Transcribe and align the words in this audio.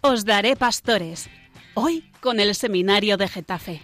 Os 0.00 0.24
daré 0.24 0.54
pastores. 0.54 1.28
Hoy 1.74 2.04
con 2.20 2.38
el 2.38 2.54
seminario 2.54 3.16
de 3.16 3.26
Getafe. 3.26 3.82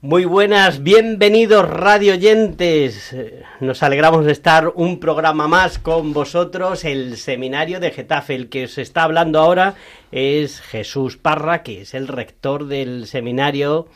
Muy 0.00 0.24
buenas, 0.24 0.84
bienvenidos 0.84 1.68
radio 1.68 2.12
oyentes. 2.12 3.16
Nos 3.58 3.82
alegramos 3.82 4.24
de 4.24 4.30
estar 4.30 4.72
un 4.76 5.00
programa 5.00 5.48
más 5.48 5.80
con 5.80 6.12
vosotros, 6.12 6.84
el 6.84 7.16
seminario 7.16 7.80
de 7.80 7.90
Getafe. 7.90 8.36
El 8.36 8.48
que 8.48 8.66
os 8.66 8.78
está 8.78 9.02
hablando 9.02 9.40
ahora 9.40 9.74
es 10.12 10.60
Jesús 10.60 11.16
Parra, 11.16 11.64
que 11.64 11.80
es 11.80 11.92
el 11.92 12.06
rector 12.06 12.68
del 12.68 13.08
seminario, 13.08 13.88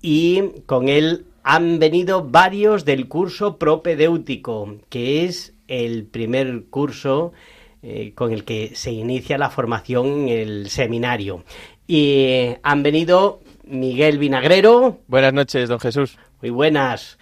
y 0.00 0.60
con 0.66 0.88
él 0.88 1.26
han 1.48 1.78
venido 1.78 2.24
varios 2.24 2.84
del 2.84 3.08
curso 3.08 3.56
propedéutico, 3.56 4.76
que 4.90 5.24
es 5.24 5.54
el 5.66 6.04
primer 6.04 6.64
curso 6.68 7.32
eh, 7.80 8.12
con 8.14 8.32
el 8.32 8.44
que 8.44 8.72
se 8.74 8.92
inicia 8.92 9.38
la 9.38 9.48
formación 9.48 10.06
en 10.06 10.28
el 10.28 10.68
seminario. 10.68 11.44
Y 11.86 12.48
han 12.62 12.82
venido 12.82 13.40
Miguel 13.64 14.18
Vinagrero. 14.18 14.98
Buenas 15.06 15.32
noches, 15.32 15.70
don 15.70 15.80
Jesús. 15.80 16.18
Muy 16.42 16.50
buenas. 16.50 17.18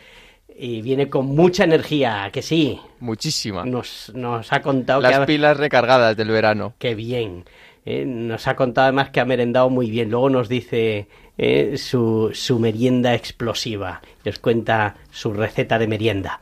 Y 0.58 0.82
viene 0.82 1.08
con 1.08 1.26
mucha 1.26 1.62
energía, 1.62 2.28
que 2.32 2.42
sí. 2.42 2.80
Muchísima. 2.98 3.64
Nos, 3.64 4.10
nos 4.12 4.52
ha 4.52 4.60
contado 4.60 5.02
Las 5.02 5.20
que... 5.20 5.26
pilas 5.26 5.56
recargadas 5.56 6.16
del 6.16 6.30
verano. 6.30 6.74
Qué 6.80 6.96
bien. 6.96 7.44
Eh, 7.86 8.04
nos 8.04 8.48
ha 8.48 8.56
contado 8.56 8.86
además 8.86 9.10
que 9.10 9.20
ha 9.20 9.24
merendado 9.24 9.70
muy 9.70 9.88
bien. 9.88 10.10
Luego 10.10 10.28
nos 10.28 10.48
dice 10.48 11.08
eh, 11.38 11.78
su, 11.78 12.30
su 12.34 12.58
merienda 12.58 13.14
explosiva. 13.14 14.02
Y 14.24 14.28
os 14.28 14.40
cuenta 14.40 14.96
su 15.10 15.32
receta 15.32 15.78
de 15.78 15.86
merienda. 15.86 16.40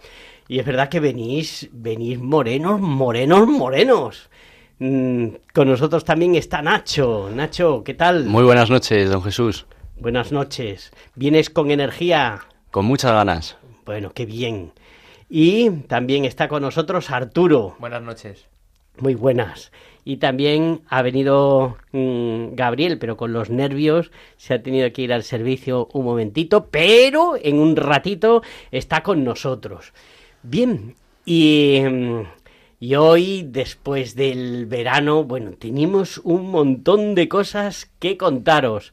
Y 0.49 0.59
es 0.59 0.67
verdad 0.67 0.89
que 0.89 1.01
venís, 1.01 1.69
venís 1.71 2.19
morenos, 2.19 2.81
morenos, 2.81 3.47
morenos. 3.47 4.31
Mm, 4.79 5.27
con 5.53 5.69
nosotros 5.69 6.05
también 6.05 6.35
está 6.35 6.63
Nacho. 6.63 7.31
Nacho, 7.33 7.85
¿qué 7.85 7.93
tal? 7.93 8.25
Muy 8.25 8.43
buenas 8.43 8.71
noches, 8.71 9.11
don 9.11 9.23
Jesús. 9.23 9.67
Buenas 9.99 10.33
noches. 10.33 10.93
¿Vienes 11.15 11.51
con 11.51 11.71
energía? 11.71 12.41
Con 12.71 12.87
muchas 12.87 13.13
ganas. 13.13 13.59
Bueno, 13.85 14.13
qué 14.15 14.25
bien. 14.25 14.73
Y 15.29 15.71
también 15.71 16.25
está 16.25 16.49
con 16.49 16.63
nosotros 16.63 17.11
Arturo. 17.11 17.77
Buenas 17.79 18.03
noches. 18.03 18.47
Muy 18.99 19.15
buenas. 19.15 19.73
Y 20.05 20.19
también 20.19 20.83
ha 20.89 21.03
venido 21.03 21.79
mm, 21.93 22.55
Gabriel, 22.55 22.99
pero 22.99 23.17
con 23.17 23.33
los 23.33 23.49
nervios 23.49 24.11
se 24.37 24.55
ha 24.55 24.63
tenido 24.63 24.93
que 24.93 25.03
ir 25.03 25.13
al 25.13 25.23
servicio 25.23 25.89
un 25.93 26.05
momentito, 26.05 26.67
pero 26.71 27.37
en 27.41 27.59
un 27.59 27.77
ratito 27.77 28.43
está 28.71 29.03
con 29.03 29.25
nosotros. 29.25 29.93
Bien, 30.43 30.95
y, 31.25 31.81
mm, 31.89 32.21
y 32.81 32.97
hoy, 32.97 33.47
después 33.49 34.15
del 34.15 34.67
verano, 34.67 35.25
bueno, 35.25 35.53
tenemos 35.59 36.19
un 36.19 36.51
montón 36.51 37.15
de 37.15 37.29
cosas 37.29 37.91
que 37.99 38.19
contaros. 38.19 38.93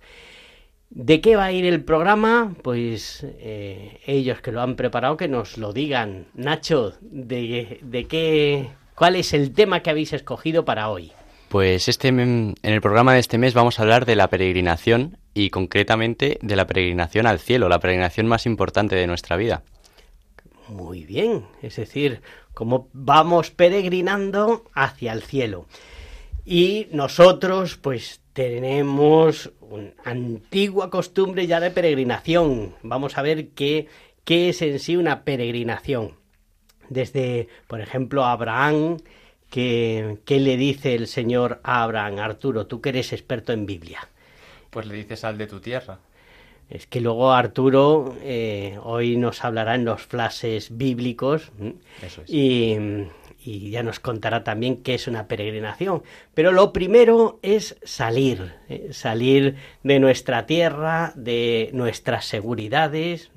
¿De 0.90 1.22
qué 1.22 1.36
va 1.36 1.46
a 1.46 1.52
ir 1.52 1.66
el 1.66 1.84
programa? 1.84 2.56
Pues 2.64 3.25
eh, 3.25 4.00
ellos 4.06 4.42
que 4.42 4.52
lo 4.52 4.62
han 4.62 4.75
preparado 4.75 5.18
que 5.18 5.28
nos 5.28 5.58
lo 5.58 5.73
digan. 5.73 6.28
Nacho, 6.34 6.94
¿de, 7.02 7.80
de 7.81 8.06
qué, 8.06 8.70
cuál 8.95 9.16
es 9.16 9.34
el 9.34 9.53
tema 9.53 9.81
que 9.81 9.89
habéis 9.89 10.14
escogido 10.14 10.66
para 10.66 10.89
hoy? 10.89 11.11
Pues 11.50 11.89
este 11.89 12.08
en 12.08 12.56
el 12.61 12.81
programa 12.81 13.14
de 13.14 13.20
este 13.20 13.38
mes 13.38 13.53
vamos 13.53 13.78
a 13.78 13.81
hablar 13.81 14.06
de 14.06 14.16
la 14.16 14.30
peregrinación 14.30 15.17
y 15.34 15.50
concretamente 15.50 16.39
de 16.42 16.56
la 16.56 16.66
peregrinación 16.66 17.28
al 17.28 17.39
cielo, 17.39 17.67
la 17.67 17.80
peregrinación 17.80 18.28
más 18.28 18.45
importante 18.45 18.95
de 18.95 19.08
nuestra 19.08 19.36
vida. 19.36 19.64
Muy 20.69 21.03
bien, 21.03 21.44
es 21.62 21.75
decir, 21.75 22.22
cómo 22.53 22.88
vamos 22.94 23.52
peregrinando 23.52 24.63
hacia 24.74 25.12
el 25.12 25.23
cielo. 25.23 25.68
Y 26.46 26.88
nosotros, 26.91 27.78
pues 27.78 28.22
tenemos 28.34 29.52
una 29.59 29.91
antigua 30.06 30.90
costumbre 30.90 31.47
ya 31.47 31.59
de 31.59 31.72
peregrinación. 31.72 32.75
Vamos 32.81 33.18
a 33.18 33.22
ver 33.22 33.50
qué, 33.50 33.88
qué 34.23 34.50
es 34.50 34.62
en 34.62 34.79
sí 34.79 34.96
una 34.96 35.23
peregrinación. 35.23 36.21
Desde, 36.90 37.47
por 37.68 37.81
ejemplo, 37.81 38.25
Abraham, 38.25 38.97
que, 39.50 40.18
¿qué 40.25 40.40
le 40.40 40.58
dice 40.58 40.96
el 40.96 41.08
Señor 41.08 41.59
a 41.64 41.84
Abraham? 41.84 42.19
Arturo, 42.19 42.68
tú 42.68 42.81
que 42.81 42.90
eres 42.90 43.14
experto 43.14 43.53
en 43.53 43.66
Biblia. 43.66 44.08
Pues 44.69 44.86
le 44.86 44.96
dices 44.96 45.20
sal 45.20 45.38
de 45.38 45.47
tu 45.47 45.59
tierra. 45.59 46.00
Es 46.70 46.88
que 46.88 47.02
luego 47.02 47.34
Arturo 47.34 48.16
eh, 48.22 48.78
hoy 48.84 49.18
nos 49.18 49.44
hablará 49.44 49.75
en 49.75 49.84
los 49.84 50.02
flashes 50.03 50.78
bíblicos. 50.78 51.52
Eso 52.02 52.22
es. 52.22 52.30
y, 52.30 52.78
y 53.44 53.72
ya 53.72 53.84
nos 53.84 54.00
contará 54.00 54.44
también 54.44 54.78
qué 54.84 54.94
es 54.96 55.08
una 55.08 55.28
peregrinación. 55.28 56.03
Pero 56.34 56.52
lo 56.52 56.72
primero 56.72 57.40
es 57.41 57.78
salir, 57.84 58.53
¿eh? 58.70 58.90
salir 58.91 59.56
de 59.84 60.00
nuestra 60.00 60.46
tierra, 60.46 61.14
de 61.16 61.70
nuestras 61.74 62.25
seguridades 62.25 63.31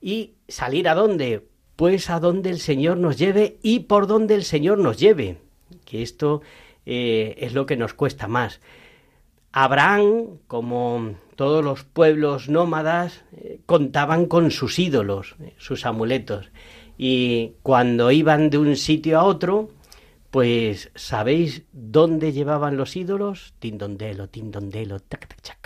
y 0.00 0.32
salir 0.48 0.88
a 0.88 0.94
dónde? 0.94 1.44
Pues 1.80 2.10
a 2.10 2.20
donde 2.20 2.50
el 2.50 2.60
Señor 2.60 2.98
nos 2.98 3.16
lleve 3.16 3.56
y 3.62 3.78
por 3.78 4.06
donde 4.06 4.34
el 4.34 4.44
Señor 4.44 4.76
nos 4.76 4.98
lleve. 4.98 5.38
Que 5.86 6.02
esto 6.02 6.42
eh, 6.84 7.36
es 7.38 7.54
lo 7.54 7.64
que 7.64 7.78
nos 7.78 7.94
cuesta 7.94 8.28
más. 8.28 8.60
Abraham, 9.50 10.40
como 10.46 11.14
todos 11.36 11.64
los 11.64 11.84
pueblos 11.84 12.50
nómadas, 12.50 13.24
eh, 13.32 13.60
contaban 13.64 14.26
con 14.26 14.50
sus 14.50 14.78
ídolos, 14.78 15.36
eh, 15.40 15.54
sus 15.56 15.86
amuletos. 15.86 16.50
Y 16.98 17.52
cuando 17.62 18.10
iban 18.10 18.50
de 18.50 18.58
un 18.58 18.76
sitio 18.76 19.18
a 19.18 19.24
otro, 19.24 19.70
pues 20.30 20.90
¿sabéis 20.94 21.62
dónde 21.72 22.32
llevaban 22.32 22.76
los 22.76 22.94
ídolos? 22.94 23.54
Tindondelo, 23.58 24.28
tindondelo, 24.28 25.00
tac, 25.00 25.34
tac. 25.40 25.60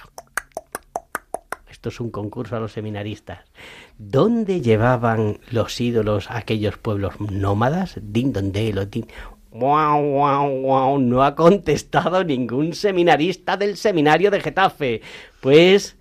Esto 1.85 1.89
es 1.89 2.01
un 2.01 2.11
concurso 2.11 2.57
a 2.57 2.61
los 2.61 2.73
seminaristas. 2.73 3.41
¿Dónde 3.99 4.61
llevaban 4.61 5.39
los 5.51 5.81
ídolos 5.81 6.31
aquellos 6.31 6.79
pueblos 6.79 7.15
nómadas? 7.21 7.99
Dindondelo, 8.03 8.89
tin... 8.89 9.07
Guau, 9.51 10.03
guau, 10.03 10.61
guau, 10.63 10.99
no 10.99 11.23
ha 11.23 11.37
contestado 11.37 12.25
ningún 12.25 12.75
seminarista 12.75 13.57
del 13.57 13.77
seminario 13.77 14.33
de 14.33 14.41
Getafe. 14.41 15.01
Pues 15.41 15.97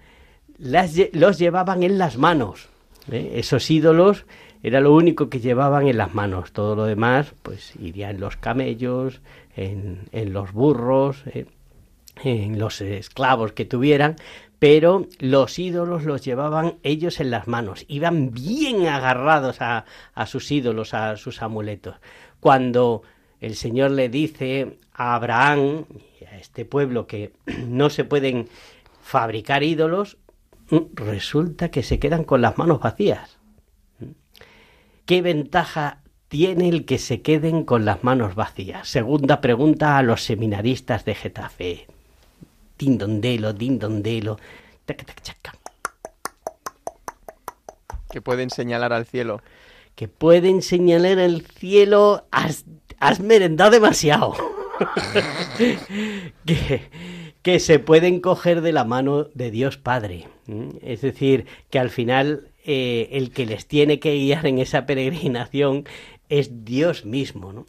los 0.58 1.38
llevaban 1.38 1.84
en 1.84 2.00
las 2.00 2.18
manos. 2.18 2.70
¿eh? 3.12 3.34
Esos 3.36 3.70
ídolos 3.70 4.26
era 4.64 4.80
lo 4.80 4.96
único 4.96 5.30
que 5.30 5.40
llevaban 5.40 5.88
en 5.88 5.98
las 5.98 6.16
manos. 6.16 6.52
Todo 6.52 6.76
lo 6.76 6.86
demás, 6.86 7.36
pues 7.44 7.76
iría 7.80 8.10
en 8.10 8.20
los 8.20 8.38
camellos, 8.38 9.22
en, 9.56 10.08
en 10.12 10.34
los 10.34 10.52
burros, 10.52 11.22
¿eh? 11.28 11.46
en 12.24 12.58
los 12.58 12.82
esclavos 12.82 13.52
que 13.52 13.66
tuvieran, 13.66 14.16
pero 14.64 15.10
los 15.20 15.60
ídolos 15.60 16.06
los 16.06 16.24
llevaban 16.24 16.76
ellos 16.84 17.20
en 17.20 17.32
las 17.32 17.50
manos, 17.50 17.84
iban 17.90 18.32
bien 18.32 18.88
agarrados 18.88 19.58
a, 19.60 19.84
sus 20.26 20.50
ídolos, 20.54 20.94
a 20.94 21.18
sus 21.18 21.42
amuletos. 21.42 21.98
Cuando 22.40 23.02
el 23.42 23.56
Señor 23.56 23.92
le 23.92 24.08
dice 24.08 24.80
a 24.94 25.16
Abraham 25.16 25.84
y 26.18 26.24
a 26.24 26.38
este 26.38 26.64
pueblo 26.64 27.08
que 27.08 27.34
no 27.68 27.90
se 27.90 28.06
pueden 28.06 28.48
fabricar 29.02 29.64
ídolos, 29.64 30.18
resulta 30.94 31.68
que 31.68 31.84
se 31.84 32.00
quedan 32.00 32.24
con 32.24 32.42
las 32.42 32.58
manos 32.58 32.80
vacías. 32.80 33.40
¿Qué 35.06 35.22
ventaja 35.22 36.04
tiene 36.30 36.70
el 36.70 36.86
que 36.86 37.00
se 37.00 37.22
queden 37.22 37.66
con 37.66 37.84
las 37.84 38.06
manos 38.06 38.36
vacías? 38.36 38.88
Segunda 38.88 39.42
pregunta 39.42 39.98
a 39.98 40.04
los 40.04 40.24
seminaristas 40.24 41.04
de 41.04 41.16
Getafe. 41.16 41.88
Dindondelo, 42.84 43.54
dindondelo. 43.54 44.38
tac, 44.86 45.06
tac, 45.06 45.22
chaca. 45.22 45.52
Que 48.12 48.22
pueden 48.22 48.50
señalar 48.50 48.92
al 48.92 49.06
cielo. 49.06 49.42
Que 49.96 50.10
pueden 50.10 50.62
señalar 50.62 51.18
el 51.18 51.46
cielo. 51.48 52.28
Has, 52.32 52.66
has 53.00 53.22
merendado 53.22 53.72
demasiado. 53.72 54.34
que, 56.46 56.82
que 57.42 57.60
se 57.62 57.80
pueden 57.80 58.20
coger 58.20 58.60
de 58.60 58.74
la 58.74 58.84
mano 58.84 59.30
de 59.34 59.50
Dios 59.50 59.78
Padre. 59.78 60.28
Es 60.82 61.00
decir, 61.00 61.46
que 61.70 61.80
al 61.80 61.90
final 61.90 62.50
eh, 62.66 63.08
el 63.14 63.32
que 63.32 63.46
les 63.46 63.66
tiene 63.66 64.00
que 64.02 64.14
guiar 64.16 64.46
en 64.46 64.60
esa 64.60 64.86
peregrinación 64.86 65.86
es 66.28 66.66
Dios 66.66 67.06
mismo. 67.06 67.54
¿no? 67.54 67.66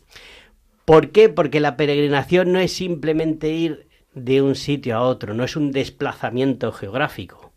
¿Por 0.85 1.13
qué? 1.13 1.29
Porque 1.29 1.61
la 1.61 1.77
peregrinación 1.77 2.53
no 2.53 2.59
es 2.59 2.73
simplemente 2.73 3.51
ir 3.51 3.87
de 4.15 4.43
un 4.43 4.55
sitio 4.55 4.97
a 4.97 5.03
otro, 5.03 5.35
no 5.35 5.45
es 5.45 5.57
un 5.57 5.73
desplazamiento 5.73 6.73
geográfico, 6.73 7.53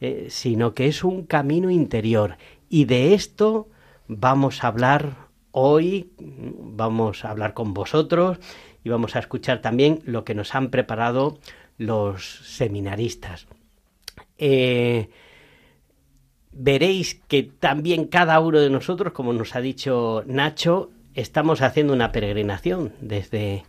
eh, 0.00 0.26
sino 0.30 0.74
que 0.74 0.86
es 0.86 1.04
un 1.04 1.24
camino 1.26 1.70
interior. 1.70 2.36
Y 2.68 2.86
de 2.86 3.14
esto 3.14 3.68
vamos 4.08 4.64
a 4.64 4.68
hablar 4.68 5.28
hoy, 5.52 6.10
vamos 6.18 7.24
a 7.24 7.30
hablar 7.30 7.54
con 7.54 7.74
vosotros 7.74 8.38
y 8.84 8.88
vamos 8.88 9.14
a 9.14 9.20
escuchar 9.20 9.60
también 9.60 10.00
lo 10.04 10.24
que 10.24 10.34
nos 10.34 10.54
han 10.54 10.70
preparado 10.70 11.38
los 11.78 12.40
seminaristas. 12.44 13.46
Eh, 14.38 15.10
veréis 16.52 17.14
que 17.28 17.42
también 17.42 18.06
cada 18.06 18.40
uno 18.40 18.60
de 18.60 18.70
nosotros, 18.70 19.12
como 19.12 19.32
nos 19.32 19.54
ha 19.54 19.60
dicho 19.60 20.24
Nacho, 20.26 20.90
estamos 21.14 21.62
haciendo 21.62 21.92
una 21.92 22.12
peregrinación 22.12 22.92
desde 23.00 23.64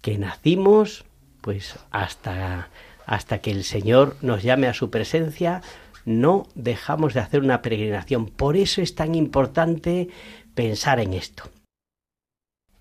que 0.00 0.18
nacimos, 0.18 1.04
pues 1.48 1.78
hasta, 1.90 2.68
hasta 3.06 3.38
que 3.38 3.50
el 3.50 3.64
Señor 3.64 4.16
nos 4.20 4.42
llame 4.42 4.66
a 4.66 4.74
su 4.74 4.90
presencia, 4.90 5.62
no 6.04 6.46
dejamos 6.54 7.14
de 7.14 7.20
hacer 7.20 7.40
una 7.40 7.62
peregrinación. 7.62 8.26
Por 8.26 8.54
eso 8.58 8.82
es 8.82 8.94
tan 8.94 9.14
importante 9.14 10.10
pensar 10.54 11.00
en 11.00 11.14
esto. 11.14 11.44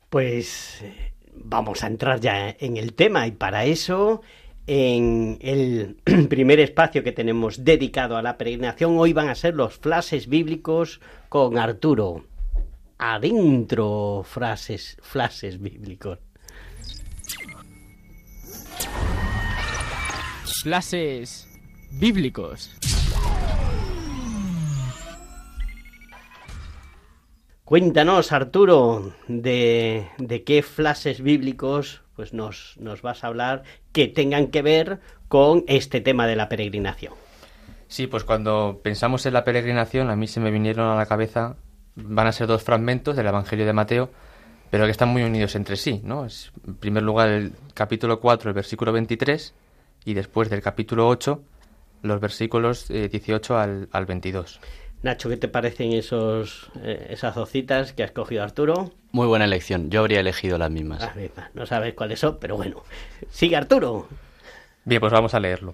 Pues 0.09 0.83
vamos 1.33 1.81
a 1.81 1.87
entrar 1.87 2.19
ya 2.19 2.57
en 2.59 2.75
el 2.75 2.93
tema 2.93 3.25
y 3.25 3.31
para 3.31 3.63
eso 3.63 4.21
en 4.65 5.37
el 5.39 5.95
primer 6.27 6.59
espacio 6.59 7.05
que 7.05 7.13
tenemos 7.13 7.63
dedicado 7.63 8.17
a 8.17 8.21
la 8.21 8.37
peregrinación 8.37 8.97
hoy 8.97 9.13
van 9.13 9.29
a 9.29 9.35
ser 9.35 9.55
los 9.55 9.75
flashes 9.75 10.27
bíblicos 10.27 10.99
con 11.29 11.57
Arturo. 11.57 12.25
Adentro 12.97 14.25
frases, 14.25 14.97
flashes 15.01 15.57
bíblicos. 15.61 16.19
Flashes 20.67 21.47
bíblicos. 21.91 22.75
Cuéntanos, 27.63 28.33
Arturo, 28.33 29.13
de, 29.29 30.09
de 30.17 30.43
qué 30.43 30.63
flashes 30.63 31.21
bíblicos 31.21 32.01
pues 32.17 32.33
nos, 32.33 32.75
nos 32.81 33.01
vas 33.01 33.23
a 33.23 33.27
hablar 33.27 33.63
que 33.93 34.09
tengan 34.09 34.47
que 34.47 34.61
ver 34.61 34.99
con 35.29 35.63
este 35.69 36.01
tema 36.01 36.27
de 36.27 36.35
la 36.35 36.49
peregrinación. 36.49 37.13
Sí, 37.87 38.07
pues 38.07 38.25
cuando 38.25 38.81
pensamos 38.83 39.25
en 39.25 39.35
la 39.35 39.45
peregrinación, 39.45 40.09
a 40.09 40.17
mí 40.17 40.27
se 40.27 40.41
me 40.41 40.51
vinieron 40.51 40.89
a 40.89 40.97
la 40.97 41.05
cabeza, 41.05 41.55
van 41.95 42.27
a 42.27 42.33
ser 42.33 42.47
dos 42.47 42.63
fragmentos 42.63 43.15
del 43.15 43.27
Evangelio 43.27 43.65
de 43.65 43.71
Mateo, 43.71 44.09
pero 44.69 44.83
que 44.83 44.91
están 44.91 45.07
muy 45.07 45.23
unidos 45.23 45.55
entre 45.55 45.77
sí, 45.77 46.01
¿no? 46.03 46.25
Es, 46.25 46.51
en 46.67 46.75
primer 46.75 47.03
lugar, 47.03 47.29
el 47.29 47.53
capítulo 47.73 48.19
4, 48.19 48.49
el 48.49 48.53
versículo 48.53 48.91
23, 48.91 49.53
y 50.07 50.13
después 50.13 50.49
del 50.49 50.61
capítulo 50.61 51.05
8, 51.09 51.43
los 52.03 52.21
versículos 52.21 52.87
18 52.87 53.53
eh, 53.53 53.61
al, 53.61 53.89
al 53.91 54.05
22. 54.05 54.61
Nacho, 55.03 55.27
¿qué 55.27 55.35
te 55.35 55.49
parecen 55.49 55.91
esos, 55.91 56.71
eh, 56.81 57.07
esas 57.09 57.35
ocitas 57.35 57.91
que 57.91 58.03
ha 58.03 58.05
escogido 58.05 58.41
Arturo? 58.41 58.93
Muy 59.11 59.27
buena 59.27 59.43
elección. 59.43 59.89
Yo 59.89 59.99
habría 59.99 60.21
elegido 60.21 60.57
las 60.57 60.71
mismas. 60.71 61.01
Las 61.01 61.15
mismas. 61.17 61.53
No 61.53 61.65
sabes 61.65 61.93
cuáles 61.93 62.21
son, 62.21 62.37
pero 62.39 62.55
bueno. 62.55 62.83
Sigue 63.29 63.57
Arturo. 63.57 64.07
Bien, 64.85 65.01
pues 65.01 65.11
vamos 65.11 65.33
a 65.33 65.41
leerlo. 65.41 65.73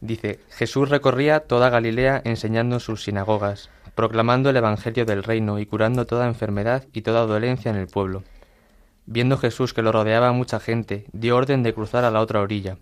Dice, 0.00 0.38
Jesús 0.50 0.88
recorría 0.88 1.40
toda 1.40 1.70
Galilea 1.70 2.22
enseñando 2.24 2.76
en 2.76 2.80
sus 2.80 3.02
sinagogas, 3.02 3.68
proclamando 3.96 4.50
el 4.50 4.58
Evangelio 4.58 5.04
del 5.06 5.24
reino 5.24 5.58
y 5.58 5.66
curando 5.66 6.06
toda 6.06 6.28
enfermedad 6.28 6.86
y 6.92 7.02
toda 7.02 7.26
dolencia 7.26 7.72
en 7.72 7.78
el 7.78 7.88
pueblo. 7.88 8.22
Viendo 9.06 9.36
Jesús 9.38 9.74
que 9.74 9.82
lo 9.82 9.90
rodeaba 9.90 10.30
mucha 10.30 10.60
gente, 10.60 11.06
dio 11.12 11.34
orden 11.34 11.64
de 11.64 11.74
cruzar 11.74 12.04
a 12.04 12.12
la 12.12 12.20
otra 12.20 12.40
orilla. 12.40 12.78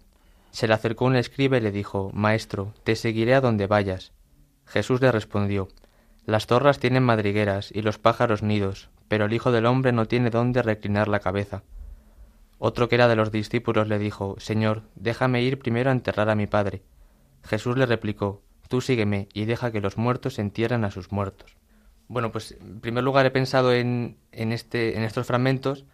Se 0.51 0.67
le 0.67 0.75
acercó 0.75 1.05
un 1.05 1.17
escriba 1.17 1.59
y 1.59 1.61
le 1.61 1.73
dijo, 1.73 2.11
Maestro, 2.13 2.75
te 2.85 2.97
seguiré 2.97 3.35
a 3.35 3.41
donde 3.41 3.67
vayas. 3.67 4.13
Jesús 4.65 5.01
le 5.01 5.13
respondió, 5.13 5.69
Las 6.25 6.47
torras 6.47 6.79
tienen 6.79 7.03
madrigueras 7.03 7.71
y 7.73 7.83
los 7.83 7.99
pájaros 7.99 8.43
nidos, 8.43 8.91
pero 9.09 9.27
el 9.27 9.33
Hijo 9.33 9.53
del 9.53 9.67
hombre 9.67 9.93
no 9.93 10.07
tiene 10.07 10.31
dónde 10.31 10.63
reclinar 10.63 11.09
la 11.09 11.21
cabeza. 11.21 11.63
Otro 12.59 12.89
que 12.89 12.97
era 12.97 13.09
de 13.09 13.17
los 13.17 13.31
discípulos 13.31 13.89
le 13.89 13.99
dijo, 13.99 14.35
Señor, 14.39 14.83
déjame 14.97 15.43
ir 15.43 15.59
primero 15.59 15.91
a 15.91 15.93
enterrar 15.93 16.29
a 16.29 16.35
mi 16.35 16.47
padre. 16.47 16.83
Jesús 17.45 17.77
le 17.77 17.87
replicó, 17.87 18.43
Tú 18.69 18.83
sígueme 18.83 19.29
y 19.33 19.47
deja 19.47 19.73
que 19.73 19.81
los 19.81 19.97
muertos 19.97 20.39
entierren 20.39 20.85
a 20.85 20.91
sus 20.91 21.11
muertos. 21.11 21.57
Bueno, 22.09 22.33
pues 22.33 22.57
en 22.61 22.81
primer 22.81 23.03
lugar 23.03 23.25
he 23.25 23.31
pensado 23.31 23.73
en, 23.73 24.19
en, 24.33 24.53
este, 24.53 24.97
en 24.97 25.05
estos 25.05 25.27
fragmentos 25.27 25.87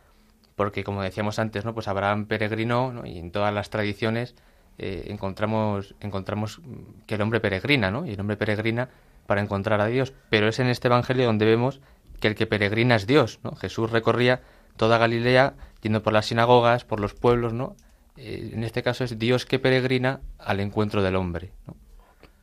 porque, 0.56 0.84
como 0.84 1.02
decíamos 1.02 1.38
antes, 1.38 1.64
¿no? 1.64 1.74
pues 1.74 1.88
Abraham 1.88 2.26
peregrinó 2.26 3.02
y 3.04 3.18
en 3.18 3.30
todas 3.30 3.52
las 3.52 3.70
tradiciones 3.70 4.34
eh, 4.78 5.06
encontramos, 5.08 5.94
encontramos 6.00 6.60
que 7.06 7.14
el 7.14 7.22
hombre 7.22 7.40
peregrina, 7.40 7.90
¿no? 7.90 8.06
Y 8.06 8.12
el 8.12 8.20
hombre 8.20 8.36
peregrina 8.36 8.88
para 9.26 9.40
encontrar 9.40 9.80
a 9.80 9.86
Dios. 9.86 10.12
Pero 10.30 10.48
es 10.48 10.58
en 10.58 10.68
este 10.68 10.88
Evangelio 10.88 11.26
donde 11.26 11.46
vemos 11.46 11.80
que 12.20 12.28
el 12.28 12.34
que 12.34 12.46
peregrina 12.46 12.96
es 12.96 13.06
Dios, 13.06 13.40
¿no? 13.42 13.54
Jesús 13.54 13.90
recorría 13.90 14.42
toda 14.76 14.98
Galilea 14.98 15.54
yendo 15.82 16.02
por 16.02 16.12
las 16.12 16.26
sinagogas, 16.26 16.84
por 16.84 17.00
los 17.00 17.14
pueblos, 17.14 17.52
¿no? 17.52 17.76
Eh, 18.16 18.50
en 18.52 18.64
este 18.64 18.82
caso 18.82 19.04
es 19.04 19.18
Dios 19.18 19.46
que 19.46 19.58
peregrina 19.58 20.20
al 20.38 20.60
encuentro 20.60 21.02
del 21.02 21.16
hombre, 21.16 21.52
¿no? 21.66 21.76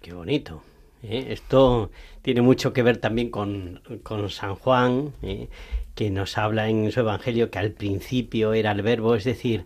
Qué 0.02 0.14
bonito. 0.14 0.64
¿eh? 1.04 1.28
Esto 1.30 1.92
tiene 2.22 2.42
mucho 2.42 2.74
que 2.74 2.84
ver 2.84 2.98
también 2.98 3.30
con, 3.30 3.82
con 4.04 4.30
San 4.30 4.56
Juan, 4.56 5.14
que 5.96 6.10
nos 6.10 6.38
habla 6.38 6.70
en 6.70 6.92
su 6.92 7.02
Evangelio 7.02 7.52
que 7.52 7.60
al 7.60 7.72
principio 7.72 8.54
era 8.54 8.72
el 8.72 8.82
verbo, 8.82 9.16
es 9.16 9.24
decir, 9.24 9.66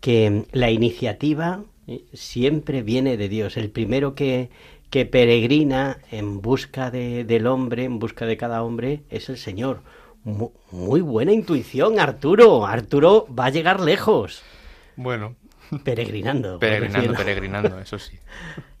que 0.00 0.44
la 0.52 0.70
iniciativa 0.70 1.62
¿eh? 1.86 2.04
siempre 2.12 2.82
viene 2.82 3.16
de 3.16 3.28
Dios. 3.28 3.56
El 3.56 3.70
primero 3.70 4.14
que, 4.14 4.50
que 4.90 5.06
peregrina 5.06 5.98
en 6.10 6.40
busca 6.40 6.90
de, 6.90 7.24
del 7.24 7.46
hombre, 7.46 7.84
en 7.84 7.98
busca 7.98 8.26
de 8.26 8.36
cada 8.36 8.62
hombre, 8.62 9.02
es 9.10 9.28
el 9.28 9.38
Señor. 9.38 9.82
Muy, 10.24 10.50
muy 10.70 11.00
buena 11.00 11.32
intuición, 11.32 11.98
Arturo. 11.98 12.66
Arturo 12.66 13.26
va 13.38 13.46
a 13.46 13.50
llegar 13.50 13.80
lejos. 13.80 14.42
Bueno. 14.96 15.36
Peregrinando. 15.82 16.58
peregrinando, 16.58 17.14
peregrinando, 17.14 17.78
eso 17.80 17.98
sí. 17.98 18.18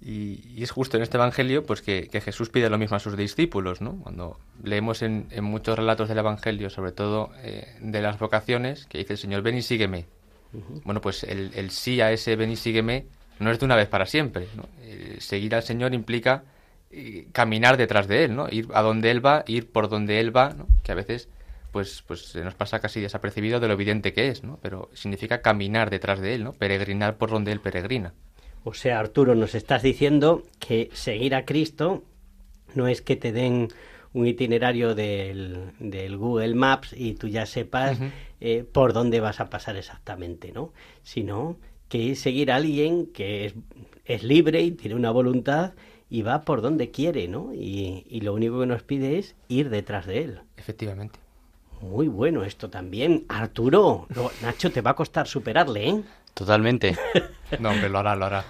Y, 0.00 0.42
y, 0.54 0.62
es 0.62 0.70
justo 0.70 0.96
en 0.96 1.02
este 1.02 1.16
Evangelio 1.16 1.64
pues 1.66 1.82
que, 1.82 2.08
que, 2.08 2.20
Jesús 2.20 2.50
pide 2.50 2.70
lo 2.70 2.78
mismo 2.78 2.96
a 2.96 3.00
sus 3.00 3.16
discípulos, 3.16 3.80
¿no? 3.80 3.98
Cuando 4.00 4.38
leemos 4.62 5.02
en, 5.02 5.26
en 5.30 5.42
muchos 5.42 5.76
relatos 5.76 6.08
del 6.08 6.18
Evangelio, 6.18 6.70
sobre 6.70 6.92
todo 6.92 7.30
eh, 7.42 7.76
de 7.80 8.00
las 8.00 8.18
vocaciones, 8.18 8.86
que 8.86 8.98
dice 8.98 9.14
el 9.14 9.18
Señor, 9.18 9.42
ven 9.42 9.56
y 9.56 9.62
sígueme. 9.62 10.06
Bueno, 10.84 11.00
pues 11.00 11.24
el, 11.24 11.50
el, 11.54 11.70
sí 11.70 12.00
a 12.00 12.10
ese 12.10 12.36
ven 12.36 12.50
y 12.50 12.56
sígueme 12.56 13.06
no 13.38 13.50
es 13.50 13.58
de 13.58 13.66
una 13.66 13.76
vez 13.76 13.88
para 13.88 14.06
siempre. 14.06 14.46
¿no? 14.56 14.66
Seguir 15.18 15.54
al 15.54 15.62
Señor 15.62 15.92
implica 15.92 16.44
eh, 16.90 17.28
caminar 17.32 17.76
detrás 17.76 18.08
de 18.08 18.24
Él, 18.24 18.34
¿no? 18.34 18.46
Ir 18.50 18.68
a 18.72 18.80
donde 18.80 19.10
Él 19.10 19.24
va, 19.24 19.44
ir 19.46 19.70
por 19.70 19.90
donde 19.90 20.20
Él 20.20 20.34
va, 20.34 20.54
¿no? 20.54 20.66
que 20.82 20.92
a 20.92 20.94
veces 20.94 21.28
pues, 21.70 22.02
pues 22.06 22.22
se 22.28 22.42
nos 22.42 22.54
pasa 22.54 22.80
casi 22.80 22.98
desapercibido 23.02 23.60
de 23.60 23.68
lo 23.68 23.74
evidente 23.74 24.14
que 24.14 24.28
es, 24.28 24.42
¿no? 24.42 24.58
pero 24.62 24.88
significa 24.94 25.42
caminar 25.42 25.90
detrás 25.90 26.18
de 26.18 26.34
Él, 26.34 26.44
¿no? 26.44 26.54
peregrinar 26.54 27.18
por 27.18 27.28
donde 27.28 27.52
Él 27.52 27.60
peregrina. 27.60 28.14
O 28.68 28.74
sea, 28.74 29.00
Arturo, 29.00 29.34
nos 29.34 29.54
estás 29.54 29.82
diciendo 29.82 30.42
que 30.58 30.90
seguir 30.92 31.34
a 31.34 31.46
Cristo 31.46 32.02
no 32.74 32.86
es 32.86 33.00
que 33.00 33.16
te 33.16 33.32
den 33.32 33.68
un 34.12 34.26
itinerario 34.26 34.94
del, 34.94 35.70
del, 35.78 36.18
Google 36.18 36.54
Maps 36.54 36.94
y 36.94 37.14
tú 37.14 37.28
ya 37.28 37.46
sepas 37.46 37.98
uh 37.98 38.02
-huh. 38.02 38.10
eh, 38.42 38.64
por 38.70 38.92
dónde 38.92 39.20
vas 39.20 39.40
a 39.40 39.48
pasar 39.48 39.78
exactamente, 39.78 40.52
¿no? 40.52 40.74
Sino 41.02 41.56
que 41.88 42.10
es 42.10 42.20
seguir 42.20 42.52
a 42.52 42.56
alguien 42.56 43.06
que 43.06 43.46
es, 43.46 43.54
es, 44.04 44.22
libre 44.22 44.60
y 44.60 44.72
tiene 44.72 44.96
una 44.96 45.12
voluntad 45.12 45.72
y 46.10 46.20
va 46.20 46.42
por 46.42 46.60
donde 46.60 46.90
quiere, 46.90 47.26
¿no? 47.26 47.54
Y, 47.54 48.04
y 48.06 48.20
lo 48.20 48.34
único 48.34 48.60
que 48.60 48.66
nos 48.66 48.82
pide 48.82 49.18
es 49.18 49.34
ir 49.48 49.70
detrás 49.70 50.04
de 50.04 50.24
él. 50.24 50.40
Efectivamente. 50.58 51.18
Muy 51.80 52.08
bueno 52.08 52.44
esto 52.44 52.68
también. 52.68 53.24
Arturo, 53.28 54.06
lo, 54.14 54.30
Nacho, 54.42 54.70
te 54.70 54.82
va 54.82 54.90
a 54.90 54.94
costar 54.94 55.26
superarle, 55.26 55.88
¿eh? 55.88 56.02
Totalmente. 56.38 56.96
no, 57.58 57.70
hombre, 57.70 57.88
lo 57.88 57.98
hará, 57.98 58.14
lo 58.14 58.26
hará. 58.26 58.44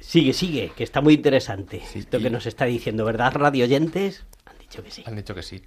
Sigue, 0.00 0.32
sigue, 0.32 0.72
que 0.76 0.82
está 0.82 1.00
muy 1.00 1.14
interesante 1.14 1.80
sí, 1.86 2.00
esto 2.00 2.18
y... 2.18 2.22
que 2.24 2.30
nos 2.30 2.46
está 2.46 2.64
diciendo, 2.64 3.04
¿verdad, 3.04 3.32
radio 3.34 3.64
oyentes? 3.64 4.24
Han 4.46 4.58
dicho 4.58 4.82
que 4.82 4.90
sí. 4.90 5.04
Han 5.06 5.14
dicho 5.14 5.36
que 5.36 5.42
sí. 5.42 5.62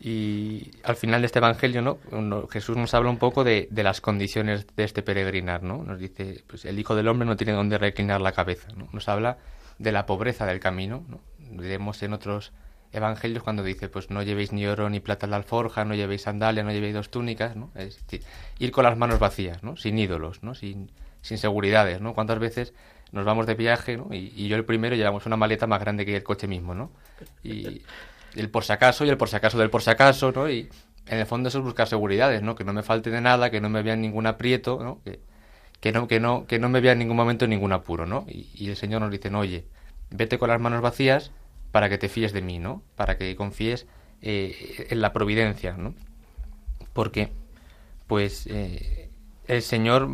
Y 0.00 0.70
al 0.84 0.96
final 0.96 1.20
de 1.20 1.26
este 1.26 1.40
Evangelio, 1.40 1.82
¿no? 1.82 2.48
Jesús 2.48 2.78
nos 2.78 2.94
habla 2.94 3.10
un 3.10 3.18
poco 3.18 3.44
de, 3.44 3.68
de, 3.70 3.82
las 3.82 4.00
condiciones 4.00 4.66
de 4.74 4.84
este 4.84 5.02
peregrinar, 5.02 5.62
¿no? 5.62 5.84
Nos 5.84 5.98
dice, 5.98 6.42
pues 6.46 6.64
el 6.64 6.78
Hijo 6.78 6.94
del 6.94 7.06
Hombre 7.06 7.26
no 7.26 7.36
tiene 7.36 7.52
dónde 7.52 7.76
reclinar 7.76 8.22
la 8.22 8.32
cabeza, 8.32 8.68
¿no? 8.74 8.88
Nos 8.94 9.06
habla 9.10 9.36
de 9.78 9.92
la 9.92 10.06
pobreza 10.06 10.46
del 10.46 10.60
camino, 10.60 11.04
¿no? 11.08 11.20
Vemos 11.38 12.02
en 12.02 12.14
otros 12.14 12.52
evangelios 12.92 13.42
cuando 13.42 13.62
dice, 13.62 13.88
pues 13.88 14.10
no 14.10 14.22
llevéis 14.22 14.52
ni 14.52 14.66
oro 14.66 14.90
ni 14.90 15.00
plata 15.00 15.26
en 15.26 15.30
la 15.30 15.36
alforja, 15.36 15.84
no 15.84 15.94
llevéis 15.94 16.22
sandalia, 16.22 16.62
no 16.62 16.72
llevéis 16.72 16.94
dos 16.94 17.10
túnicas, 17.10 17.56
¿no? 17.56 17.70
Es 17.74 18.04
decir, 18.04 18.22
ir 18.58 18.72
con 18.72 18.84
las 18.84 18.96
manos 18.96 19.18
vacías, 19.18 19.62
¿no? 19.62 19.76
Sin 19.76 19.98
ídolos, 19.98 20.42
¿no? 20.42 20.54
Sin, 20.54 20.90
sin 21.22 21.38
seguridades, 21.38 22.00
¿no? 22.00 22.14
¿Cuántas 22.14 22.38
veces 22.38 22.74
nos 23.12 23.24
vamos 23.24 23.46
de 23.46 23.54
viaje, 23.54 23.96
¿no? 23.96 24.08
Y, 24.12 24.32
y, 24.36 24.48
yo 24.48 24.56
el 24.56 24.64
primero 24.64 24.96
llevamos 24.96 25.26
una 25.26 25.36
maleta 25.36 25.66
más 25.66 25.80
grande 25.80 26.04
que 26.04 26.16
el 26.16 26.22
coche 26.22 26.46
mismo, 26.46 26.74
¿no? 26.74 26.90
Y 27.42 27.82
el 28.34 28.50
por 28.50 28.64
si 28.64 28.72
acaso 28.72 29.04
y 29.04 29.08
el 29.08 29.16
por 29.16 29.28
si 29.28 29.36
acaso 29.36 29.58
del 29.58 29.70
por 29.70 29.82
si 29.82 29.90
acaso, 29.90 30.32
¿no? 30.32 30.48
Y 30.50 30.68
en 31.06 31.18
el 31.18 31.26
fondo 31.26 31.48
eso 31.48 31.58
es 31.58 31.64
buscar 31.64 31.88
seguridades, 31.88 32.42
¿no? 32.42 32.54
Que 32.54 32.64
no 32.64 32.72
me 32.72 32.82
falte 32.82 33.10
de 33.10 33.20
nada, 33.20 33.50
que 33.50 33.60
no 33.60 33.68
me 33.68 33.82
vean 33.82 34.00
ningún 34.00 34.26
aprieto, 34.26 34.80
¿no? 34.82 35.00
Que, 35.04 35.20
que 35.80 35.92
no, 35.92 36.08
que 36.08 36.20
no, 36.20 36.46
que 36.46 36.58
no 36.58 36.68
me 36.68 36.80
vea 36.80 36.92
en 36.92 36.98
ningún 36.98 37.16
momento 37.16 37.44
en 37.46 37.50
ningún 37.50 37.72
apuro, 37.72 38.06
¿no? 38.06 38.24
Y, 38.28 38.48
y 38.54 38.68
el 38.68 38.76
Señor 38.76 39.00
nos 39.00 39.10
dice, 39.10 39.30
no, 39.30 39.40
oye, 39.40 39.66
vete 40.10 40.38
con 40.38 40.48
las 40.48 40.60
manos 40.60 40.82
vacías 40.82 41.32
para 41.72 41.88
que 41.88 41.98
te 41.98 42.08
fíes 42.08 42.32
de 42.32 42.42
mí, 42.42 42.58
¿no? 42.58 42.82
Para 42.96 43.16
que 43.16 43.36
confíes 43.36 43.86
eh, 44.22 44.86
en 44.90 45.00
la 45.00 45.12
providencia, 45.12 45.72
¿no? 45.76 45.94
Porque, 46.92 47.30
pues, 48.06 48.46
eh, 48.46 49.10
el 49.46 49.62
Señor 49.62 50.08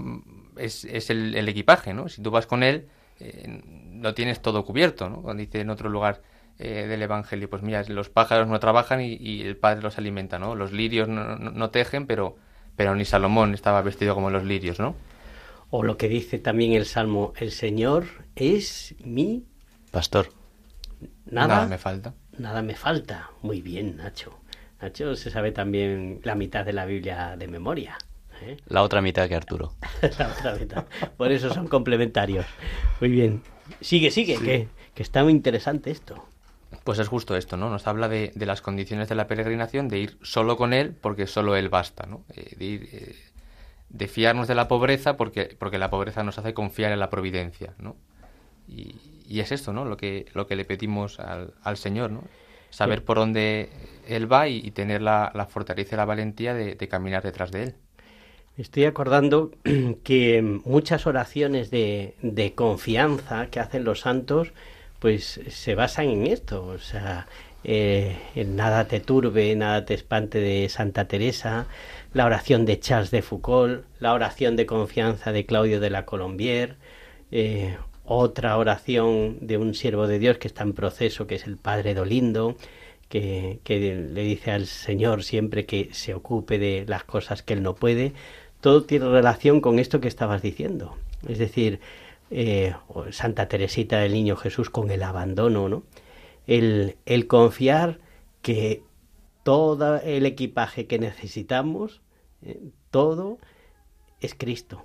es, 0.56 0.84
es 0.84 1.10
el, 1.10 1.34
el, 1.34 1.48
equipaje, 1.48 1.94
¿no? 1.94 2.08
Si 2.08 2.22
tú 2.22 2.30
vas 2.30 2.46
con 2.46 2.62
Él, 2.62 2.88
eh, 3.20 3.62
lo 3.94 4.14
tienes 4.14 4.40
todo 4.42 4.64
cubierto, 4.64 5.08
¿no? 5.08 5.22
Cuando 5.22 5.40
dice 5.40 5.60
en 5.60 5.70
otro 5.70 5.88
lugar 5.88 6.22
eh, 6.58 6.86
del 6.86 7.02
Evangelio, 7.02 7.48
pues 7.48 7.62
mira, 7.62 7.82
los 7.88 8.08
pájaros 8.08 8.48
no 8.48 8.58
trabajan 8.60 9.00
y, 9.00 9.42
el 9.42 9.56
Padre 9.56 9.82
los 9.82 9.98
alimenta, 9.98 10.38
¿no? 10.38 10.54
Los 10.54 10.72
lirios 10.72 11.08
no, 11.08 11.70
tejen, 11.70 12.06
pero, 12.06 12.36
pero 12.76 12.94
ni 12.94 13.04
Salomón 13.04 13.54
estaba 13.54 13.82
vestido 13.82 14.14
como 14.14 14.30
los 14.30 14.44
lirios, 14.44 14.78
¿no? 14.78 14.94
O 15.70 15.82
lo 15.82 15.96
que 15.96 16.08
dice 16.08 16.38
también 16.38 16.72
el 16.72 16.86
Salmo, 16.86 17.32
el 17.36 17.50
Señor 17.50 18.06
es 18.36 18.94
mi 19.04 19.44
pastor. 19.90 20.28
Nada, 21.26 21.66
me 21.66 21.78
falta. 21.78 22.14
Nada 22.38 22.62
me 22.62 22.74
falta. 22.74 23.30
Muy 23.42 23.60
bien, 23.60 23.96
Nacho. 23.96 24.38
Nacho 24.80 25.14
se 25.16 25.30
sabe 25.30 25.52
también 25.52 26.20
la 26.22 26.34
mitad 26.34 26.64
de 26.64 26.72
la 26.72 26.86
Biblia 26.86 27.36
de 27.36 27.48
memoria. 27.48 27.98
¿eh? 28.42 28.56
La 28.68 28.82
otra 28.82 29.00
mitad 29.00 29.28
que 29.28 29.34
Arturo. 29.34 29.74
la 30.18 30.28
otra 30.28 30.54
mitad. 30.54 30.86
Por 31.16 31.32
eso 31.32 31.52
son 31.52 31.66
complementarios. 31.68 32.46
Muy 33.00 33.10
bien. 33.10 33.42
Sigue, 33.80 34.10
sigue, 34.10 34.38
que, 34.38 34.68
que 34.94 35.02
está 35.02 35.24
muy 35.24 35.32
interesante 35.32 35.90
esto. 35.90 36.24
Pues 36.84 36.98
es 36.98 37.08
justo 37.08 37.36
esto, 37.36 37.56
¿no? 37.56 37.70
Nos 37.70 37.86
habla 37.86 38.08
de, 38.08 38.32
las 38.34 38.60
condiciones 38.60 39.08
de 39.08 39.14
la 39.14 39.26
peregrinación, 39.26 39.88
de 39.88 39.98
ir 39.98 40.18
solo 40.22 40.56
con 40.56 40.72
Él 40.72 40.94
porque 41.00 41.26
solo 41.26 41.56
Él 41.56 41.68
basta, 41.68 42.06
¿no? 42.06 42.24
Eh, 42.34 42.54
de, 42.56 42.64
ir, 42.64 42.88
eh, 42.92 43.16
de 43.88 44.08
fiarnos 44.08 44.48
de 44.48 44.54
la 44.54 44.68
pobreza 44.68 45.16
porque, 45.16 45.56
porque 45.58 45.78
la 45.78 45.90
pobreza 45.90 46.22
nos 46.22 46.38
hace 46.38 46.54
confiar 46.54 46.92
en 46.92 47.00
la 47.00 47.10
providencia, 47.10 47.74
¿no? 47.78 47.96
Y, 48.68 48.94
es 49.28 49.52
esto, 49.52 49.72
¿no? 49.72 49.84
Lo 49.84 49.96
que, 49.96 50.26
lo 50.34 50.46
que 50.46 50.56
le 50.56 50.64
pedimos 50.64 51.20
al, 51.20 51.54
al 51.62 51.76
Señor, 51.76 52.10
¿no? 52.10 52.24
Saber 52.70 53.04
por 53.04 53.16
dónde 53.16 53.70
Él 54.06 54.30
va 54.30 54.48
y, 54.48 54.70
tener 54.70 55.00
la, 55.00 55.30
la, 55.34 55.46
fortaleza 55.46 55.94
y 55.94 55.98
la 55.98 56.04
valentía 56.04 56.52
de, 56.52 56.74
de 56.74 56.88
caminar 56.88 57.22
detrás 57.22 57.50
de 57.50 57.62
Él. 57.62 57.74
Estoy 58.58 58.84
acordando 58.84 59.52
que 60.04 60.42
muchas 60.64 61.06
oraciones 61.06 61.70
de, 61.70 62.14
de 62.22 62.54
confianza 62.54 63.46
que 63.48 63.60
hacen 63.60 63.84
los 63.84 64.00
santos 64.00 64.52
pues 64.98 65.40
se 65.48 65.74
basan 65.74 66.08
en 66.08 66.26
esto, 66.26 66.66
o 66.66 66.78
sea, 66.78 67.26
eh, 67.64 68.16
en 68.34 68.56
Nada 68.56 68.86
te 68.86 69.00
turbe, 69.00 69.54
nada 69.56 69.84
te 69.84 69.94
espante 69.94 70.38
de 70.38 70.68
Santa 70.68 71.06
Teresa, 71.08 71.66
la 72.12 72.24
oración 72.24 72.64
de 72.64 72.80
Charles 72.80 73.10
de 73.10 73.22
Foucault, 73.22 73.84
la 73.98 74.14
oración 74.14 74.56
de 74.56 74.66
confianza 74.66 75.32
de 75.32 75.44
Claudio 75.46 75.80
de 75.80 75.90
la 75.90 76.06
Colombier, 76.06 76.76
eh, 77.30 77.76
otra 78.06 78.56
oración 78.56 79.38
de 79.40 79.58
un 79.58 79.74
siervo 79.74 80.06
de 80.06 80.18
Dios 80.18 80.38
que 80.38 80.48
está 80.48 80.62
en 80.62 80.72
proceso, 80.72 81.26
que 81.26 81.34
es 81.36 81.46
el 81.46 81.56
Padre 81.56 81.94
Dolindo, 81.94 82.56
que, 83.08 83.60
que 83.64 83.78
le 83.78 84.22
dice 84.22 84.52
al 84.52 84.66
Señor 84.66 85.22
siempre 85.22 85.66
que 85.66 85.90
se 85.92 86.14
ocupe 86.14 86.58
de 86.58 86.84
las 86.88 87.04
cosas 87.04 87.42
que 87.42 87.54
él 87.54 87.62
no 87.62 87.74
puede. 87.74 88.12
Todo 88.60 88.84
tiene 88.84 89.08
relación 89.08 89.60
con 89.60 89.78
esto 89.78 90.00
que 90.00 90.08
estabas 90.08 90.42
diciendo. 90.42 90.96
Es 91.28 91.38
decir, 91.38 91.80
eh, 92.30 92.74
Santa 93.10 93.48
Teresita 93.48 93.98
del 93.98 94.12
Niño 94.12 94.36
Jesús 94.36 94.70
con 94.70 94.90
el 94.90 95.02
abandono, 95.02 95.68
¿no? 95.68 95.82
El, 96.46 96.96
el 97.06 97.26
confiar 97.26 97.98
que 98.42 98.82
todo 99.42 100.00
el 100.00 100.26
equipaje 100.26 100.86
que 100.86 100.98
necesitamos, 100.98 102.00
eh, 102.42 102.60
todo 102.90 103.38
es 104.20 104.34
Cristo. 104.34 104.84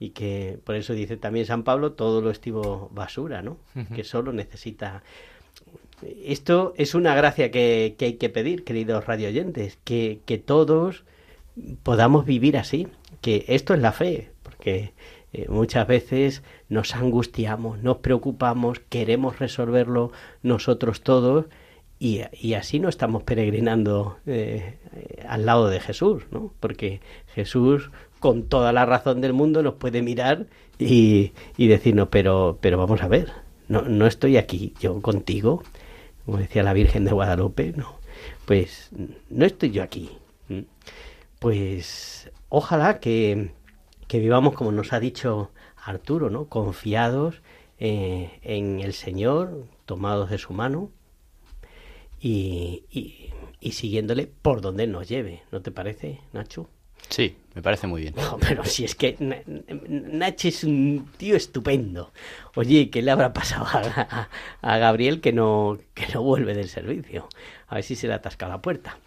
Y 0.00 0.10
que 0.10 0.58
por 0.64 0.76
eso 0.76 0.92
dice 0.92 1.16
también 1.16 1.46
San 1.46 1.64
Pablo, 1.64 1.92
todo 1.92 2.20
lo 2.20 2.30
estivo 2.30 2.90
basura, 2.92 3.42
¿no? 3.42 3.58
Que 3.94 4.04
solo 4.04 4.32
necesita... 4.32 5.02
Esto 6.24 6.74
es 6.76 6.94
una 6.94 7.16
gracia 7.16 7.50
que, 7.50 7.96
que 7.98 8.04
hay 8.04 8.12
que 8.14 8.28
pedir, 8.28 8.62
queridos 8.62 9.06
radioyentes, 9.06 9.78
que, 9.82 10.20
que 10.24 10.38
todos 10.38 11.02
podamos 11.82 12.24
vivir 12.24 12.56
así, 12.56 12.86
que 13.20 13.44
esto 13.48 13.74
es 13.74 13.80
la 13.80 13.92
fe, 13.92 14.30
porque 14.42 14.92
eh, 15.32 15.46
muchas 15.48 15.86
veces 15.86 16.42
nos 16.68 16.94
angustiamos, 16.94 17.82
nos 17.82 17.98
preocupamos, 17.98 18.80
queremos 18.88 19.38
resolverlo 19.38 20.12
nosotros 20.42 21.02
todos 21.02 21.46
y, 21.98 22.22
así 22.54 22.78
no 22.78 22.88
estamos 22.88 23.24
peregrinando 23.24 24.18
eh, 24.26 24.78
al 25.28 25.46
lado 25.46 25.68
de 25.68 25.80
Jesús, 25.80 26.22
¿no? 26.30 26.54
Porque 26.60 27.00
Jesús, 27.34 27.90
con 28.20 28.44
toda 28.44 28.72
la 28.72 28.86
razón 28.86 29.20
del 29.20 29.32
mundo, 29.32 29.62
nos 29.62 29.74
puede 29.74 30.02
mirar 30.02 30.46
y, 30.78 31.32
y 31.56 31.68
decirnos, 31.68 32.08
pero, 32.10 32.58
pero 32.60 32.78
vamos 32.78 33.02
a 33.02 33.08
ver, 33.08 33.32
no, 33.68 33.82
no 33.82 34.06
estoy 34.06 34.36
aquí 34.36 34.74
yo 34.80 35.00
contigo, 35.02 35.62
como 36.24 36.38
decía 36.38 36.62
la 36.62 36.72
Virgen 36.72 37.04
de 37.04 37.12
Guadalupe, 37.12 37.72
no, 37.76 37.98
pues 38.44 38.90
no 39.30 39.44
estoy 39.44 39.70
yo 39.70 39.82
aquí. 39.82 40.10
Pues 41.38 42.30
ojalá 42.48 42.98
que, 43.00 43.52
que 44.08 44.18
vivamos 44.18 44.54
como 44.54 44.72
nos 44.72 44.92
ha 44.92 45.00
dicho 45.00 45.50
Arturo, 45.76 46.30
¿no? 46.30 46.46
Confiados 46.46 47.42
eh, 47.78 48.40
en 48.42 48.80
el 48.80 48.92
Señor, 48.92 49.66
tomados 49.86 50.30
de 50.30 50.38
su 50.38 50.52
mano 50.52 50.90
y, 52.20 52.84
y, 53.60 53.72
siguiéndole 53.72 54.26
por 54.26 54.60
donde 54.60 54.86
nos 54.86 55.08
lleve, 55.08 55.42
¿no 55.52 55.62
te 55.62 55.70
parece, 55.70 56.20
Nacho? 56.32 56.68
Sí, 57.08 57.36
me 57.54 57.62
parece 57.62 57.86
muy 57.86 58.02
bien. 58.02 58.14
pero 58.40 58.64
si 58.64 58.84
es 58.84 58.94
que 58.94 59.16
Nacho 59.88 60.48
es 60.48 60.64
un 60.64 61.08
tío 61.16 61.36
estupendo. 61.36 62.12
Oye, 62.54 62.90
¿qué 62.90 63.02
le 63.02 63.10
habrá 63.10 63.32
pasado 63.32 63.66
a, 63.66 64.28
a, 64.60 64.78
Gabriel 64.78 65.20
que 65.20 65.32
no, 65.32 65.78
que 65.94 66.06
no 66.14 66.22
vuelve 66.22 66.54
del 66.54 66.68
servicio? 66.68 67.28
A 67.68 67.76
ver 67.76 67.84
si 67.84 67.96
se 67.96 68.06
le 68.06 68.14
atasca 68.14 68.48
la 68.48 68.62
puerta. 68.62 68.98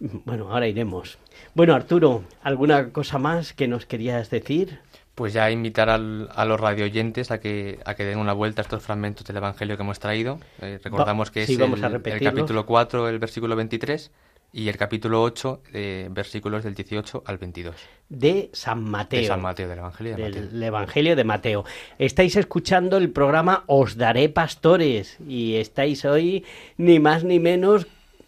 Bueno, 0.00 0.50
ahora 0.50 0.66
iremos. 0.66 1.18
Bueno, 1.54 1.74
Arturo, 1.74 2.24
¿alguna 2.42 2.90
cosa 2.90 3.18
más 3.18 3.52
que 3.52 3.68
nos 3.68 3.84
querías 3.84 4.30
decir? 4.30 4.80
Pues 5.14 5.34
ya 5.34 5.50
invitar 5.50 5.90
al, 5.90 6.30
a 6.34 6.46
los 6.46 6.58
radioyentes 6.58 7.30
a 7.30 7.40
que, 7.40 7.78
a 7.84 7.94
que 7.94 8.04
den 8.04 8.18
una 8.18 8.32
vuelta 8.32 8.62
a 8.62 8.64
estos 8.64 8.82
fragmentos 8.82 9.26
del 9.26 9.36
Evangelio 9.36 9.76
que 9.76 9.82
hemos 9.82 9.98
traído. 9.98 10.40
Eh, 10.62 10.80
recordamos 10.82 11.30
que 11.30 11.42
es 11.42 11.50
el, 11.50 11.60
el, 11.62 12.20
capítulo 12.22 12.64
4, 12.64 13.08
el 13.08 13.18
versículo 13.18 13.54
23, 13.56 14.10
y 14.52 14.68
el 14.68 14.76
capítulo 14.76 15.22
8, 15.22 15.62
de 15.72 16.08
versículos 16.10 16.64
del 16.64 16.74
18 16.74 17.22
al 17.26 17.38
22. 17.38 17.76
De 18.08 18.50
San 18.52 18.82
Mateo. 18.82 19.20
De 19.20 19.26
San 19.26 19.40
Mateo, 19.40 19.68
del 19.68 19.78
Evangelio 19.78 20.16
de 20.16 20.22
Mateo. 20.22 20.42
Del 20.46 20.62
Evangelio 20.62 21.16
de 21.16 21.24
Mateo. 21.24 21.64
Estáis 21.98 22.36
escuchando 22.36 22.96
el 22.96 23.10
programa 23.10 23.64
Os 23.66 23.96
Daré 23.96 24.28
Pastores 24.28 25.18
y 25.26 25.56
estáis 25.56 26.04
hoy 26.04 26.44
ni 26.76 26.98
más 26.98 27.24
ni 27.24 27.38
menos 27.38 27.86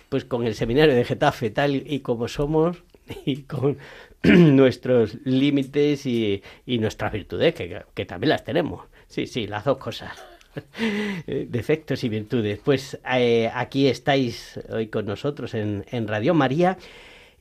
pues 0.09 0.25
con 0.25 0.47
el 0.47 0.55
seminario 0.55 0.95
de 0.95 1.05
Getafe 1.05 1.51
tal 1.51 1.75
y 1.75 2.01
como 2.01 2.29
somos 2.29 2.83
y 3.25 3.43
con 3.43 3.79
nuestros 4.23 5.17
límites 5.25 6.07
y, 6.07 6.43
y 6.67 6.79
nuestras 6.79 7.13
virtudes, 7.13 7.55
que, 7.55 7.83
que, 7.95 8.05
también 8.05 8.31
las 8.31 8.45
tenemos. 8.45 8.87
Sí, 9.09 9.27
sí, 9.27 9.47
las 9.47 9.65
dos 9.65 9.79
cosas. 9.79 10.13
Defectos 11.27 12.05
y 12.05 12.09
virtudes. 12.09 12.61
Pues 12.65 12.99
eh, 13.15 13.51
aquí 13.55 13.89
estáis 13.89 14.61
hoy 14.71 14.89
con 14.89 15.07
nosotros 15.07 15.55
en, 15.55 15.85
en 15.91 16.09
Radio 16.09 16.35
María 16.35 16.79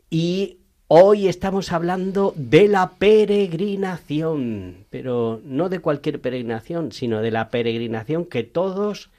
y 0.10 0.58
Hoy 0.94 1.30
estamos 1.30 1.72
hablando 1.72 2.34
de 2.36 2.68
la 2.68 2.96
peregrinación, 2.96 4.88
pero 4.90 5.40
no 5.46 5.70
de 5.70 5.80
cualquier 5.80 6.20
peregrinación, 6.20 6.92
sino 6.92 7.22
de 7.22 7.32
la 7.32 7.50
peregrinación 7.50 8.26
que 8.26 8.44
todos, 8.44 9.10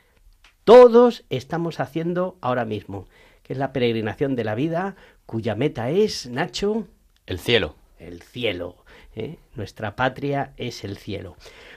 todos 0.65 1.25
estamos 1.31 1.81
haciendo 1.81 2.37
ahora 2.43 2.67
mismo 2.67 3.07
que 3.43 3.53
es 3.53 3.59
la 3.59 3.73
peregrinación 3.73 4.37
de 4.37 4.45
la 4.45 4.55
vida, 4.55 4.97
cuya 5.27 5.55
meta 5.55 5.91
es, 5.91 6.27
Nacho. 6.27 6.87
El 7.27 7.39
cielo. 7.39 7.75
El 7.99 8.23
cielo. 8.23 8.77
¿eh? 9.15 9.39
Nuestra 9.55 9.97
patria 9.97 10.53
es 10.57 10.85
el 10.85 10.97
cielo. 10.97 11.37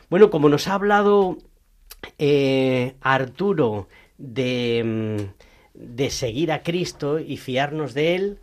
Bueno, 0.10 0.29
como 0.29 0.50
nos 0.50 0.67
ha 0.67 0.75
hablado 0.75 1.38
eh, 2.18 2.96
Arturo 3.01 3.88
de, 4.18 4.84
mm, 4.84 5.18
de, 5.74 6.10
seguir 6.10 6.51
a 6.51 6.63
Cristo 6.63 7.20
y 7.20 7.38
fiarnos 7.38 7.94
de 7.94 8.15
él, 8.15 8.39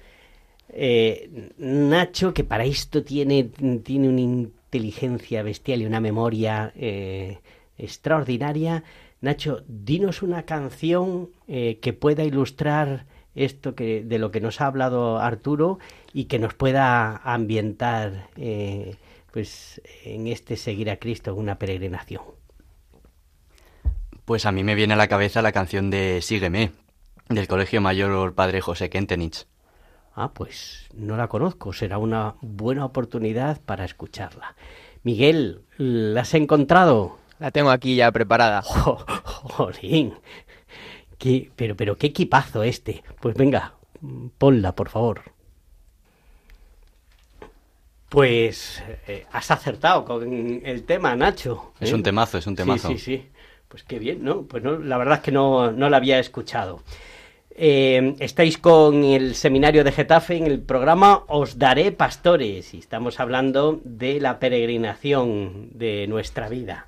eh, 0.68 1.50
Nacho, 1.58 2.34
que 2.34 2.44
para 2.44 2.64
esto 2.64 3.02
tiene, 3.02 3.44
tiene 3.82 4.08
una 4.08 4.20
inteligencia 4.20 5.42
bestial 5.42 5.82
y 5.82 5.86
una 5.86 6.00
memoria 6.00 6.72
extraordinaria, 7.76 8.84
Nacho, 9.20 9.62
dinos 9.68 10.22
una 10.22 10.44
canción 10.44 11.30
que 11.46 11.96
pueda 11.98 12.24
ilustrar 12.24 13.06
esto 13.34 13.74
que 13.74 14.02
de 14.04 14.18
lo 14.18 14.30
que 14.30 14.40
nos 14.40 14.60
ha 14.60 14.66
hablado 14.66 15.18
Arturo 15.18 15.78
y 16.12 16.24
que 16.24 16.38
nos 16.38 16.54
pueda 16.54 17.16
ambientar 17.16 18.28
eh, 18.36 18.96
pues 19.32 19.80
en 20.04 20.26
este 20.26 20.56
seguir 20.56 20.90
a 20.90 20.96
Cristo 20.96 21.34
una 21.34 21.58
peregrinación. 21.58 22.22
Pues 24.32 24.46
a 24.46 24.52
mí 24.52 24.64
me 24.64 24.74
viene 24.74 24.94
a 24.94 24.96
la 24.96 25.08
cabeza 25.08 25.42
la 25.42 25.52
canción 25.52 25.90
de 25.90 26.22
Sígueme 26.22 26.72
del 27.28 27.46
Colegio 27.46 27.82
Mayor 27.82 28.34
Padre 28.34 28.62
José 28.62 28.88
Kentenich. 28.88 29.44
Ah, 30.14 30.32
pues 30.32 30.88
no 30.94 31.18
la 31.18 31.28
conozco, 31.28 31.74
será 31.74 31.98
una 31.98 32.36
buena 32.40 32.86
oportunidad 32.86 33.60
para 33.60 33.84
escucharla. 33.84 34.56
Miguel, 35.02 35.60
¿la 35.76 36.22
has 36.22 36.32
encontrado? 36.32 37.18
La 37.40 37.50
tengo 37.50 37.68
aquí 37.68 37.94
ya 37.94 38.10
preparada. 38.10 38.62
jolín, 38.64 40.14
pero, 41.54 41.76
pero 41.76 41.98
qué 41.98 42.06
equipazo 42.06 42.62
este. 42.62 43.04
Pues 43.20 43.34
venga, 43.34 43.74
ponla, 44.38 44.74
por 44.74 44.88
favor. 44.88 45.20
Pues 48.08 48.82
eh, 49.08 49.26
has 49.30 49.50
acertado 49.50 50.06
con 50.06 50.62
el 50.64 50.84
tema, 50.84 51.14
Nacho. 51.16 51.72
Es 51.80 51.92
un 51.92 52.00
¿eh? 52.00 52.04
temazo, 52.04 52.38
es 52.38 52.46
un 52.46 52.56
temazo. 52.56 52.88
Sí, 52.88 52.96
sí, 52.96 53.04
sí. 53.18 53.31
Pues 53.72 53.84
qué 53.84 53.98
bien, 53.98 54.22
¿no? 54.22 54.42
Pues 54.42 54.62
no, 54.62 54.78
la 54.78 54.98
verdad 54.98 55.14
es 55.14 55.20
que 55.22 55.32
no, 55.32 55.72
no 55.72 55.88
la 55.88 55.96
había 55.96 56.18
escuchado. 56.18 56.82
Eh, 57.56 58.16
estáis 58.18 58.58
con 58.58 59.02
el 59.02 59.34
seminario 59.34 59.82
de 59.82 59.92
Getafe 59.92 60.36
en 60.36 60.46
el 60.46 60.60
programa 60.60 61.24
Os 61.26 61.58
Daré 61.58 61.90
Pastores 61.90 62.74
y 62.74 62.78
estamos 62.80 63.18
hablando 63.18 63.80
de 63.82 64.20
la 64.20 64.38
peregrinación 64.38 65.70
de 65.72 66.06
nuestra 66.06 66.50
vida. 66.50 66.86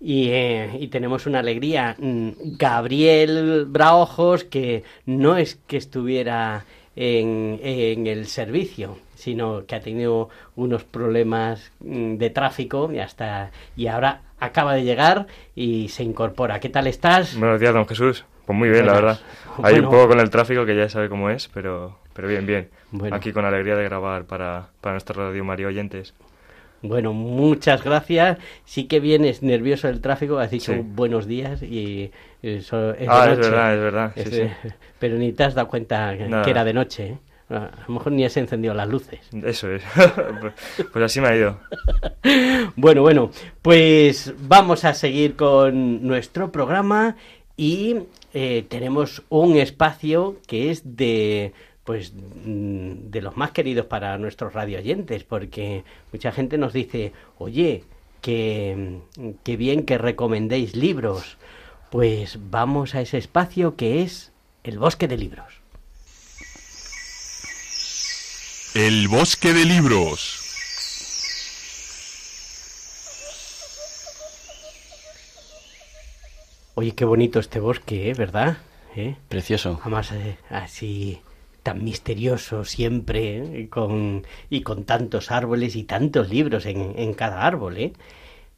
Y, 0.00 0.28
eh, 0.28 0.88
tenemos 0.92 1.26
una 1.26 1.40
alegría. 1.40 1.96
Mm, 1.98 2.30
Gabriel 2.56 3.64
Braojos, 3.66 4.44
que 4.44 4.84
no 5.06 5.36
es 5.36 5.56
que 5.66 5.76
estuviera 5.76 6.66
en, 6.94 7.58
en, 7.64 8.06
el 8.06 8.28
servicio, 8.28 8.96
sino 9.16 9.66
que 9.66 9.74
ha 9.74 9.80
tenido 9.80 10.28
unos 10.54 10.84
problemas 10.84 11.72
mm, 11.80 12.14
de 12.14 12.30
tráfico 12.30 12.92
y 12.92 13.00
hasta 13.00 13.50
y 13.76 13.88
ahora 13.88 14.22
acaba 14.42 14.74
de 14.74 14.82
llegar 14.84 15.26
y 15.54 15.88
se 15.88 16.02
incorpora. 16.02 16.58
¿Qué 16.60 16.68
tal 16.68 16.86
estás? 16.86 17.36
Buenos 17.38 17.60
días, 17.60 17.72
don 17.72 17.86
Jesús. 17.86 18.24
Pues 18.46 18.58
muy 18.58 18.68
bien, 18.68 18.86
la 18.86 18.92
verdad. 18.94 19.20
Hay 19.62 19.78
un 19.78 19.84
poco 19.84 20.08
con 20.08 20.20
el 20.20 20.30
tráfico 20.30 20.66
que 20.66 20.74
ya 20.76 20.88
sabe 20.88 21.08
cómo 21.08 21.30
es, 21.30 21.48
pero, 21.48 21.98
pero 22.12 22.26
bien, 22.26 22.44
bien. 22.44 22.68
Bueno. 22.90 23.14
Aquí 23.14 23.32
con 23.32 23.44
alegría 23.44 23.76
de 23.76 23.84
grabar 23.84 24.24
para, 24.24 24.68
para 24.80 24.94
nuestro 24.94 25.28
Radio 25.28 25.44
María 25.44 25.68
oyentes. 25.68 26.12
Bueno, 26.82 27.12
muchas 27.12 27.84
gracias. 27.84 28.38
Sí 28.64 28.84
que 28.88 28.98
vienes 28.98 29.42
nervioso 29.44 29.86
del 29.86 30.00
tráfico, 30.00 30.38
has 30.40 30.50
dicho 30.50 30.72
sí. 30.72 30.80
buenos 30.84 31.26
días 31.28 31.62
y 31.62 32.10
eso 32.42 32.90
es 32.94 33.08
Ah, 33.08 33.26
de 33.26 33.32
es 33.34 33.38
noche. 33.38 33.50
verdad, 33.50 33.74
es 33.74 33.80
verdad. 33.80 34.12
Sí, 34.16 34.20
Es 34.22 34.28
sí. 34.30 34.36
de- 34.40 34.52
Pero 34.98 35.16
ni 35.16 35.32
te 35.32 35.44
has 35.44 35.54
dado 35.54 35.68
cuenta 35.68 36.12
Nada. 36.16 36.44
que 36.44 36.50
era 36.50 36.64
de 36.64 36.72
noche. 36.74 37.06
¿eh? 37.06 37.18
A 37.52 37.84
lo 37.86 37.94
mejor 37.94 38.12
ni 38.12 38.24
has 38.24 38.36
encendido 38.36 38.72
las 38.74 38.88
luces. 38.88 39.20
Eso 39.44 39.70
es. 39.70 39.82
pues 40.92 41.04
así 41.04 41.20
me 41.20 41.28
ha 41.28 41.36
ido. 41.36 41.58
Bueno, 42.76 43.02
bueno, 43.02 43.30
pues 43.60 44.32
vamos 44.38 44.84
a 44.84 44.94
seguir 44.94 45.36
con 45.36 46.06
nuestro 46.06 46.50
programa 46.50 47.16
y 47.56 47.96
eh, 48.32 48.64
tenemos 48.68 49.22
un 49.28 49.56
espacio 49.56 50.36
que 50.46 50.70
es 50.70 50.96
de 50.96 51.52
pues 51.84 52.12
mm, 52.14 53.10
de 53.10 53.22
los 53.22 53.36
más 53.36 53.50
queridos 53.50 53.86
para 53.86 54.16
nuestros 54.18 54.54
radioyentes, 54.54 55.24
porque 55.24 55.84
mucha 56.12 56.32
gente 56.32 56.56
nos 56.58 56.72
dice, 56.72 57.12
oye, 57.38 57.84
que, 58.20 59.00
que 59.42 59.56
bien 59.56 59.84
que 59.84 59.98
recomendéis 59.98 60.74
libros. 60.76 61.36
Pues 61.90 62.38
vamos 62.50 62.94
a 62.94 63.02
ese 63.02 63.18
espacio 63.18 63.76
que 63.76 64.02
es 64.02 64.32
el 64.64 64.78
bosque 64.78 65.08
de 65.08 65.18
libros. 65.18 65.61
El 68.74 69.08
bosque 69.08 69.52
de 69.52 69.64
libros. 69.64 70.38
Oye, 76.74 76.94
qué 76.94 77.04
bonito 77.04 77.38
este 77.38 77.60
bosque, 77.60 78.10
¿eh? 78.10 78.14
¿verdad? 78.14 78.56
¿Eh? 78.96 79.16
Precioso. 79.28 79.78
Además, 79.82 80.10
eh, 80.12 80.38
así 80.48 81.20
tan 81.62 81.84
misterioso 81.84 82.64
siempre, 82.64 83.38
¿eh? 83.38 83.60
y, 83.60 83.66
con, 83.68 84.26
y 84.48 84.62
con 84.62 84.84
tantos 84.84 85.30
árboles 85.30 85.76
y 85.76 85.84
tantos 85.84 86.30
libros 86.30 86.64
en, 86.66 86.94
en 86.96 87.12
cada 87.14 87.46
árbol, 87.46 87.76
¿eh? 87.76 87.92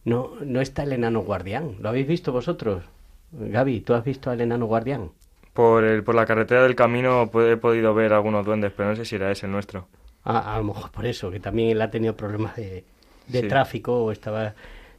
No, 0.04 0.30
no 0.44 0.61
está 0.61 0.85
el 0.85 0.92
enano 0.92 1.21
guardián. 1.23 1.76
¿Lo 1.80 1.88
habéis 1.88 2.06
visto 2.06 2.30
vosotros? 2.30 2.85
Gaby, 3.33 3.80
¿tú 3.80 3.94
has 3.94 4.04
visto 4.04 4.30
al 4.30 4.40
enano 4.40 4.66
guardián? 4.66 5.11
Por, 5.54 5.83
el, 5.85 6.04
por 6.04 6.14
la 6.14 6.26
carretera 6.26 6.62
del 6.62 6.76
camino 6.76 7.30
pu- 7.30 7.52
he 7.52 7.56
podido 7.56 7.94
ver 7.94 8.12
algunos 8.12 8.44
duendes, 8.47 8.73
pero 8.76 8.90
no 8.90 8.97
sé 8.97 9.04
si 9.04 9.16
era 9.16 9.30
ese 9.33 9.47
el 9.47 9.52
nuestro. 9.52 9.88
Ah, 10.25 10.54
a 10.54 10.59
lo 10.59 10.64
mejor 10.64 10.90
por 10.90 11.07
eso, 11.07 11.31
que 11.31 11.40
también 11.40 11.71
él 11.71 11.83
ha 11.83 11.90
tenido 11.90 12.16
problemas 12.16 12.57
de, 12.57 12.85
de 13.28 13.40
Sí. 13.43 13.49
tráfico 13.49 14.04
o 14.04 14.11
estaba, 14.12 14.54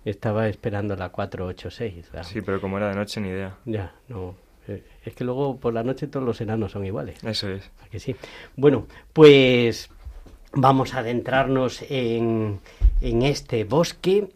estaba 0.06 0.48
esperando 0.48 0.96
la 0.96 1.10
486. 1.10 2.10
la- 2.14 2.24
Sí, 2.24 2.42
pero 2.42 2.62
como 2.62 2.78
era 2.78 2.90
de 2.90 2.96
noche, 2.96 3.20
ni 3.22 3.30
idea. 3.30 3.56
Ya, 3.66 3.94
no. 4.08 4.36
eh, 4.68 4.84
Es 5.04 5.14
que 5.16 5.24
luego 5.24 5.58
por 5.58 5.74
la 5.74 5.84
noche 5.84 6.08
todos 6.08 6.26
los 6.26 6.40
enanos 6.42 6.72
son 6.72 6.86
iguales. 6.86 7.24
Eso 7.24 7.50
es. 7.50 7.70
¿A 7.84 7.88
que 7.90 8.00
sí? 8.00 8.16
Bueno, 8.56 8.88
pues 9.14 9.90
vamos 10.54 10.94
a 10.94 11.00
adentrarnos 11.00 11.84
en, 11.90 12.60
en 13.02 13.22
este 13.24 13.64
bosque 13.64 14.28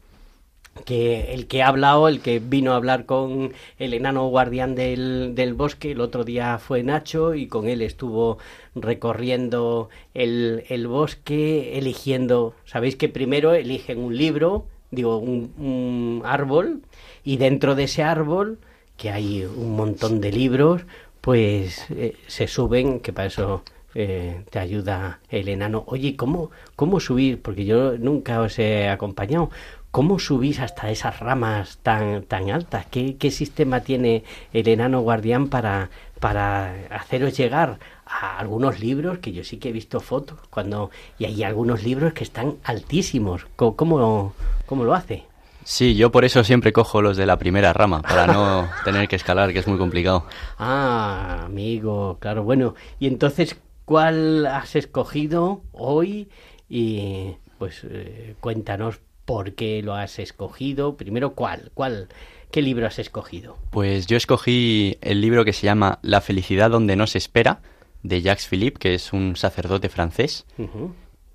que 0.85 1.33
el 1.33 1.47
que 1.47 1.61
ha 1.61 1.67
hablado, 1.67 2.07
el 2.07 2.21
que 2.21 2.39
vino 2.39 2.73
a 2.73 2.75
hablar 2.75 3.05
con 3.05 3.53
el 3.77 3.93
enano 3.93 4.27
guardián 4.27 4.75
del, 4.75 5.33
del 5.35 5.53
bosque, 5.53 5.91
el 5.91 6.01
otro 6.01 6.23
día 6.23 6.57
fue 6.59 6.83
Nacho 6.83 7.35
y 7.35 7.47
con 7.47 7.67
él 7.67 7.81
estuvo 7.81 8.37
recorriendo 8.75 9.89
el, 10.13 10.63
el 10.69 10.87
bosque, 10.87 11.77
eligiendo, 11.77 12.53
sabéis 12.65 12.95
que 12.95 13.09
primero 13.09 13.53
eligen 13.53 13.99
un 13.99 14.17
libro, 14.17 14.65
digo, 14.91 15.17
un, 15.17 15.53
un 15.57 16.21
árbol, 16.25 16.81
y 17.23 17.37
dentro 17.37 17.75
de 17.75 17.83
ese 17.83 18.03
árbol, 18.03 18.59
que 18.97 19.11
hay 19.11 19.43
un 19.45 19.75
montón 19.75 20.21
de 20.21 20.31
libros, 20.31 20.83
pues 21.21 21.85
eh, 21.91 22.15
se 22.27 22.47
suben, 22.47 22.99
que 22.99 23.13
para 23.13 23.27
eso 23.27 23.63
eh, 23.95 24.43
te 24.49 24.59
ayuda 24.59 25.19
el 25.29 25.49
enano. 25.49 25.83
Oye, 25.87 26.15
¿cómo, 26.15 26.51
¿cómo 26.75 26.99
subir? 26.99 27.41
Porque 27.41 27.65
yo 27.65 27.97
nunca 27.97 28.41
os 28.41 28.59
he 28.59 28.87
acompañado. 28.87 29.49
¿Cómo 29.91 30.19
subís 30.19 30.59
hasta 30.59 30.91
esas 30.91 31.19
ramas 31.19 31.79
tan, 31.81 32.23
tan 32.23 32.51
altas? 32.51 32.85
¿Qué, 32.91 33.17
qué 33.17 33.31
sistema 33.31 33.81
tiene 33.81 34.23
el 34.53 34.67
enano 34.67 35.01
guardián 35.01 35.47
para, 35.47 35.89
para 36.19 36.75
haceros 36.91 37.35
llegar 37.35 37.79
a 38.05 38.37
algunos 38.37 38.79
libros 38.79 39.17
que 39.17 39.31
yo 39.31 39.43
sí 39.43 39.57
que 39.57 39.69
he 39.69 39.71
visto 39.71 39.99
fotos 39.99 40.37
cuando 40.51 40.91
y 41.17 41.25
hay 41.25 41.43
algunos 41.43 41.83
libros 41.83 42.13
que 42.13 42.23
están 42.23 42.57
altísimos? 42.63 43.47
¿Cómo, 43.55 43.75
cómo, 43.75 44.33
cómo 44.67 44.83
lo 44.83 44.93
hace? 44.93 45.25
Sí, 45.63 45.95
yo 45.95 46.11
por 46.11 46.23
eso 46.23 46.43
siempre 46.43 46.71
cojo 46.71 47.01
los 47.01 47.17
de 47.17 47.25
la 47.25 47.37
primera 47.37 47.73
rama, 47.73 48.01
para 48.01 48.27
no 48.27 48.67
tener 48.83 49.07
que 49.07 49.15
escalar, 49.15 49.53
que 49.53 49.59
es 49.59 49.67
muy 49.67 49.77
complicado. 49.77 50.25
Ah, 50.57 51.43
amigo, 51.45 52.17
claro, 52.19 52.43
bueno. 52.43 52.75
Y 52.99 53.07
entonces, 53.07 53.55
¿cuál 53.85 54.45
has 54.45 54.75
escogido 54.75 55.61
hoy? 55.71 56.29
Y 56.69 57.35
pues 57.57 57.81
eh, 57.83 58.35
cuéntanos 58.39 58.99
por 59.29 59.53
qué 59.53 59.83
lo 59.83 59.93
has 59.93 60.17
escogido. 60.17 60.97
Primero, 60.97 61.35
¿cuál? 61.35 61.69
¿Cuál? 61.75 62.07
¿Qué 62.49 62.63
libro 62.63 62.87
has 62.87 62.97
escogido? 62.97 63.59
Pues 63.69 64.07
yo 64.07 64.17
escogí 64.17 64.97
el 65.01 65.21
libro 65.21 65.45
que 65.45 65.53
se 65.53 65.67
llama 65.67 65.99
La 66.01 66.19
felicidad 66.19 66.71
donde 66.71 66.95
no 66.95 67.05
se 67.05 67.19
espera, 67.19 67.61
de 68.01 68.23
Jacques 68.23 68.47
Philippe, 68.47 68.79
que 68.79 68.95
es 68.95 69.13
un 69.13 69.35
sacerdote 69.35 69.87
francés, 69.87 70.47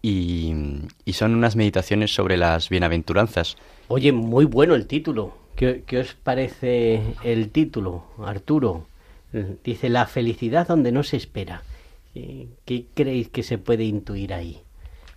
y, 0.03 0.53
y 1.05 1.13
son 1.13 1.37
unas 1.37 1.55
meditaciones 1.55 2.13
sobre 2.13 2.37
las 2.37 2.69
bienaventuranzas. 2.69 3.57
Oye, 3.87 4.11
muy 4.11 4.45
bueno 4.45 4.75
el 4.75 4.89
título. 4.89 5.39
¿Qué, 5.55 5.85
qué 5.87 6.01
os 6.01 6.15
parece 6.15 7.01
el 7.23 7.51
título, 7.51 8.07
Arturo? 8.25 8.89
Dice 9.63 9.89
La 9.89 10.07
felicidad 10.07 10.67
donde 10.67 10.91
no 10.91 11.05
se 11.05 11.17
espera. 11.17 11.63
¿Qué 12.13 12.87
creéis 12.93 13.29
que 13.29 13.45
se 13.45 13.59
puede 13.59 13.85
intuir 13.85 14.35
ahí? 14.35 14.63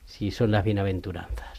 Si 0.05 0.29
son 0.29 0.51
las 0.51 0.63
bienaventuranzas. 0.63 1.57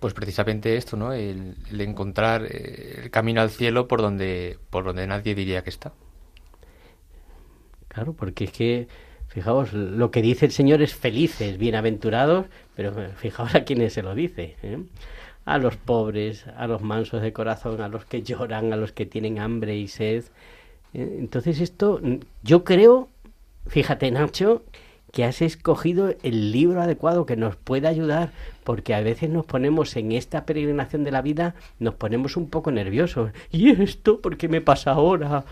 Pues 0.00 0.14
precisamente 0.14 0.76
esto, 0.76 0.96
¿no? 0.96 1.12
El, 1.12 1.56
encontrar 1.80 2.44
eh, 2.44 3.00
el 3.04 3.10
camino 3.10 3.40
al 3.40 3.50
cielo 3.50 3.88
por 3.88 4.00
donde, 4.00 4.58
por 4.70 4.84
donde 4.84 5.06
nadie 5.06 5.34
diría 5.34 5.62
que 5.64 5.70
está. 5.70 5.92
Claro, 7.88 8.12
porque 8.12 8.44
es 8.44 8.52
que, 8.52 8.88
fijaos, 9.26 9.72
lo 9.72 10.10
que 10.10 10.22
dice 10.22 10.46
el 10.46 10.52
Señor 10.52 10.82
es 10.82 10.94
felices, 10.94 11.58
bienaventurados, 11.58 12.46
pero 12.76 12.94
fijaos 13.16 13.54
a 13.56 13.64
quienes 13.64 13.92
se 13.92 14.02
lo 14.02 14.14
dice. 14.14 14.56
¿eh? 14.62 14.78
A 15.44 15.58
los 15.58 15.76
pobres, 15.76 16.46
a 16.56 16.66
los 16.68 16.82
mansos 16.82 17.22
de 17.22 17.32
corazón, 17.32 17.80
a 17.80 17.88
los 17.88 18.04
que 18.04 18.22
lloran, 18.22 18.72
a 18.72 18.76
los 18.76 18.92
que 18.92 19.06
tienen 19.06 19.40
hambre 19.40 19.76
y 19.76 19.88
sed. 19.88 20.24
Eh, 20.94 21.16
Entonces 21.18 21.60
esto, 21.60 22.00
yo 22.42 22.62
creo, 22.64 23.08
fíjate 23.66 24.10
Nacho, 24.12 24.62
que 25.12 25.24
has 25.24 25.40
escogido 25.42 26.14
el 26.22 26.52
libro 26.52 26.82
adecuado 26.82 27.26
que 27.26 27.36
nos 27.36 27.56
puede 27.56 27.88
ayudar, 27.88 28.30
porque 28.64 28.94
a 28.94 29.00
veces 29.00 29.30
nos 29.30 29.46
ponemos 29.46 29.96
en 29.96 30.12
esta 30.12 30.44
peregrinación 30.44 31.04
de 31.04 31.10
la 31.12 31.22
vida, 31.22 31.54
nos 31.78 31.94
ponemos 31.94 32.36
un 32.36 32.48
poco 32.50 32.70
nerviosos. 32.70 33.30
¿Y 33.50 33.70
esto 33.82 34.20
por 34.20 34.36
qué 34.36 34.48
me 34.48 34.60
pasa 34.60 34.92
ahora? 34.92 35.44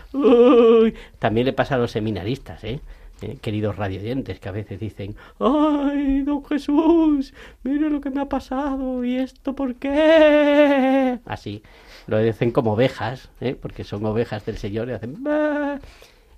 También 1.19 1.45
le 1.45 1.53
pasa 1.53 1.75
a 1.75 1.79
los 1.79 1.91
seminaristas, 1.91 2.63
¿eh? 2.63 2.79
Eh, 3.23 3.37
queridos 3.41 3.77
radioyentes, 3.77 4.39
que 4.39 4.47
a 4.47 4.51
veces 4.51 4.79
dicen, 4.79 5.15
¡ay, 5.39 6.21
don 6.21 6.45
Jesús! 6.45 7.33
Mire 7.63 7.89
lo 7.89 7.99
que 7.99 8.11
me 8.11 8.21
ha 8.21 8.29
pasado, 8.29 9.03
¿y 9.03 9.15
esto 9.17 9.55
por 9.55 9.73
qué? 9.75 11.17
Así, 11.25 11.63
lo 12.05 12.19
dicen 12.19 12.51
como 12.51 12.73
ovejas, 12.73 13.31
¿eh? 13.41 13.55
porque 13.59 13.83
son 13.83 14.05
ovejas 14.05 14.45
del 14.45 14.57
Señor 14.57 14.89
y 14.89 14.91
hacen... 14.91 15.23
"Bah". 15.23 15.79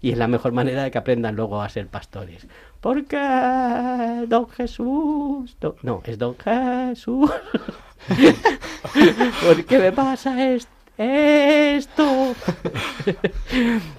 Y 0.01 0.11
es 0.11 0.17
la 0.17 0.27
mejor 0.27 0.51
manera 0.53 0.83
de 0.83 0.91
que 0.91 0.97
aprendan 0.97 1.35
luego 1.35 1.61
a 1.61 1.67
ser 1.69 1.87
pastores. 1.87 2.47
¿Por 2.79 3.05
qué, 3.05 3.17
don 4.27 4.47
Jesús? 4.49 5.57
No, 5.83 6.01
es 6.05 6.17
don 6.17 6.35
Jesús. 6.37 7.29
¿Por 9.45 9.65
qué 9.65 9.77
me 9.79 9.91
pasa 9.91 10.49
es- 10.49 10.67
esto? 10.97 12.33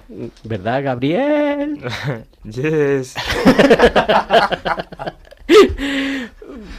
¿Verdad, 0.43 0.83
Gabriel? 0.83 1.83
Yes. 2.43 3.13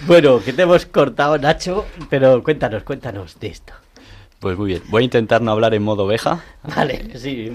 Bueno, 0.06 0.40
que 0.40 0.52
te 0.52 0.62
hemos 0.62 0.86
cortado, 0.86 1.38
Nacho, 1.38 1.86
pero 2.10 2.42
cuéntanos, 2.42 2.82
cuéntanos 2.82 3.38
de 3.38 3.48
esto. 3.48 3.72
Pues 4.42 4.58
muy 4.58 4.66
bien. 4.66 4.82
Voy 4.88 5.02
a 5.02 5.04
intentar 5.04 5.40
no 5.40 5.52
hablar 5.52 5.72
en 5.72 5.84
modo 5.84 6.02
oveja. 6.02 6.44
Vale, 6.64 7.16
sí. 7.16 7.48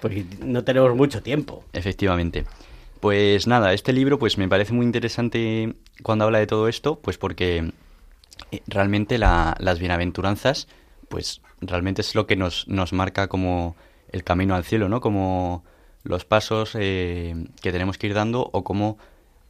Porque 0.00 0.24
no 0.44 0.62
tenemos 0.62 0.94
mucho 0.94 1.24
tiempo. 1.24 1.64
Efectivamente. 1.72 2.44
Pues 3.00 3.48
nada, 3.48 3.72
este 3.72 3.92
libro 3.92 4.16
pues 4.16 4.38
me 4.38 4.48
parece 4.48 4.72
muy 4.72 4.86
interesante 4.86 5.74
cuando 6.04 6.24
habla 6.24 6.38
de 6.38 6.46
todo 6.46 6.68
esto, 6.68 7.00
pues 7.00 7.18
porque 7.18 7.72
eh, 8.52 8.62
realmente 8.68 9.18
las 9.18 9.80
bienaventuranzas, 9.80 10.68
pues 11.08 11.40
realmente 11.60 12.02
es 12.02 12.14
lo 12.14 12.28
que 12.28 12.36
nos, 12.36 12.68
nos 12.68 12.92
marca 12.92 13.26
como 13.26 13.74
el 14.12 14.22
camino 14.22 14.54
al 14.54 14.62
cielo, 14.62 14.88
¿no? 14.88 15.00
Como 15.00 15.64
los 16.04 16.24
pasos 16.24 16.76
eh, 16.78 17.34
que 17.60 17.72
tenemos 17.72 17.98
que 17.98 18.06
ir 18.06 18.14
dando 18.14 18.48
o 18.52 18.62
cómo 18.62 18.98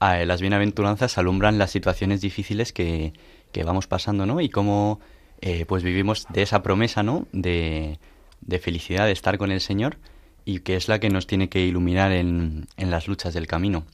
eh, 0.01 0.25
las 0.25 0.41
bienaventuranzas 0.41 1.19
alumbran 1.19 1.59
las 1.59 1.73
situaciones 1.73 2.23
difíciles 2.23 2.73
que, 2.73 3.13
que 3.53 3.65
vamos 3.65 3.87
pasando, 3.87 4.25
¿no? 4.25 4.41
Y 4.41 4.49
cómo 4.49 4.99
eh, 5.41 5.65
pues 5.67 5.83
vivimos 5.83 6.27
de 6.31 6.43
esa 6.43 6.63
promesa, 6.63 7.03
¿no? 7.03 7.27
De, 7.33 7.99
de, 8.41 8.59
felicidad, 8.59 9.07
de 9.07 9.13
estar 9.13 9.39
con 9.39 9.51
el 9.51 9.61
Señor 9.61 9.99
y 10.45 10.61
que 10.61 10.77
es 10.77 10.89
la 10.89 10.99
que 10.99 11.11
nos 11.11 11.27
tiene 11.27 11.49
que 11.49 11.61
iluminar 11.61 12.13
en, 12.13 12.67
en 12.77 12.91
las 12.91 13.09
luchas 13.09 13.35
del 13.35 13.47
camino. 13.47 13.85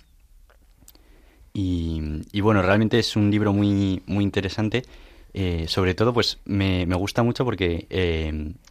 Y, 1.53 2.23
y, 2.33 2.41
bueno, 2.41 2.63
realmente 2.63 2.99
es 2.99 3.17
un 3.17 3.31
libro 3.31 3.53
muy, 3.53 4.03
muy 4.07 4.25
interesante. 4.25 4.85
sobre 5.67 5.95
todo, 5.95 6.13
pues 6.13 6.39
me, 6.45 6.85
me, 6.87 6.97
gusta 6.97 7.23
mucho 7.23 7.45
porque 7.45 7.87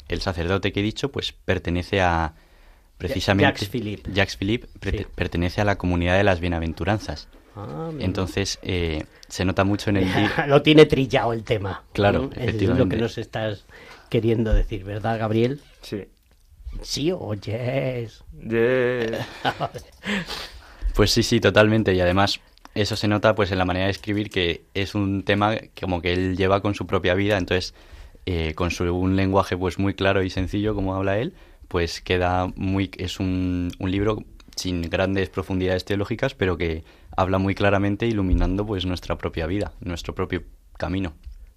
el 0.07 0.21
sacerdote 0.21 0.71
que 0.71 0.81
he 0.81 0.83
dicho, 0.83 1.11
pues 1.11 1.31
pertenece 1.31 2.01
a, 2.01 2.35
precisamente 2.97 3.51
Jacques 3.51 3.69
Philippe, 3.69 4.11
Jacques 4.11 4.37
Philippe 4.37 4.67
pertenece 5.15 5.61
a 5.61 5.65
la 5.65 5.77
comunidad 5.77 6.17
de 6.17 6.23
las 6.23 6.39
bienaventuranzas. 6.39 7.27
Ah, 7.55 7.89
Entonces 7.99 8.59
eh, 8.61 9.05
se 9.27 9.45
nota 9.45 9.63
mucho 9.63 9.89
en 9.89 9.97
el 9.97 10.07
Lo 10.47 10.61
tiene 10.61 10.85
trillado 10.85 11.33
el 11.33 11.43
tema. 11.43 11.83
Claro, 11.93 12.29
efectivamente. 12.35 12.63
Es 12.63 12.77
lo 12.79 12.89
que 12.89 12.97
nos 12.97 13.17
estás 13.17 13.65
queriendo 14.09 14.53
decir, 14.53 14.83
¿verdad, 14.83 15.17
Gabriel? 15.19 15.61
Sí. 15.81 16.05
Sí 16.81 17.11
o 17.11 17.33
yes. 17.33 18.23
Yes. 18.43 19.17
pues 20.95 21.11
sí, 21.11 21.23
sí, 21.23 21.39
totalmente. 21.39 21.93
Y 21.93 22.01
además 22.01 22.41
eso 22.75 22.97
se 22.97 23.07
nota 23.07 23.35
pues 23.35 23.51
en 23.51 23.57
la 23.57 23.65
manera 23.65 23.85
de 23.85 23.91
escribir 23.91 24.29
que 24.29 24.65
es 24.73 24.95
un 24.95 25.23
tema 25.23 25.55
como 25.79 26.01
que 26.01 26.11
él 26.11 26.35
lleva 26.35 26.61
con 26.61 26.75
su 26.75 26.85
propia 26.85 27.13
vida, 27.13 27.37
entonces 27.37 27.73
eh, 28.25 28.53
con 28.53 28.69
su 28.69 28.83
un 28.93 29.15
lenguaje 29.15 29.55
pues 29.55 29.79
muy 29.79 29.93
claro 29.93 30.23
y 30.23 30.29
sencillo 30.29 30.75
como 30.75 30.93
habla 30.93 31.17
él, 31.17 31.33
pues 31.69 32.01
queda 32.01 32.51
muy 32.55 32.91
es 32.97 33.19
un, 33.21 33.71
un 33.79 33.91
libro 33.91 34.23
sin 34.57 34.81
grandes 34.81 35.29
profundidades 35.29 35.85
teológicas, 35.85 36.33
pero 36.33 36.57
que 36.57 36.83
habla 37.15 37.37
muy 37.37 37.55
claramente 37.55 38.07
iluminando 38.07 38.65
pues 38.65 38.85
nuestra 38.85 39.17
propia 39.17 39.47
vida, 39.47 39.73
nuestro 39.79 40.15
propio 40.15 40.43
camino. 40.77 41.13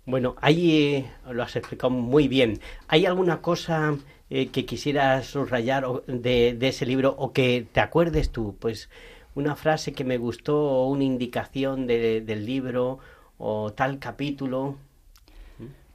Bueno, 0.06 0.36
ahí 0.40 0.84
eh, 0.94 1.10
lo 1.30 1.42
has 1.42 1.54
explicado 1.56 1.90
muy 1.90 2.28
bien. 2.28 2.60
¿Hay 2.88 3.04
alguna 3.04 3.42
cosa 3.42 3.94
eh, 4.30 4.48
que 4.48 4.64
quisieras 4.64 5.26
subrayar 5.26 5.86
de, 6.06 6.54
de, 6.54 6.68
ese 6.68 6.86
libro 6.86 7.14
o 7.18 7.32
que 7.32 7.66
te 7.70 7.80
acuerdes 7.80 8.30
tú? 8.30 8.56
Pues 8.58 8.88
una 9.34 9.54
frase 9.54 9.92
que 9.92 10.04
me 10.04 10.16
gustó 10.16 10.58
o 10.58 10.88
una 10.88 11.04
indicación 11.04 11.86
de, 11.86 12.22
del 12.22 12.46
libro 12.46 13.00
o 13.36 13.72
tal 13.72 13.98
capítulo. 13.98 14.76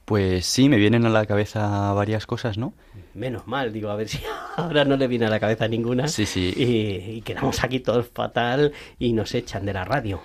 Pues 0.04 0.44
sí, 0.44 0.68
me 0.68 0.76
vienen 0.76 1.06
a 1.06 1.08
la 1.08 1.24
cabeza 1.24 1.92
varias 1.94 2.26
cosas, 2.26 2.58
¿no? 2.58 2.74
Menos 3.14 3.46
mal, 3.46 3.72
digo, 3.72 3.88
a 3.88 3.96
ver 3.96 4.08
si 4.08 4.20
ahora 4.56 4.84
no 4.84 4.96
le 4.96 5.06
viene 5.06 5.26
a 5.26 5.30
la 5.30 5.40
cabeza 5.40 5.66
ninguna. 5.66 6.08
Sí, 6.08 6.26
sí. 6.26 6.52
Y, 6.56 7.22
quedamos 7.22 7.64
aquí 7.64 7.80
todos 7.80 8.08
fatal 8.08 8.72
y 8.98 9.12
nos 9.12 9.34
echan 9.34 9.64
de 9.64 9.72
la 9.72 9.84
radio. 9.84 10.20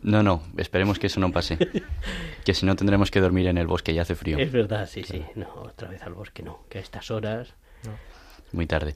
No, 0.00 0.22
no, 0.22 0.42
esperemos 0.56 0.98
que 0.98 1.08
eso 1.08 1.20
no 1.20 1.30
pase. 1.30 1.58
que 2.44 2.54
si 2.54 2.64
no 2.64 2.74
tendremos 2.74 3.10
que 3.10 3.20
dormir 3.20 3.46
en 3.48 3.58
el 3.58 3.66
bosque 3.66 3.92
y 3.92 3.98
hace 3.98 4.14
frío. 4.14 4.38
Es 4.38 4.50
verdad, 4.50 4.88
sí, 4.90 5.02
sí. 5.02 5.22
No, 5.34 5.48
otra 5.56 5.88
vez 5.88 6.02
al 6.02 6.14
bosque 6.14 6.42
no, 6.42 6.64
que 6.70 6.78
a 6.78 6.80
estas 6.80 7.10
horas. 7.10 7.54
No. 7.84 7.90
Muy 8.52 8.66
tarde. 8.66 8.94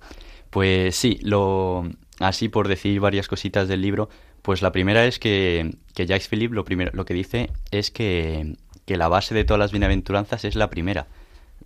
Pues 0.48 0.96
sí, 0.96 1.18
lo 1.22 1.84
así 2.20 2.48
por 2.48 2.68
decir 2.68 2.98
varias 3.00 3.28
cositas 3.28 3.68
del 3.68 3.82
libro, 3.82 4.08
pues 4.40 4.62
la 4.62 4.72
primera 4.72 5.04
es 5.04 5.18
que, 5.18 5.76
que 5.94 6.06
Jacques 6.06 6.28
Philippe 6.28 6.54
lo 6.54 6.64
primero 6.64 6.90
lo 6.94 7.04
que 7.04 7.12
dice 7.12 7.50
es 7.70 7.90
que 7.90 8.56
que 8.86 8.96
la 8.96 9.08
base 9.08 9.34
de 9.34 9.44
todas 9.44 9.58
las 9.58 9.72
bienaventuranzas 9.72 10.44
es 10.44 10.54
la 10.54 10.70
primera, 10.70 11.06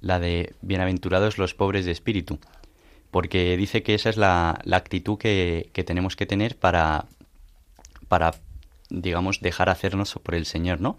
la 0.01 0.19
de 0.19 0.55
bienaventurados 0.63 1.39
los 1.39 1.55
pobres 1.55 1.85
de 1.85 1.93
espíritu, 1.93 2.39
porque 3.11 3.57
dice 3.57 3.83
que 3.83 3.95
esa 3.95 4.09
es 4.09 4.17
la, 4.17 4.61
la 4.65 4.79
actitud 4.79 5.19
que, 5.19 5.69
que, 5.73 5.85
tenemos 5.85 6.17
que 6.17 6.27
tener 6.27 6.57
para, 6.57 7.05
para, 8.09 8.33
digamos, 8.89 9.41
dejar 9.41 9.69
hacernos 9.69 10.19
por 10.23 10.35
el 10.35 10.47
Señor, 10.47 10.81
¿no? 10.81 10.97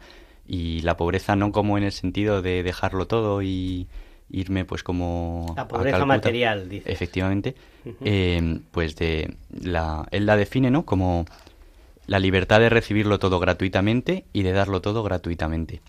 Y 0.47 0.81
la 0.81 0.95
pobreza 0.95 1.35
no 1.35 1.51
como 1.51 1.77
en 1.77 1.83
el 1.83 1.91
sentido 1.91 2.41
de 2.41 2.61
dejarlo 2.61 3.07
todo 3.07 3.41
y 3.41 3.87
irme 4.29 4.63
pues 4.63 4.83
como... 4.83 5.53
La 5.55 5.67
pobreza 5.67 6.05
material, 6.05 6.69
dice. 6.69 6.91
Efectivamente, 6.91 7.55
eh, 8.05 8.59
pues 8.71 8.95
de 8.95 9.35
la, 9.49 10.07
él 10.11 10.25
la 10.27 10.35
define, 10.35 10.69
¿no? 10.69 10.85
Como 10.85 11.25
la 12.05 12.19
libertad 12.19 12.59
de 12.59 12.69
recibirlo 12.69 13.17
todo 13.17 13.39
gratuitamente 13.39 14.25
y 14.33 14.43
de 14.43 14.51
darlo 14.51 14.81
todo 14.81 15.03
gratuitamente 15.03 15.81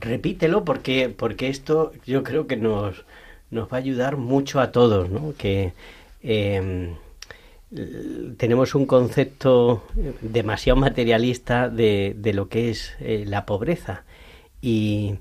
repítelo 0.00 0.64
porque, 0.64 1.08
porque 1.08 1.48
esto 1.48 1.92
yo 2.06 2.22
creo 2.22 2.46
que 2.46 2.56
nos, 2.56 3.04
nos 3.50 3.68
va 3.68 3.76
a 3.76 3.80
ayudar 3.80 4.16
mucho 4.16 4.60
a 4.60 4.72
todos, 4.72 5.10
¿no? 5.10 5.34
Que 5.36 5.72
em, 6.22 6.94
tenemos 8.36 8.74
un 8.74 8.86
concepto 8.86 9.84
demasiado 10.20 10.78
materialista 10.78 11.68
de, 11.68 12.14
de 12.16 12.32
lo 12.32 12.48
que 12.48 12.70
es 12.70 12.94
eh, 13.00 13.24
la 13.26 13.46
pobreza 13.46 14.04
y, 14.62 15.16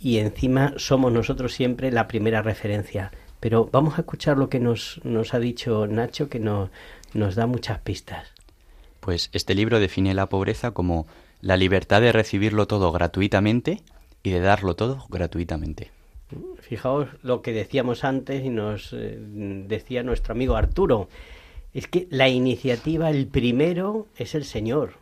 y, 0.00 0.18
encima 0.18 0.74
somos 0.76 1.12
nosotros 1.12 1.52
siempre 1.52 1.92
la 1.92 2.08
primera 2.08 2.42
referencia. 2.42 3.12
Pero 3.40 3.68
vamos 3.70 3.98
a 3.98 4.00
escuchar 4.00 4.36
lo 4.36 4.48
que 4.48 4.58
nos, 4.58 5.00
nos 5.04 5.34
ha 5.34 5.38
dicho 5.38 5.86
Nacho, 5.86 6.28
que 6.28 6.40
nos, 6.40 6.70
nos 7.14 7.36
da 7.36 7.46
muchas 7.46 7.78
pistas. 7.78 8.28
Pues 9.00 9.30
este 9.32 9.54
libro 9.54 9.78
define 9.78 10.14
la 10.14 10.26
pobreza 10.26 10.72
como 10.72 11.06
la 11.40 11.56
libertad 11.56 12.00
de 12.00 12.10
recibirlo 12.10 12.66
todo 12.66 12.90
gratuitamente 12.90 13.80
y 14.28 14.30
de 14.30 14.40
darlo 14.40 14.76
todo 14.76 15.06
gratuitamente. 15.08 15.90
Fijaos 16.60 17.08
lo 17.22 17.40
que 17.40 17.52
decíamos 17.52 18.04
antes 18.04 18.44
y 18.44 18.50
nos 18.50 18.92
eh, 18.92 19.18
decía 19.18 20.02
nuestro 20.02 20.32
amigo 20.32 20.56
Arturo. 20.56 21.08
Es 21.72 21.86
que 21.86 22.06
la 22.10 22.28
iniciativa, 22.28 23.10
el 23.10 23.26
primero, 23.26 24.06
es 24.16 24.34
el 24.34 24.44
Señor. 24.44 24.94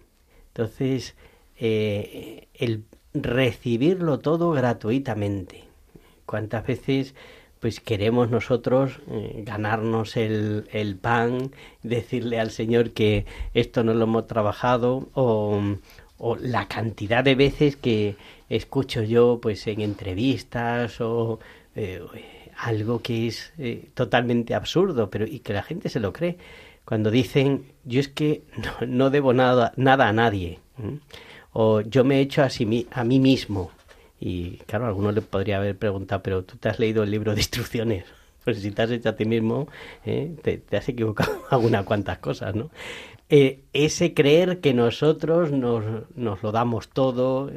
Entonces, 0.49 1.17
eh, 1.59 2.47
el 2.55 2.85
recibirlo 3.13 4.21
todo 4.21 4.53
gratuitamente. 4.53 5.65
¿Cuántas 6.27 6.67
veces 6.67 7.15
pues 7.61 7.81
queremos 7.81 8.31
nosotros 8.31 9.01
eh, 9.11 9.43
ganarnos 9.45 10.17
el, 10.17 10.69
el, 10.73 10.97
pan, 10.97 11.51
decirle 11.83 12.39
al 12.39 12.51
Señor 12.51 12.91
que 12.93 13.25
esto 13.55 13.83
no 13.83 13.95
lo 13.95 14.05
hemos 14.05 14.27
trabajado 14.27 15.09
o, 15.15 15.61
o 16.19 16.37
la 16.37 16.69
cantidad 16.69 17.25
de 17.25 17.35
veces 17.35 17.77
que 17.77 18.17
escucho 18.49 19.03
yo 19.03 19.39
pues 19.41 19.67
en 19.67 19.81
entrevistas 19.81 21.01
o 21.01 21.39
eh, 21.75 22.01
algo 22.57 23.01
que 23.03 23.27
es 23.27 23.53
eh, 23.59 23.91
totalmente 23.95 24.55
absurdo 24.55 25.11
pero 25.11 25.27
y 25.27 25.41
que 25.41 25.53
la 25.53 25.63
gente 25.63 25.89
se 25.89 26.01
lo 26.01 26.13
cree. 26.13 26.39
Cuando 26.85 27.11
dicen 27.11 27.67
yo 27.85 28.01
es 28.01 28.09
que 28.09 28.43
no, 28.87 29.11
debo 29.11 29.33
nada 29.33 29.73
nada 29.77 30.09
a 30.09 30.13
nadie 30.13 30.61
o 31.53 31.81
yo 31.81 32.05
me 32.05 32.19
he 32.19 32.21
hecho 32.21 32.43
a, 32.43 32.49
a 32.93 33.05
mí 33.05 33.19
mismo 33.19 33.71
y 34.21 34.59
claro 34.67 34.87
alguno 34.87 35.13
le 35.13 35.23
podría 35.23 35.59
haber 35.59 35.77
preguntado 35.77 36.23
pero 36.23 36.45
tú 36.45 36.57
te 36.57 36.69
has 36.69 36.79
leído 36.79 37.03
el 37.03 37.11
libro 37.11 37.35
de 37.35 37.41
instrucciones 37.41 38.05
pues 38.45 38.61
si 38.61 38.71
te 38.71 38.83
has 38.83 38.91
hecho 38.91 39.09
a 39.09 39.17
ti 39.17 39.25
mismo 39.25 39.69
¿eh? 40.05 40.35
te, 40.43 40.77
has 40.77 40.89
equivocado 40.89 41.45
algunas 41.51 41.85
cuantas 41.85 42.19
cosas 42.19 42.55
no 42.55 42.71
ese 43.29 44.15
creer 44.15 44.61
que 44.61 44.73
nosotros 44.73 45.51
nos, 45.51 45.85
nos 46.15 46.43
lo 46.45 46.53
damos 46.53 46.89
todo, 46.89 47.51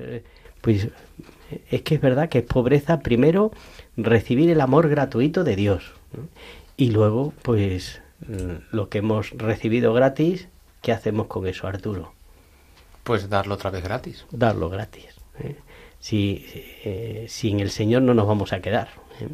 pues 0.62 0.90
es 1.70 1.82
que 1.82 1.96
es 1.96 2.02
verdad 2.02 2.30
que 2.30 2.40
es 2.40 2.46
pobreza 2.46 3.00
primero 3.00 3.52
recibir 3.98 4.50
el 4.50 4.62
amor 4.62 4.90
gratuito 4.90 5.44
de 5.44 5.56
Dios 5.56 5.92
y 6.78 6.92
luego 6.92 7.34
pues 7.42 8.02
mm, 8.28 8.76
lo 8.76 8.90
que 8.90 9.00
hemos 9.00 9.32
recibido 9.32 9.94
gratis, 9.94 10.48
¿qué 10.82 10.92
hacemos 10.92 11.28
con 11.28 11.48
eso, 11.48 11.68
Arturo? 11.68 12.14
Pues 13.04 13.30
darlo 13.30 13.56
otra 13.56 13.72
vez 13.72 13.84
gratis. 13.84 14.26
Darlo 14.32 14.70
gratis. 14.70 15.08
¿eh? 15.40 15.56
Si, 16.00 16.46
eh, 16.84 17.26
sin 17.28 17.60
el 17.60 17.72
Señor 17.72 18.04
no 18.04 18.14
nos 18.14 18.28
vamos 18.28 18.54
a 18.54 18.62
quedar. 18.62 18.90
¿eh? 19.20 19.30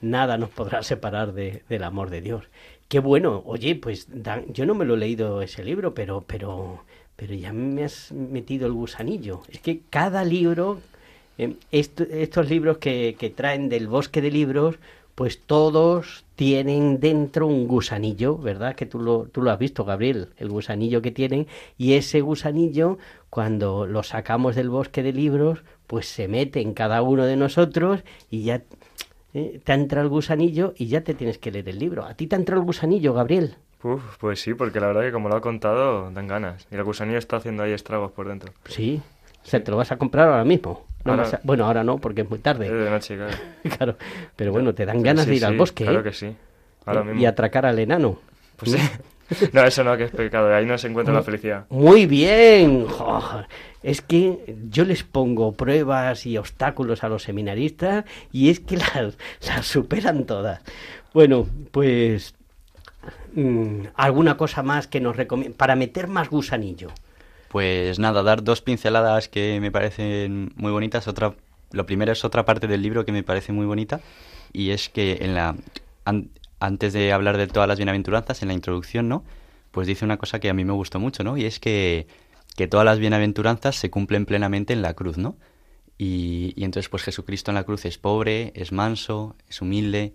Nada 0.00 0.36
nos 0.36 0.50
podrá 0.50 0.82
separar 0.82 1.32
de, 1.32 1.62
del 1.68 1.84
amor 1.84 2.10
de 2.10 2.20
Dios 2.20 2.44
qué 2.88 3.00
bueno, 3.00 3.42
oye, 3.46 3.74
pues 3.74 4.08
yo 4.48 4.66
no 4.66 4.74
me 4.74 4.84
lo 4.84 4.94
he 4.94 4.98
leído 4.98 5.42
ese 5.42 5.64
libro, 5.64 5.94
pero, 5.94 6.24
pero, 6.26 6.84
pero 7.16 7.34
ya 7.34 7.52
me 7.52 7.84
has 7.84 8.12
metido 8.12 8.66
el 8.66 8.72
gusanillo. 8.72 9.42
Es 9.48 9.60
que 9.60 9.80
cada 9.90 10.24
libro, 10.24 10.80
eh, 11.38 11.56
estos 11.70 12.48
libros 12.48 12.78
que, 12.78 13.16
que 13.18 13.30
traen 13.30 13.68
del 13.68 13.88
bosque 13.88 14.20
de 14.20 14.30
libros, 14.30 14.78
pues 15.14 15.40
todos 15.40 16.24
tienen 16.34 16.98
dentro 16.98 17.46
un 17.46 17.68
gusanillo, 17.68 18.36
¿verdad? 18.36 18.74
Que 18.74 18.86
tú 18.86 18.98
lo, 18.98 19.28
tú 19.30 19.42
lo 19.42 19.50
has 19.50 19.58
visto, 19.58 19.84
Gabriel, 19.84 20.30
el 20.38 20.48
gusanillo 20.48 21.02
que 21.02 21.12
tienen, 21.12 21.46
y 21.78 21.92
ese 21.92 22.20
gusanillo, 22.20 22.98
cuando 23.30 23.86
lo 23.86 24.02
sacamos 24.02 24.56
del 24.56 24.70
bosque 24.70 25.02
de 25.02 25.12
libros, 25.12 25.60
pues 25.86 26.06
se 26.06 26.26
mete 26.28 26.60
en 26.60 26.74
cada 26.74 27.02
uno 27.02 27.24
de 27.26 27.36
nosotros 27.36 28.00
y 28.30 28.42
ya 28.42 28.62
eh, 29.34 29.60
te 29.62 29.72
entra 29.72 30.00
el 30.00 30.08
gusanillo 30.08 30.74
y 30.76 30.86
ya 30.86 31.02
te 31.02 31.14
tienes 31.14 31.38
que 31.38 31.52
leer 31.52 31.68
el 31.68 31.78
libro. 31.78 32.04
¿A 32.04 32.14
ti 32.14 32.26
te 32.26 32.36
entrado 32.36 32.60
el 32.60 32.66
gusanillo, 32.66 33.14
Gabriel? 33.14 33.56
Uf, 33.84 34.16
pues 34.18 34.40
sí, 34.40 34.54
porque 34.54 34.80
la 34.80 34.88
verdad 34.88 35.02
que 35.02 35.12
como 35.12 35.28
lo 35.28 35.36
ha 35.36 35.40
contado, 35.40 36.10
dan 36.10 36.26
ganas. 36.26 36.66
Y 36.70 36.74
el 36.74 36.84
gusanillo 36.84 37.18
está 37.18 37.36
haciendo 37.36 37.62
ahí 37.62 37.72
estragos 37.72 38.12
por 38.12 38.26
dentro. 38.26 38.52
Sí, 38.64 39.02
o 39.44 39.46
sea, 39.46 39.62
te 39.62 39.70
lo 39.70 39.76
vas 39.76 39.92
a 39.92 39.98
comprar 39.98 40.28
ahora 40.28 40.44
mismo. 40.44 40.86
Bueno, 41.42 41.66
ahora 41.66 41.84
no, 41.84 41.98
porque 41.98 42.22
es 42.22 42.30
muy 42.30 42.38
tarde. 42.38 42.66
Es 42.66 42.72
de 42.72 42.90
noche, 42.90 43.16
claro. 43.16 43.36
claro. 43.76 43.96
Pero 44.34 44.52
bueno, 44.52 44.74
te 44.74 44.86
dan 44.86 45.02
ganas 45.02 45.26
de 45.26 45.36
ir 45.36 45.44
al 45.44 45.56
bosque. 45.56 45.84
Claro 45.84 46.00
¿eh? 46.00 46.02
que 46.02 46.12
sí. 46.12 46.34
Ahora 46.86 47.04
mismo. 47.04 47.20
Y 47.20 47.26
atracar 47.26 47.66
al 47.66 47.78
enano. 47.78 48.18
Pues 48.56 48.72
sí. 48.72 48.78
No, 49.54 49.64
eso 49.64 49.82
no, 49.82 49.96
que 49.96 50.04
es 50.04 50.10
pecado. 50.10 50.54
Ahí 50.54 50.66
no 50.66 50.76
se 50.76 50.86
encuentra 50.86 51.14
la 51.14 51.22
felicidad. 51.22 51.64
Muy 51.70 52.04
bien. 52.04 52.86
es 53.82 54.02
que 54.02 54.54
yo 54.68 54.84
les 54.84 55.02
pongo 55.02 55.52
pruebas 55.52 56.26
y 56.26 56.36
obstáculos 56.36 57.02
a 57.02 57.08
los 57.08 57.22
seminaristas 57.22 58.04
y 58.32 58.50
es 58.50 58.60
que 58.60 58.76
las, 58.94 59.16
las 59.46 59.66
superan 59.66 60.24
todas. 60.26 60.60
Bueno, 61.14 61.48
pues 61.70 62.34
mm, 63.34 63.88
alguna 63.94 64.36
cosa 64.36 64.62
más 64.62 64.86
que 64.86 65.00
nos 65.00 65.16
recomienda 65.16 65.56
para 65.56 65.76
meter 65.76 66.08
más 66.08 66.30
gusanillo. 66.30 66.90
Pues 67.48 67.98
nada, 67.98 68.22
dar 68.22 68.42
dos 68.42 68.62
pinceladas 68.62 69.28
que 69.28 69.60
me 69.60 69.70
parecen 69.70 70.52
muy 70.56 70.72
bonitas. 70.72 71.06
Otra, 71.06 71.34
lo 71.70 71.86
primero 71.86 72.12
es 72.12 72.24
otra 72.24 72.44
parte 72.44 72.66
del 72.66 72.82
libro 72.82 73.04
que 73.04 73.12
me 73.12 73.22
parece 73.22 73.52
muy 73.52 73.66
bonita 73.66 74.00
y 74.52 74.70
es 74.70 74.88
que 74.88 75.18
en 75.20 75.34
la 75.34 75.54
antes 76.60 76.92
de 76.92 77.12
hablar 77.12 77.36
de 77.36 77.46
todas 77.46 77.68
las 77.68 77.78
bienaventuranzas, 77.78 78.42
en 78.42 78.48
la 78.48 78.54
introducción, 78.54 79.08
¿no? 79.08 79.24
Pues 79.70 79.86
dice 79.86 80.04
una 80.04 80.16
cosa 80.16 80.40
que 80.40 80.48
a 80.48 80.54
mí 80.54 80.64
me 80.64 80.72
gustó 80.72 80.98
mucho, 80.98 81.24
¿no? 81.24 81.36
Y 81.36 81.44
es 81.44 81.60
que, 81.60 82.06
que 82.56 82.66
todas 82.66 82.86
las 82.86 82.98
bienaventuranzas 82.98 83.76
se 83.76 83.90
cumplen 83.90 84.26
plenamente 84.26 84.72
en 84.72 84.82
la 84.82 84.94
cruz, 84.94 85.18
¿no? 85.18 85.36
Y, 85.98 86.54
y, 86.56 86.64
entonces, 86.64 86.88
pues 86.88 87.02
Jesucristo 87.02 87.50
en 87.50 87.56
la 87.56 87.64
cruz 87.64 87.84
es 87.84 87.98
pobre, 87.98 88.52
es 88.56 88.72
manso, 88.72 89.36
es 89.48 89.60
humilde, 89.62 90.14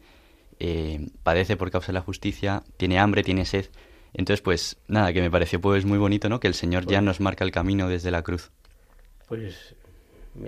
eh, 0.60 1.08
padece 1.24 1.58
por 1.58 1.72
causa 1.72 1.88
de 1.88 1.94
la 1.94 2.02
justicia, 2.02 2.64
tiene 2.78 3.00
hambre, 3.00 3.24
tiene 3.24 3.46
sed. 3.46 3.68
Entonces, 4.14 4.42
pues 4.42 4.78
nada, 4.88 5.14
que 5.14 5.22
me 5.22 5.32
pareció 5.32 5.62
pues 5.62 5.86
muy 5.86 5.98
bonito, 5.98 6.30
¿no? 6.30 6.40
Que 6.40 6.48
el 6.48 6.54
Señor 6.54 6.86
ya 6.86 7.00
pues 7.00 7.06
nos 7.06 7.20
marca 7.20 7.44
el 7.44 7.52
camino 7.52 7.88
desde 7.88 8.12
la 8.12 8.24
cruz. 8.24 8.52
Pues 9.28 9.76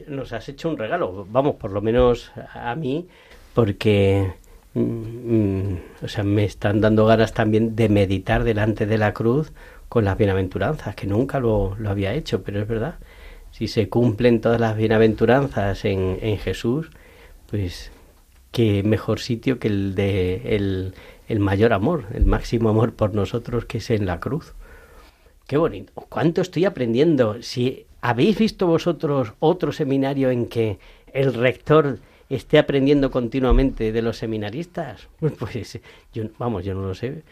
nos 0.08 0.34
has 0.34 0.48
hecho 0.50 0.70
un 0.70 0.78
regalo, 0.78 1.26
vamos, 1.30 1.56
por 1.56 1.72
lo 1.72 1.82
menos 1.82 2.32
a 2.54 2.76
mí, 2.76 3.08
porque 3.54 4.34
mm, 4.74 4.82
mm, 4.82 5.80
o 6.04 6.08
sea, 6.08 6.24
me 6.24 6.46
están 6.46 6.82
dando 6.82 7.06
ganas 7.06 7.34
también 7.34 7.76
de 7.76 7.90
meditar 7.90 8.44
delante 8.44 8.86
de 8.86 8.98
la 8.98 9.14
cruz 9.14 9.52
con 9.90 10.06
las 10.06 10.18
bienaventuranzas, 10.18 10.96
que 10.96 11.08
nunca 11.08 11.40
lo, 11.40 11.76
lo 11.78 11.90
había 11.90 12.14
hecho, 12.14 12.44
pero 12.44 12.62
es 12.62 12.68
verdad. 12.68 12.96
Si 13.52 13.68
se 13.68 13.90
cumplen 13.90 14.40
todas 14.40 14.60
las 14.60 14.78
bienaventuranzas 14.78 15.84
en, 15.86 16.18
en 16.22 16.38
Jesús, 16.38 16.90
pues 17.50 17.92
qué 18.52 18.84
mejor 18.84 19.20
sitio 19.20 19.60
que 19.60 19.68
el 19.68 19.96
de 19.96 20.56
el, 20.56 20.94
el 21.28 21.40
mayor 21.40 21.74
amor, 21.74 22.06
el 22.14 22.26
máximo 22.26 22.70
amor 22.70 22.94
por 22.94 23.14
nosotros 23.14 23.66
que 23.66 23.80
es 23.80 23.90
en 23.90 24.06
la 24.06 24.20
cruz. 24.20 24.54
Qué 25.48 25.58
bonito. 25.58 25.92
¿Cuánto 25.94 26.42
estoy 26.42 26.66
aprendiendo? 26.66 27.42
Si 27.42 27.86
habéis 28.02 28.38
visto 28.38 28.68
vosotros 28.68 29.34
otro 29.40 29.72
seminario 29.72 30.30
en 30.32 30.48
que 30.48 30.80
el 31.14 31.34
rector 31.34 32.00
esté 32.30 32.60
aprendiendo 32.60 33.12
continuamente 33.12 33.92
de 33.92 34.02
los 34.02 34.18
seminaristas, 34.18 35.08
pues 35.40 35.80
yo 36.14 36.24
vamos, 36.38 36.64
yo 36.64 36.74
no 36.74 36.82
lo 36.82 36.96
sé, 36.96 37.24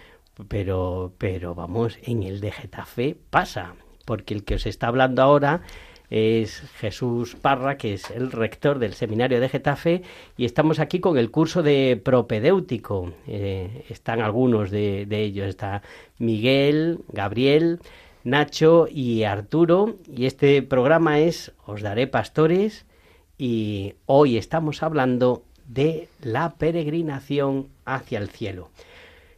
pero 0.47 1.13
pero 1.17 1.55
vamos, 1.55 1.97
en 2.03 2.23
el 2.23 2.41
de 2.41 2.51
Getafe 2.51 3.15
pasa, 3.29 3.75
porque 4.05 4.34
el 4.34 4.43
que 4.43 4.55
os 4.55 4.65
está 4.65 4.88
hablando 4.88 5.21
ahora 5.21 5.62
es 6.10 6.62
Jesús 6.80 7.36
Parra, 7.36 7.78
que 7.78 7.93
es 7.93 8.10
el 8.10 8.32
rector 8.32 8.80
del 8.80 8.93
seminario 8.93 9.39
de 9.39 9.50
Getafe, 9.50 10.02
y 10.38 10.45
estamos 10.45 10.80
aquí 10.80 11.00
con 11.00 11.17
el 11.17 11.32
curso 11.32 11.62
de 11.62 12.02
propedéutico. 12.04 13.13
Eh, 13.28 13.86
están 13.89 14.22
algunos 14.22 14.72
de, 14.72 15.08
ellos, 15.12 15.48
está 15.48 15.84
Miguel, 16.17 17.00
Gabriel, 17.10 17.80
Nacho 18.24 18.88
y 18.89 19.24
Arturo, 19.24 19.95
y 20.12 20.26
este 20.26 20.62
programa 20.63 21.19
es 21.19 21.54
Os 21.65 21.82
daré 21.82 22.08
pastores, 22.08 22.86
y 23.38 23.93
hoy 24.06 24.38
estamos 24.38 24.84
hablando 24.84 25.43
de 25.67 26.10
la 26.22 26.56
peregrinación 26.56 27.67
hacia 27.86 28.19
el 28.19 28.30
cielo. 28.30 28.69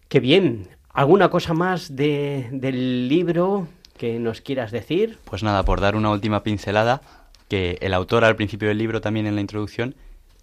Qué 0.08 0.20
bien, 0.20 0.70
¿alguna 0.90 1.30
cosa 1.30 1.54
más 1.54 1.96
de, 1.96 2.48
del 2.52 3.10
libro? 3.10 3.68
Que 4.02 4.18
nos 4.18 4.42
quieras 4.42 4.72
decir. 4.72 5.20
Pues 5.26 5.44
nada, 5.44 5.64
por 5.64 5.80
dar 5.80 5.96
una 5.96 6.10
última 6.10 6.42
pincelada, 6.42 7.04
que 7.48 7.78
el 7.82 7.94
autor 7.94 8.26
al 8.26 8.36
principio 8.36 8.68
del 8.68 8.80
libro, 8.80 9.00
también 9.00 9.28
en 9.28 9.36
la 9.36 9.42
introducción, 9.42 9.94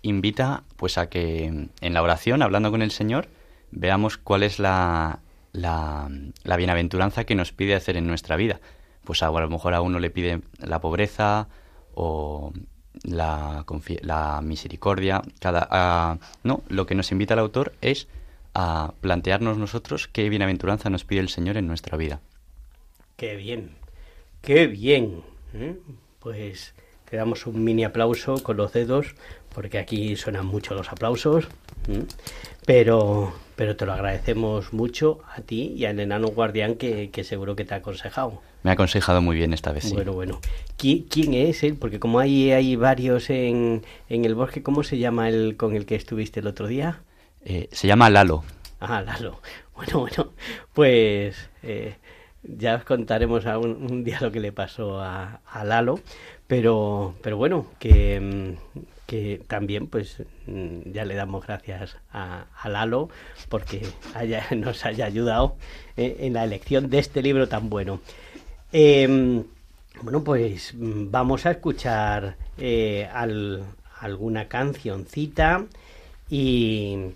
invita 0.01 0.63
pues 0.77 0.97
a 0.97 1.09
que 1.09 1.47
en 1.81 1.95
la 1.95 2.01
oración, 2.05 2.43
hablando 2.43 2.71
con 2.71 2.83
el 2.83 2.93
Señor, 2.93 3.27
veamos 3.73 4.17
cuál 4.17 4.45
es 4.45 4.61
la, 4.61 5.19
la, 5.51 6.09
bienaventuranza 6.57 7.25
que 7.25 7.35
nos 7.35 7.51
pide 7.51 7.75
hacer 7.75 7.97
en 7.97 8.07
nuestra 8.07 8.37
vida. 8.37 8.61
Pues 9.03 9.25
a, 9.25 9.31
lo 9.33 9.51
mejor 9.51 9.75
a 9.75 9.81
uno 9.81 9.99
le 9.99 10.11
pide 10.11 10.41
la 10.61 10.81
pobreza 10.81 11.49
o 11.95 12.53
la, 13.03 13.67
la 14.03 14.41
misericordia. 14.41 15.21
Cada, 15.41 16.21
no, 16.45 16.63
lo 16.69 16.87
que 16.87 16.95
nos 16.95 17.11
invita 17.11 17.35
el 17.35 17.41
autor 17.41 17.73
es 17.81 18.07
a 18.55 18.93
plantearnos 19.01 19.59
nosotros 19.59 20.07
qué 20.07 20.29
bienaventuranza 20.29 20.91
nos 20.91 21.05
pide 21.05 21.19
el 21.19 21.29
Señor 21.29 21.57
en 21.57 21.67
nuestra 21.67 21.97
vida. 21.97 22.21
Qué 23.19 23.35
bien, 23.35 23.71
qué 24.43 24.69
bien. 24.69 25.25
¿eh? 25.53 25.75
Pues 26.21 26.73
te 27.11 27.17
damos 27.17 27.49
un 27.49 27.65
mini 27.65 27.83
aplauso 27.83 28.41
con 28.45 28.57
los 28.57 28.73
dedos, 28.73 29.17
porque 29.53 29.79
aquí 29.79 30.15
suenan 30.15 30.47
mucho 30.47 30.77
los 30.77 30.93
aplausos, 30.93 31.49
¿eh? 31.89 32.05
pero, 32.65 33.33
pero 33.57 33.75
te 33.75 33.87
lo 33.87 33.93
agradecemos 33.93 34.73
mucho 34.73 35.19
a 35.35 35.41
ti 35.41 35.75
y 35.77 35.85
al 35.87 35.99
enano 35.99 36.29
guardián 36.29 36.77
que, 36.77 37.11
seguro 37.25 37.57
que 37.57 37.65
te 37.65 37.75
ha 37.75 37.79
aconsejado. 37.79 38.41
Me 38.63 38.71
ha 38.71 38.75
aconsejado 38.75 39.21
muy 39.21 39.35
bien 39.35 39.53
esta 39.53 39.73
vez, 39.73 39.83
sí. 39.83 39.95
Bueno, 39.95 40.13
bueno. 40.13 40.41
¿Quién, 40.77 41.35
es 41.35 41.65
él? 41.65 41.75
Porque 41.75 41.99
como 41.99 42.21
hay, 42.21 42.53
hay 42.53 42.77
varios 42.77 43.31
en, 43.31 43.85
en 44.09 44.27
el 44.27 44.37
bosque, 44.37 44.63
¿cómo 44.63 44.85
se 44.85 44.97
llama 44.97 45.29
el 45.29 45.57
con 45.57 45.75
el 45.75 45.87
que 45.87 45.97
estuviste 45.97 46.39
el 46.39 46.47
otro 46.47 46.69
día? 46.69 47.01
Eh, 47.45 47.69
se 47.73 47.89
llama 47.89 48.11
Lalo. 48.11 48.45
Ah, 48.79 49.03
Lalo. 49.03 49.41
Bueno, 49.75 50.01
bueno, 50.01 50.33
pues... 50.73 51.51
Eh, 51.65 51.97
ya 52.57 52.77
os 52.77 52.85
contaremos 52.85 53.45
un, 53.45 54.05
día 54.05 54.19
lo 54.21 54.33
que 54.33 54.41
le 54.41 54.53
pasó 54.53 55.01
a, 55.01 55.41
Lalo, 55.65 56.01
pero, 56.47 57.15
pero 57.23 57.37
bueno, 57.37 57.67
que, 57.79 58.57
que 59.07 59.43
también 59.47 59.87
pues 59.87 60.23
mm, 60.47 60.93
ya 60.93 61.05
le 61.05 61.15
damos 61.15 61.47
gracias 61.47 61.97
a, 62.13 62.47
Lalo 62.69 63.11
porque 63.49 63.87
nos 64.57 64.85
haya 64.85 65.07
ayudado 65.07 65.57
eh, 65.97 66.17
en 66.21 66.35
la 66.35 66.45
elección 66.45 66.89
de 66.89 66.99
este 66.99 67.23
libro 67.23 67.49
tan 67.49 67.69
bueno. 67.69 68.01
Em, 68.73 69.45
bueno, 70.03 70.25
pues 70.25 70.75
mm, 70.75 71.11
vamos 71.11 71.45
a 71.47 71.53
escuchar 71.53 72.37
eh, 72.57 73.09
alguna 74.01 74.49
cancioncita 74.49 75.67
y 76.31 77.13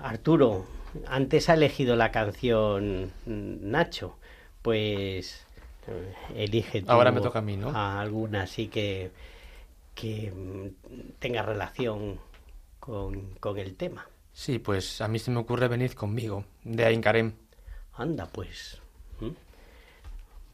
Arturo, 0.00 0.64
antes 1.06 1.48
ha 1.48 1.54
elegido 1.54 1.96
la 1.96 2.10
canción 2.10 3.12
Nacho, 3.26 4.16
pues 4.62 5.46
elige 6.34 6.82
tú 6.82 6.92
Ahora 6.92 7.10
me 7.10 7.20
toca 7.20 7.40
a 7.40 7.42
mí, 7.42 7.56
¿no? 7.56 7.72
alguna 7.74 8.42
así 8.42 8.68
que, 8.68 9.10
que 9.94 10.32
tenga 11.18 11.42
relación 11.42 12.18
con, 12.78 13.58
el 13.58 13.74
tema. 13.74 14.06
Sí, 14.32 14.58
pues 14.58 15.00
a 15.00 15.08
mí 15.08 15.18
se 15.18 15.30
me 15.30 15.38
ocurre 15.38 15.68
venir 15.68 15.94
conmigo, 15.94 16.44
de 16.64 16.84
Aincarem. 16.84 17.32
Anda, 17.94 18.26
pues. 18.26 18.78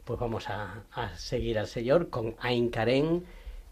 Pues 0.05 0.19
vamos 0.19 0.47
a, 0.49 0.85
seguir 1.17 1.59
al 1.59 1.67
señor 1.67 2.09
con 2.09 2.35
Aincarem. 2.41 3.23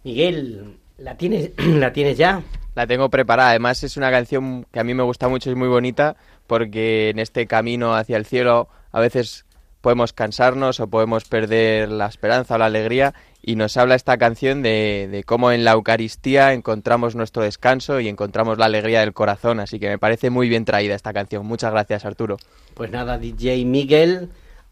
Miguel, 0.05 0.79
¿la 0.99 1.17
tienes, 1.17 1.53
¿la 1.59 1.93
tienes 1.93 2.17
ya? 2.17 2.43
La 2.75 2.87
tengo 2.87 3.09
preparada. 3.09 3.51
Además 3.51 3.83
es 3.83 3.97
una 3.97 4.11
canción 4.11 4.65
que 4.71 4.81
a 4.81 4.85
mí 4.85 4.95
me 4.95 5.03
gusta 5.03 5.29
mucho, 5.29 5.51
es 5.51 5.57
muy 5.57 5.69
bonita 5.69 6.17
porque 6.47 7.11
en 7.11 7.19
este 7.19 7.47
camino 7.47 7.95
hacia 7.95 8.17
el 8.17 8.27
cielo 8.27 8.69
a 8.93 9.01
veces 9.01 9.47
podemos 9.81 10.13
cansarnos 10.13 10.81
o 10.81 10.89
podemos 10.89 11.25
perder 11.25 11.91
la 11.91 12.07
esperanza 12.07 12.57
o 12.57 12.59
la 12.59 12.67
alegría 12.67 13.15
y 13.41 13.55
nos 13.55 13.77
habla 13.77 13.95
esta 13.95 14.19
canción 14.19 14.61
de, 14.63 15.23
cómo 15.27 15.53
en 15.53 15.63
la 15.65 15.73
Eucaristía 15.73 16.53
encontramos 16.53 17.15
nuestro 17.15 17.45
descanso 17.45 18.01
y 18.01 18.09
encontramos 18.09 18.59
la 18.59 18.65
alegría 18.65 19.01
del 19.01 19.13
corazón, 19.13 19.61
así 19.61 19.79
que 19.79 19.89
me 19.89 19.99
parece 19.99 20.31
muy 20.31 20.49
bien 20.49 20.65
traída 20.65 20.97
esta 20.97 21.13
canción. 21.13 21.47
Muchas 21.47 21.71
gracias 21.71 22.05
Arturo. 22.05 22.39
Pues 22.75 22.91
nada, 22.91 23.19
DJ 23.19 23.65
Miguel, 23.65 24.31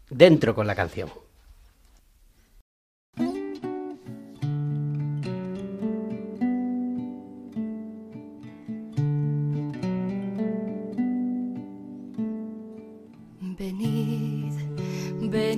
dentro 0.09 0.53
con 0.53 0.67
la 0.67 0.75
canción. 0.75 1.09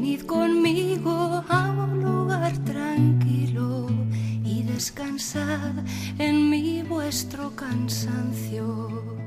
Venid 0.07 0.25
conmigo 0.25 1.43
a 1.49 1.69
un 1.69 2.01
lugar 2.01 2.57
tranquilo 2.59 3.87
y 4.41 4.63
descansad 4.63 5.73
en 6.17 6.49
mi 6.49 6.81
vuestro 6.81 7.53
cansancio. 7.53 9.17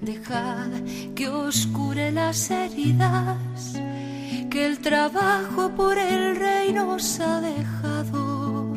Dejad 0.00 0.70
que 1.14 1.28
os 1.28 1.66
cure 1.66 2.10
las 2.12 2.50
heridas 2.50 3.74
que 4.48 4.64
el 4.64 4.78
trabajo 4.78 5.70
por 5.76 5.98
el 5.98 6.36
reino 6.36 6.94
os 6.94 7.20
ha 7.20 7.42
dejado. 7.42 8.72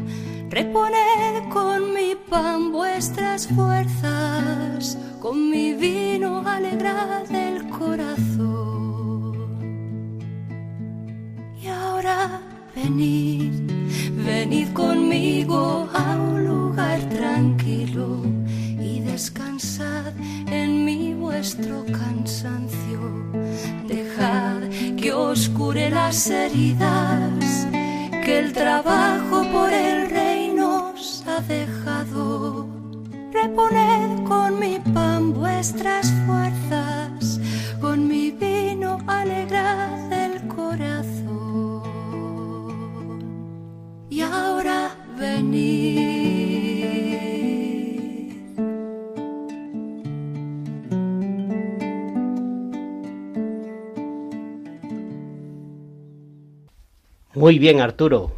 Reponed 0.49 1.47
con 1.53 1.93
mi 1.93 2.15
pan 2.29 2.73
vuestras 2.73 3.47
fuerzas, 3.47 4.97
con 5.21 5.49
mi 5.49 5.73
vino 5.73 6.45
alegrad 6.45 7.31
el 7.33 7.69
corazón. 7.69 8.84
Venid, 12.75 13.53
venid 14.25 14.73
conmigo 14.73 15.89
a 15.93 16.15
un 16.15 16.45
lugar 16.45 16.99
tranquilo 17.09 18.21
y 18.79 18.99
descansad 18.99 20.13
en 20.47 20.85
mi 20.85 21.13
vuestro 21.13 21.85
cansancio. 21.85 22.99
Dejad 23.87 24.61
que 24.97 25.13
os 25.13 25.49
cure 25.49 25.89
las 25.89 26.29
heridas 26.29 27.67
que 28.23 28.39
el 28.39 28.53
trabajo 28.53 29.45
por 29.51 29.71
el 29.71 30.09
reino 30.09 30.91
os 30.93 31.23
ha 31.27 31.39
dejado. 31.41 32.67
Reponed 33.31 34.23
con 34.27 34.59
mi 34.59 34.79
pan 34.93 35.33
vuestras 35.33 36.11
fuerzas, 36.25 36.84
ahora 44.35 44.95
venid. 45.17 46.15
Muy 57.35 57.59
bien, 57.59 57.81
Arturo. 57.81 58.31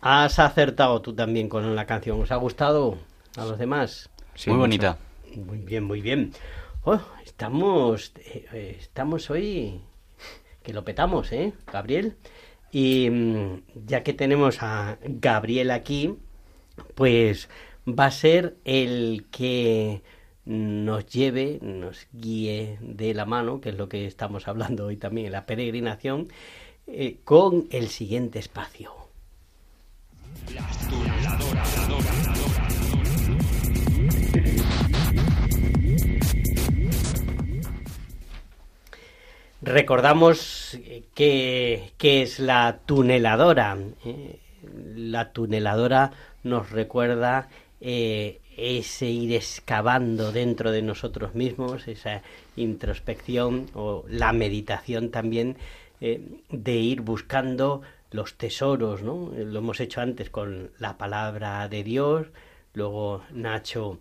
Has 0.00 0.38
acertado 0.38 1.02
tú 1.02 1.14
también 1.14 1.48
con 1.48 1.74
la 1.74 1.84
canción. 1.84 2.20
¿Os 2.22 2.30
ha 2.30 2.36
gustado 2.36 2.96
a 3.36 3.44
los 3.44 3.58
demás? 3.58 4.08
muy 4.46 4.56
bonita. 4.56 4.98
Muy 5.34 5.58
bien, 5.58 5.84
muy 5.84 6.00
bien. 6.00 6.32
Oh, 6.84 7.00
estamos, 7.24 8.12
eh, 8.16 8.76
estamos 8.80 9.28
hoy 9.30 9.80
que 10.62 10.72
lo 10.72 10.84
petamos, 10.84 11.32
¿eh, 11.32 11.52
Gabriel? 11.72 12.16
Y 12.78 13.08
mm, 13.08 13.62
ya 13.86 14.02
que 14.02 14.12
tenemos 14.12 14.62
a 14.62 14.98
Gabriel 15.02 15.70
aquí, 15.70 16.14
pues 16.94 17.48
va 17.88 18.04
a 18.04 18.10
ser 18.10 18.58
el 18.66 19.28
que 19.30 20.02
nos 20.44 21.06
lleve, 21.06 21.58
nos 21.62 22.06
guíe 22.12 22.76
de 22.82 23.14
la 23.14 23.24
mano, 23.24 23.62
que 23.62 23.70
es 23.70 23.78
lo 23.78 23.88
que 23.88 24.04
estamos 24.04 24.46
hablando 24.46 24.84
hoy 24.84 24.98
también 24.98 25.28
en 25.28 25.32
la 25.32 25.46
peregrinación, 25.46 26.28
eh, 26.86 27.16
con 27.24 27.66
el 27.70 27.88
siguiente 27.88 28.40
espacio. 28.40 28.92
Recordamos 39.66 40.78
que, 41.12 41.92
es 41.98 42.38
la 42.38 42.78
tuneladora. 42.86 43.76
Eh, 44.04 44.38
la 44.94 45.32
tuneladora 45.32 46.12
nos 46.44 46.70
recuerda 46.70 47.48
eh, 47.80 48.40
ese 48.56 49.06
ir 49.06 49.34
excavando 49.34 50.30
dentro 50.30 50.70
de 50.70 50.82
nosotros 50.82 51.34
mismos, 51.34 51.88
esa 51.88 52.22
introspección 52.54 53.66
o 53.74 54.04
la 54.08 54.32
meditación 54.32 55.10
también 55.10 55.56
eh, 56.00 56.20
de 56.48 56.74
ir 56.76 57.00
buscando 57.00 57.82
los 58.12 58.34
tesoros, 58.34 59.02
¿no? 59.02 59.32
Lo 59.36 59.58
hemos 59.58 59.80
hecho 59.80 60.00
antes 60.00 60.30
con 60.30 60.70
la 60.78 60.96
palabra 60.96 61.68
de 61.68 61.82
Dios, 61.82 62.28
luego 62.72 63.22
Nacho 63.32 63.98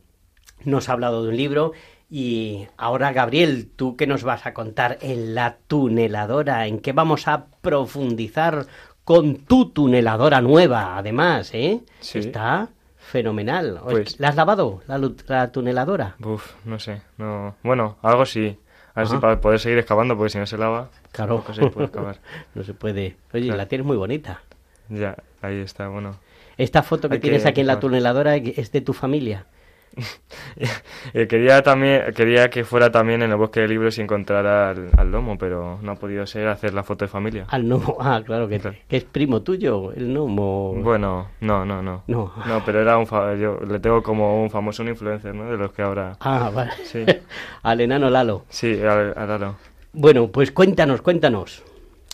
nos 0.64 0.90
ha 0.90 0.94
hablado 0.94 1.24
de 1.24 1.30
un 1.30 1.38
libro 1.38 1.74
y 2.10 2.68
ahora 2.78 3.12
Gabriel, 3.12 3.70
¿tú 3.76 3.96
qué 3.96 4.08
nos 4.08 4.24
vas 4.24 4.46
a 4.46 4.54
contar 4.54 4.98
en 5.02 5.36
la 5.36 5.58
tuneladora? 5.68 6.68
¿En 6.68 6.80
qué 6.80 6.94
vamos 6.94 7.28
a 7.28 7.46
profundizar 7.62 8.68
con 9.04 9.38
tu 9.38 9.70
tuneladora 9.70 10.42
nueva, 10.42 10.98
además, 10.98 11.54
eh? 11.54 11.82
Está 12.14 12.70
fenomenal. 12.98 13.80
Pues 13.84 14.20
¿La 14.20 14.30
has 14.30 14.36
lavado, 14.36 14.82
la, 14.88 15.00
la 15.28 15.52
tuneladora? 15.52 16.16
Uf, 16.24 16.54
no 16.66 16.80
sé. 16.80 17.02
No... 17.18 17.56
Bueno, 17.64 17.98
algo 18.02 18.26
sí. 18.26 18.58
A 18.94 19.02
ver 19.02 19.10
si 19.10 19.18
para 19.18 19.42
poder 19.42 19.60
seguir 19.60 19.78
excavando, 19.78 20.16
porque 20.16 20.30
si 20.30 20.38
no 20.38 20.46
se 20.46 20.58
lava, 20.58 20.90
claro. 21.12 21.44
no 21.46 21.54
se 21.54 21.70
puede 21.70 21.88
excavar. 21.88 22.20
no 22.56 22.64
se 22.64 22.74
puede. 22.74 23.18
Oye, 23.34 23.48
la 23.48 23.68
tienes 23.68 23.86
muy 23.86 23.98
bonita. 23.98 24.42
Ya, 24.88 25.18
ahí 25.42 25.60
está, 25.60 25.90
bueno. 25.90 26.16
Esta 26.58 26.82
foto 26.82 27.10
que 27.10 27.20
tienes 27.20 27.46
aquí 27.46 27.60
en 27.62 27.68
la 27.68 27.80
tuneladora 27.82 28.38
es 28.38 28.72
de 28.72 28.80
tu 28.80 28.94
familia. 28.94 29.46
Eh, 31.14 31.28
quería 31.28 31.62
también 31.62 32.14
quería 32.16 32.50
que 32.50 32.64
fuera 32.64 32.90
también 32.90 33.22
en 33.22 33.30
el 33.30 33.38
bosque 33.38 33.60
de 33.62 33.68
libros 33.68 33.98
y 33.98 34.02
encontrar 34.02 34.46
al, 34.48 34.90
al, 34.98 35.12
lomo, 35.12 35.38
pero 35.38 35.80
no 35.82 35.92
ha 35.92 35.96
podido 35.96 36.26
ser 36.26 36.48
hacer 36.48 36.74
la 36.74 36.84
foto 36.84 37.06
de 37.06 37.10
familia. 37.10 37.46
Al 37.50 37.64
gnomo, 37.64 37.98
ah, 38.02 38.22
claro, 38.26 38.48
que, 38.48 38.62
es 38.90 39.04
primo 39.04 39.42
tuyo, 39.42 39.92
el 39.92 40.14
gnomo. 40.14 40.74
Bueno, 40.76 41.28
no, 41.42 41.66
no, 41.66 41.82
no. 41.82 42.04
No, 42.08 42.34
no 42.46 42.66
pero 42.66 42.82
era 42.82 42.98
un 42.98 43.06
yo 43.40 43.60
le 43.68 43.80
tengo 43.80 44.02
como 44.02 44.42
un 44.42 44.50
famoso 44.50 44.82
un 44.82 44.90
influencer, 44.90 45.36
¿no? 45.36 45.52
De 45.52 45.58
los 45.58 45.72
que 45.74 45.82
ahora. 45.82 46.18
Ah, 46.20 46.50
vale. 46.54 46.72
Sí. 46.84 47.06
al 47.64 47.82
enano 47.82 48.10
Lalo. 48.10 48.46
Sí, 48.50 48.80
al, 48.82 49.14
al 49.16 49.28
Lalo. 49.28 49.56
Bueno, 49.94 50.28
pues 50.30 50.52
cuéntanos, 50.52 51.02
cuéntanos. 51.02 51.64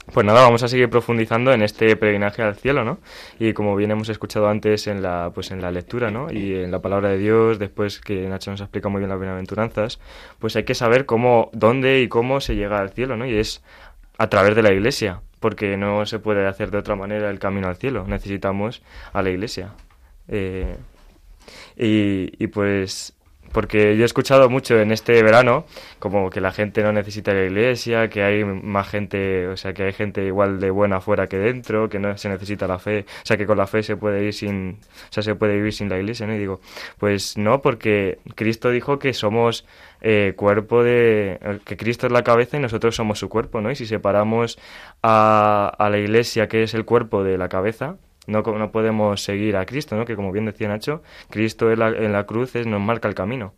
Pues 0.08 0.26
nada, 0.26 0.42
vamos 0.42 0.64
a 0.64 0.68
seguir 0.68 0.90
profundizando 0.90 1.54
en 1.54 1.62
este 1.62 1.96
peregrinaje 1.96 2.42
al 2.42 2.56
cielo, 2.56 2.84
¿no? 2.84 3.00
Y 3.40 3.54
como 3.54 3.76
bien 3.76 3.92
hemos 3.92 4.10
escuchado 4.10 4.50
antes 4.50 4.88
en 4.88 5.02
la, 5.02 5.32
pues 5.34 5.52
en 5.52 5.62
la 5.62 5.72
lectura, 5.72 6.10
¿no? 6.10 6.32
Y 6.32 6.56
en 6.56 6.72
la 6.72 6.82
palabra 6.82 7.10
de 7.10 7.18
Dios, 7.18 7.60
después 7.60 8.02
que 8.02 8.28
Nacho 8.28 8.52
nos 8.52 8.62
explica 8.62 8.90
muy 8.90 9.00
bien 9.00 9.10
las 9.10 9.20
bienaventuranzas, 9.20 10.00
pues 10.40 10.56
hay 10.56 10.64
que 10.64 10.74
saber 10.74 11.06
cómo, 11.06 11.50
dónde 11.54 12.02
y 12.02 12.08
cómo 12.08 12.42
se 12.42 12.56
llega 12.56 12.80
al 12.80 12.90
cielo, 12.90 13.16
¿no? 13.16 13.26
Y 13.26 13.38
es 13.38 13.64
a 14.18 14.28
través 14.28 14.56
de 14.56 14.64
la 14.64 14.74
iglesia, 14.74 15.22
porque 15.40 15.78
no 15.78 16.06
se 16.06 16.20
puede 16.20 16.48
hacer 16.48 16.72
de 16.72 16.80
otra 16.80 16.96
manera 16.96 17.30
el 17.30 17.40
camino 17.40 17.68
al 17.68 17.78
cielo, 17.78 18.06
necesitamos 18.08 18.82
a 19.14 19.22
la 19.22 19.30
iglesia. 19.30 19.76
Eh, 20.28 20.76
y, 21.78 22.44
y 22.44 22.48
pues 22.48 23.14
porque 23.52 23.96
yo 23.98 24.04
he 24.04 24.06
escuchado 24.06 24.50
mucho 24.50 24.80
en 24.80 24.92
este 24.92 25.22
verano 25.24 25.66
como 26.00 26.30
que 26.30 26.42
la 26.42 26.52
gente 26.52 26.84
no 26.84 26.92
necesita 26.92 27.34
la 27.34 27.44
iglesia, 27.44 28.10
que 28.10 28.24
hay 28.24 28.44
más 28.44 28.88
gente, 28.88 29.48
o 29.48 29.58
sea, 29.58 29.74
que 29.74 29.84
hay 29.84 29.94
gente 29.94 30.26
igual 30.26 30.60
de 30.60 30.72
buena 30.72 30.98
afuera 30.98 31.28
que 31.28 31.38
dentro, 31.38 31.90
que 31.90 32.00
no 32.00 32.18
se 32.18 32.30
necesita 32.30 32.68
la 32.68 32.80
fe, 32.80 33.06
o 33.08 33.26
sea, 33.26 33.38
que 33.38 33.46
con 33.46 33.58
la 33.58 33.68
fe 33.68 33.84
se 33.84 33.98
puede 33.98 34.24
ir 34.24 34.34
sin, 34.34 34.80
o 34.82 35.14
sea, 35.14 35.24
se 35.24 35.36
puede 35.36 35.56
vivir 35.56 35.74
sin 35.74 35.90
la 35.90 35.98
iglesia, 35.98 36.28
¿no? 36.28 36.36
Y 36.36 36.40
digo, 36.40 36.62
pues 36.98 37.38
no, 37.38 37.62
porque 37.62 38.20
Cristo 38.36 38.70
dijo 38.70 39.00
que 39.00 39.14
somos 39.14 39.66
eh, 40.02 40.34
cuerpo 40.36 40.84
de, 40.84 41.60
que 41.66 41.78
Cristo 41.78 42.08
es 42.08 42.14
la 42.14 42.24
cabeza 42.24 42.58
y 42.58 42.60
nosotros 42.60 42.96
somos 42.96 43.20
su 43.20 43.30
cuerpo, 43.30 43.62
¿no? 43.62 43.72
Y 43.72 43.76
si 43.76 43.86
separamos 43.86 44.58
a, 45.04 45.72
a 45.78 45.90
la 45.90 45.98
iglesia, 45.98 46.48
que 46.48 46.64
es 46.64 46.74
el 46.74 46.86
cuerpo 46.86 47.24
de 47.24 47.38
la 47.38 47.50
cabeza, 47.50 47.98
no, 48.28 48.42
no 48.42 48.72
podemos 48.72 49.24
seguir 49.24 49.56
a 49.56 49.66
Cristo, 49.66 49.96
¿no? 49.96 50.06
Que 50.06 50.16
como 50.16 50.32
bien 50.32 50.46
decía 50.46 50.68
Nacho, 50.68 51.02
Cristo 51.30 51.72
en 51.72 51.80
la, 51.80 51.90
en 51.90 52.12
la 52.12 52.26
cruz 52.26 52.56
es, 52.56 52.68
nos 52.68 52.82
marca 52.82 53.08
el 53.08 53.16
camino. 53.16 53.54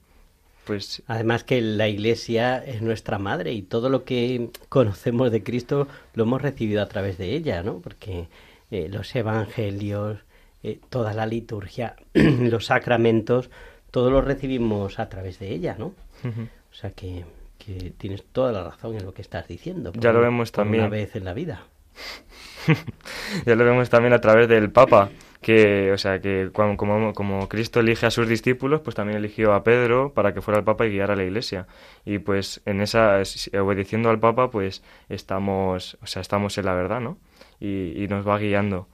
Pues... 0.65 1.04
Además 1.08 1.43
que 1.43 1.62
la 1.62 1.89
Iglesia 1.89 2.63
es 2.63 2.82
nuestra 2.82 3.19
madre 3.19 3.52
y 3.52 3.62
todo 3.62 3.89
lo 3.89 4.06
que 4.06 4.50
conocemos 4.69 5.31
de 5.31 5.44
Cristo 5.44 5.87
lo 6.13 6.23
hemos 6.23 6.42
recibido 6.42 6.81
a 6.81 6.87
través 6.87 7.17
de 7.17 7.35
ella, 7.35 7.63
¿no? 7.63 7.79
Porque 7.79 8.27
eh, 8.71 8.87
los 8.90 9.13
evangelios, 9.15 10.19
eh, 10.63 10.79
toda 10.90 11.13
la 11.13 11.25
liturgia, 11.25 11.96
los 12.13 12.67
sacramentos, 12.67 13.50
todo 13.92 14.10
lo 14.10 14.21
recibimos 14.21 15.00
a 15.00 15.10
través 15.10 15.40
de 15.40 15.54
ella, 15.54 15.75
¿no? 15.77 15.94
O 16.23 16.73
sea 16.73 16.92
que, 16.92 17.25
que, 17.58 17.92
tienes 17.98 18.23
toda 18.23 18.54
la 18.54 18.63
razón 18.63 18.96
en 18.96 19.06
lo 19.06 19.13
que 19.13 19.21
estás 19.21 19.46
diciendo. 19.48 19.92
ya 19.94 20.13
lo 20.13 20.21
vemos 20.21 20.54
también. 20.54 20.85
Una 20.85 20.90
vez 20.90 21.17
en 21.17 21.25
la 21.25 21.33
vida. 21.33 21.63
ya 23.45 23.55
lo 23.55 23.65
vemos 23.65 23.89
también 23.89 24.13
a 24.13 24.21
través 24.21 24.47
del 24.47 24.71
Papa, 24.71 25.09
que, 25.41 25.91
o 25.91 25.97
sea, 25.97 26.19
que 26.19 26.49
como, 26.51 27.13
como, 27.13 27.49
Cristo 27.49 27.79
elige 27.79 28.05
a 28.05 28.11
sus 28.11 28.27
discípulos, 28.27 28.81
pues 28.81 28.95
también 28.95 29.17
eligió 29.17 29.53
a 29.53 29.63
Pedro 29.63 30.13
para 30.13 30.33
que 30.33 30.41
fuera 30.41 30.59
el 30.59 30.65
Papa 30.65 30.85
y 30.85 30.91
guiara 30.91 31.13
a 31.13 31.17
la 31.17 31.23
Iglesia. 31.23 31.67
Y 32.05 32.19
pues 32.19 32.61
en 32.65 32.81
esa, 32.81 33.21
obedeciendo 33.59 34.09
al 34.09 34.19
Papa, 34.19 34.49
pues 34.49 34.83
estamos, 35.09 35.97
o 36.01 36.07
sea, 36.07 36.21
estamos 36.21 36.57
en 36.57 36.65
la 36.65 36.73
verdad, 36.73 37.01
¿no? 37.01 37.17
Y, 37.59 38.07
nos 38.09 38.27
va 38.27 38.37
guiando. 38.37 38.87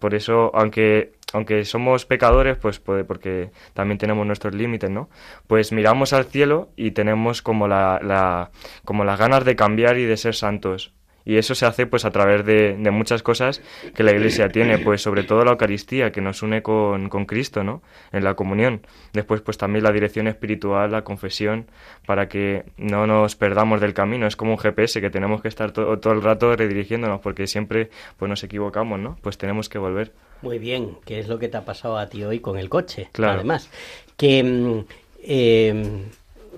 Por 0.00 0.14
eso, 0.14 0.50
aunque, 0.54 1.12
aunque 1.32 1.64
somos 1.64 2.06
pecadores, 2.06 2.56
pues 2.58 2.80
puede, 2.80 3.04
porque 3.04 3.50
también 3.72 3.98
tenemos 3.98 4.26
nuestros 4.26 4.54
límites, 4.54 4.90
¿no? 4.90 5.08
Pues 5.46 5.72
miramos 5.72 6.12
al 6.12 6.26
cielo 6.26 6.68
y 6.76 6.90
tenemos 6.90 7.40
como 7.40 7.68
la, 7.68 8.00
la, 8.02 8.50
como 8.84 9.04
las 9.04 9.18
ganas 9.18 9.44
de 9.44 9.56
cambiar 9.56 9.96
y 9.98 10.04
de 10.04 10.16
ser 10.16 10.34
santos 10.34 10.92
Y 11.26 11.36
eso 11.36 11.56
se 11.56 11.66
hace 11.66 11.86
pues 11.86 12.04
a 12.04 12.10
través 12.12 12.46
de, 12.46 12.76
de 12.76 12.90
muchas 12.92 13.22
cosas 13.22 13.60
que 13.94 14.04
la 14.04 14.12
Iglesia 14.12 14.48
tiene, 14.48 14.78
pues 14.78 15.02
sobre 15.02 15.24
todo 15.24 15.44
la 15.44 15.50
Eucaristía, 15.50 16.12
que 16.12 16.20
nos 16.20 16.42
une 16.42 16.62
con, 16.62 17.08
con 17.08 17.26
Cristo, 17.26 17.64
¿no? 17.64 17.82
En 18.12 18.22
la 18.22 18.34
comunión. 18.34 18.86
Después 19.12 19.40
pues 19.40 19.58
también 19.58 19.82
la 19.82 19.90
dirección 19.90 20.28
espiritual, 20.28 20.92
la 20.92 21.02
confesión, 21.02 21.66
para 22.06 22.28
que 22.28 22.64
no 22.76 23.08
nos 23.08 23.34
perdamos 23.34 23.80
del 23.80 23.92
camino. 23.92 24.28
Es 24.28 24.36
como 24.36 24.52
un 24.52 24.58
GPS 24.58 25.00
que 25.00 25.10
tenemos 25.10 25.42
que 25.42 25.48
estar 25.48 25.72
todo, 25.72 25.98
todo 25.98 26.12
el 26.12 26.22
rato 26.22 26.54
redirigiéndonos, 26.54 27.20
porque 27.20 27.48
siempre 27.48 27.90
pues 28.16 28.28
nos 28.28 28.44
equivocamos, 28.44 29.00
¿no? 29.00 29.18
Pues 29.20 29.36
tenemos 29.36 29.68
que 29.68 29.78
volver. 29.78 30.12
Muy 30.42 30.60
bien, 30.60 30.96
¿qué 31.04 31.18
es 31.18 31.26
lo 31.26 31.40
que 31.40 31.48
te 31.48 31.56
ha 31.56 31.64
pasado 31.64 31.98
a 31.98 32.08
ti 32.08 32.22
hoy 32.22 32.38
con 32.38 32.56
el 32.56 32.68
coche? 32.68 33.08
Claro. 33.10 33.40
Además, 33.40 33.68
que 34.16 34.44
mm, 34.44 34.84
eh, 35.24 36.04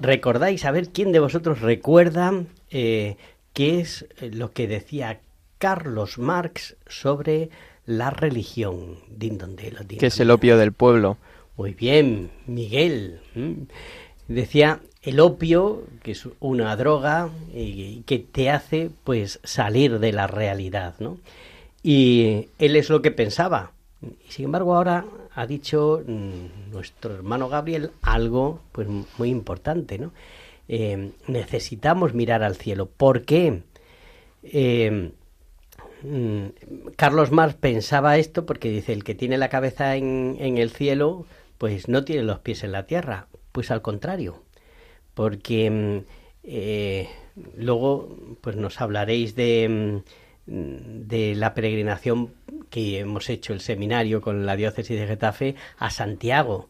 recordáis, 0.00 0.64
a 0.64 0.70
ver, 0.72 0.88
¿quién 0.90 1.12
de 1.12 1.20
vosotros 1.20 1.60
recuerda 1.60 2.32
eh, 2.70 3.16
qué 3.52 3.80
es 3.80 4.06
lo 4.20 4.52
que 4.52 4.66
decía 4.66 5.20
Carlos 5.58 6.18
Marx 6.18 6.76
sobre 6.86 7.50
la 7.86 8.10
religión? 8.10 8.98
Din 9.08 9.38
donde 9.38 9.70
lo. 9.70 9.86
Que 9.86 10.06
es 10.06 10.20
el 10.20 10.30
opio 10.30 10.56
del 10.56 10.72
pueblo. 10.72 11.18
Muy 11.56 11.74
bien, 11.74 12.30
Miguel. 12.46 13.20
Decía 14.28 14.80
el 15.02 15.20
opio, 15.20 15.84
que 16.02 16.12
es 16.12 16.28
una 16.38 16.76
droga 16.76 17.30
y 17.52 18.02
que 18.06 18.18
te 18.18 18.50
hace 18.50 18.90
pues 19.04 19.40
salir 19.42 19.98
de 19.98 20.12
la 20.12 20.26
realidad, 20.26 20.94
¿no? 20.98 21.18
Y 21.82 22.48
él 22.58 22.76
es 22.76 22.90
lo 22.90 23.02
que 23.02 23.10
pensaba. 23.10 23.72
Y 24.02 24.30
sin 24.30 24.46
embargo 24.46 24.76
ahora 24.76 25.04
ha 25.34 25.46
dicho 25.46 26.02
mm, 26.06 26.70
nuestro 26.72 27.14
hermano 27.14 27.48
Gabriel 27.48 27.90
algo 28.02 28.60
pues 28.72 28.86
muy 29.18 29.30
importante, 29.30 29.98
¿no? 29.98 30.12
Eh, 30.68 31.12
necesitamos 31.26 32.14
mirar 32.14 32.42
al 32.42 32.56
cielo. 32.56 32.86
¿Por 32.86 33.24
qué? 33.24 33.62
Eh, 34.42 35.12
mm, 36.02 36.46
Carlos 36.96 37.32
Marx 37.32 37.54
pensaba 37.54 38.18
esto 38.18 38.46
porque 38.46 38.70
dice 38.70 38.92
el 38.92 39.02
que 39.02 39.14
tiene 39.14 39.38
la 39.38 39.48
cabeza 39.48 39.96
en, 39.96 40.36
el 40.38 40.70
cielo 40.70 41.26
pues 41.56 41.88
no 41.88 42.04
tiene 42.04 42.22
los 42.22 42.40
pies 42.40 42.64
en 42.64 42.72
la 42.72 42.86
tierra. 42.86 43.28
Pues 43.52 43.70
al 43.70 43.82
contrario, 43.82 44.42
porque 45.14 45.70
mm, 45.70 45.98
eh, 46.44 47.08
luego 47.56 48.16
pues 48.42 48.56
nos 48.56 48.80
hablaréis 48.80 49.34
de, 49.34 50.02
de 50.46 51.34
la 51.34 51.54
peregrinación 51.54 52.34
que 52.70 53.00
hemos 53.00 53.28
hecho 53.30 53.52
el 53.52 53.60
seminario 53.60 54.20
con 54.20 54.46
la 54.46 54.56
diócesis 54.56 54.98
de 54.98 55.06
Getafe 55.06 55.54
a 55.78 55.90
Santiago. 55.90 56.68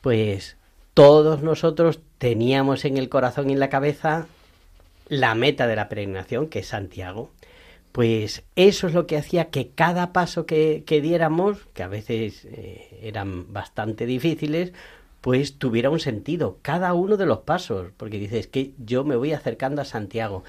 Pues 0.00 0.56
todos 0.96 1.42
nosotros 1.42 2.00
teníamos 2.16 2.86
en 2.86 2.96
el 2.96 3.10
corazón 3.10 3.50
y 3.50 3.52
en 3.52 3.60
la 3.60 3.68
cabeza 3.68 4.28
la 5.10 5.34
meta 5.34 5.66
de 5.66 5.76
la 5.76 5.90
peregrinación, 5.90 6.46
que 6.46 6.60
es 6.60 6.68
Santiago. 6.68 7.28
Pues 7.92 8.44
eso 8.56 8.86
es 8.86 8.94
lo 8.94 9.06
que 9.06 9.18
hacía 9.18 9.50
que 9.50 9.68
cada 9.68 10.14
paso 10.14 10.46
que, 10.46 10.84
que 10.86 11.02
diéramos, 11.02 11.58
que 11.74 11.82
a 11.82 11.88
veces 11.88 12.46
eh, 12.46 12.98
eran 13.02 13.52
bastante 13.52 14.06
difíciles, 14.06 14.72
pues 15.20 15.58
tuviera 15.58 15.90
un 15.90 16.00
sentido, 16.00 16.60
cada 16.62 16.94
uno 16.94 17.18
de 17.18 17.26
los 17.26 17.40
pasos, 17.40 17.88
porque 17.98 18.18
dices 18.18 18.46
que 18.46 18.72
yo 18.78 19.04
me 19.04 19.16
voy 19.16 19.34
acercando 19.34 19.82
a 19.82 19.84
Santiago. 19.84 20.44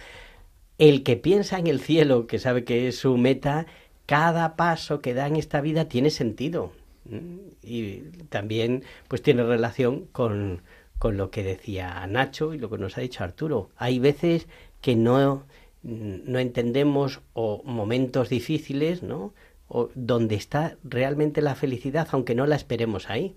El 0.78 1.04
que 1.04 1.18
piensa 1.18 1.60
en 1.60 1.68
el 1.68 1.82
cielo, 1.82 2.26
que 2.26 2.39
sabe 2.39 2.64
que 2.64 2.88
es 2.88 2.98
su 2.98 3.18
meta, 3.18 3.66
cada 4.06 4.56
paso 4.56 5.02
que 5.02 5.14
da 5.14 5.28
en 5.28 5.36
esta 5.36 5.60
vida 5.60 5.89
tiene 5.89 6.10
sentido. 6.10 6.72
¿Mm? 7.10 7.38
Y 7.64 7.99
también 8.30 8.84
pues 9.08 9.22
tiene 9.22 9.43
relación 9.43 10.05
con, 10.12 10.62
con 10.99 11.18
lo 11.18 11.32
que 11.32 11.43
decía 11.43 12.05
Nacho 12.08 12.53
y 12.53 12.60
lo 12.60 12.70
que 12.70 12.78
nos 12.78 12.97
ha 12.97 13.01
dicho 13.01 13.24
Arturo. 13.24 13.70
Hay 13.78 13.99
veces 13.99 14.47
que 14.82 14.95
no, 14.95 15.45
no 15.84 16.39
entendemos 16.39 17.22
o 17.34 17.62
momentos 17.64 18.30
difíciles, 18.30 19.03
¿no? 19.03 19.34
O 19.68 19.89
donde 19.95 20.36
está 20.36 20.78
realmente 20.84 21.41
la 21.41 21.55
felicidad, 21.55 22.08
aunque 22.12 22.36
no 22.36 22.45
la 22.45 22.55
esperemos 22.55 23.10
ahí. 23.10 23.36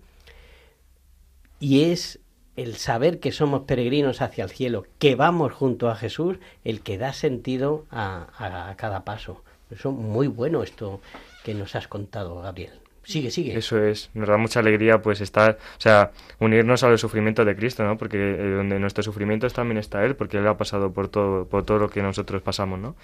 Y 1.59 1.85
es 1.85 2.21
el 2.57 2.77
saber 2.77 3.21
que 3.21 3.33
somos 3.33 3.63
peregrinos 3.63 4.21
hacia 4.21 4.45
el 4.45 4.51
cielo, 4.51 4.85
que 4.99 5.15
vamos 5.15 5.53
junto 5.53 5.89
a 5.89 5.97
Jesús, 5.97 6.39
el 6.65 6.83
que 6.83 6.99
da 6.99 7.13
sentido 7.13 7.87
a, 7.91 8.29
a, 8.37 8.71
a 8.71 8.77
cada 8.77 9.05
paso. 9.05 9.43
Eso 9.71 9.93
muy 9.93 10.27
bueno 10.27 10.63
esto 10.63 11.01
que 11.45 11.55
nos 11.55 11.75
has 11.75 11.89
contado, 11.89 12.41
Gabriel. 12.41 12.80
Sigue, 13.11 13.33
sigue. 13.33 13.59
Eso 13.59 13.83
es, 13.83 14.09
nos 14.15 14.29
da 14.29 14.37
mucha 14.37 14.61
alegría 14.61 15.03
pues 15.03 15.21
estar, 15.21 15.59
o 15.77 15.81
sea, 15.81 16.13
unirnos 16.39 16.85
al 16.85 16.97
sufrimiento 16.97 17.45
de 17.45 17.57
Cristo, 17.57 17.83
¿no? 17.83 17.99
Porque 17.99 18.17
eh, 18.17 18.51
donde 18.51 18.79
nuestros 18.79 19.05
sufrimientos 19.05 19.53
también 19.53 19.79
está 19.79 20.05
Él, 20.05 20.15
porque 20.15 20.39
Él 20.39 20.47
ha 20.47 20.57
pasado 20.57 20.93
por 20.93 21.09
todo, 21.09 21.45
por 21.47 21.65
todo 21.65 21.79
lo 21.79 21.91
que 21.91 22.03
nosotros 22.03 22.41
pasamos, 22.41 22.79
¿no? 22.79 22.95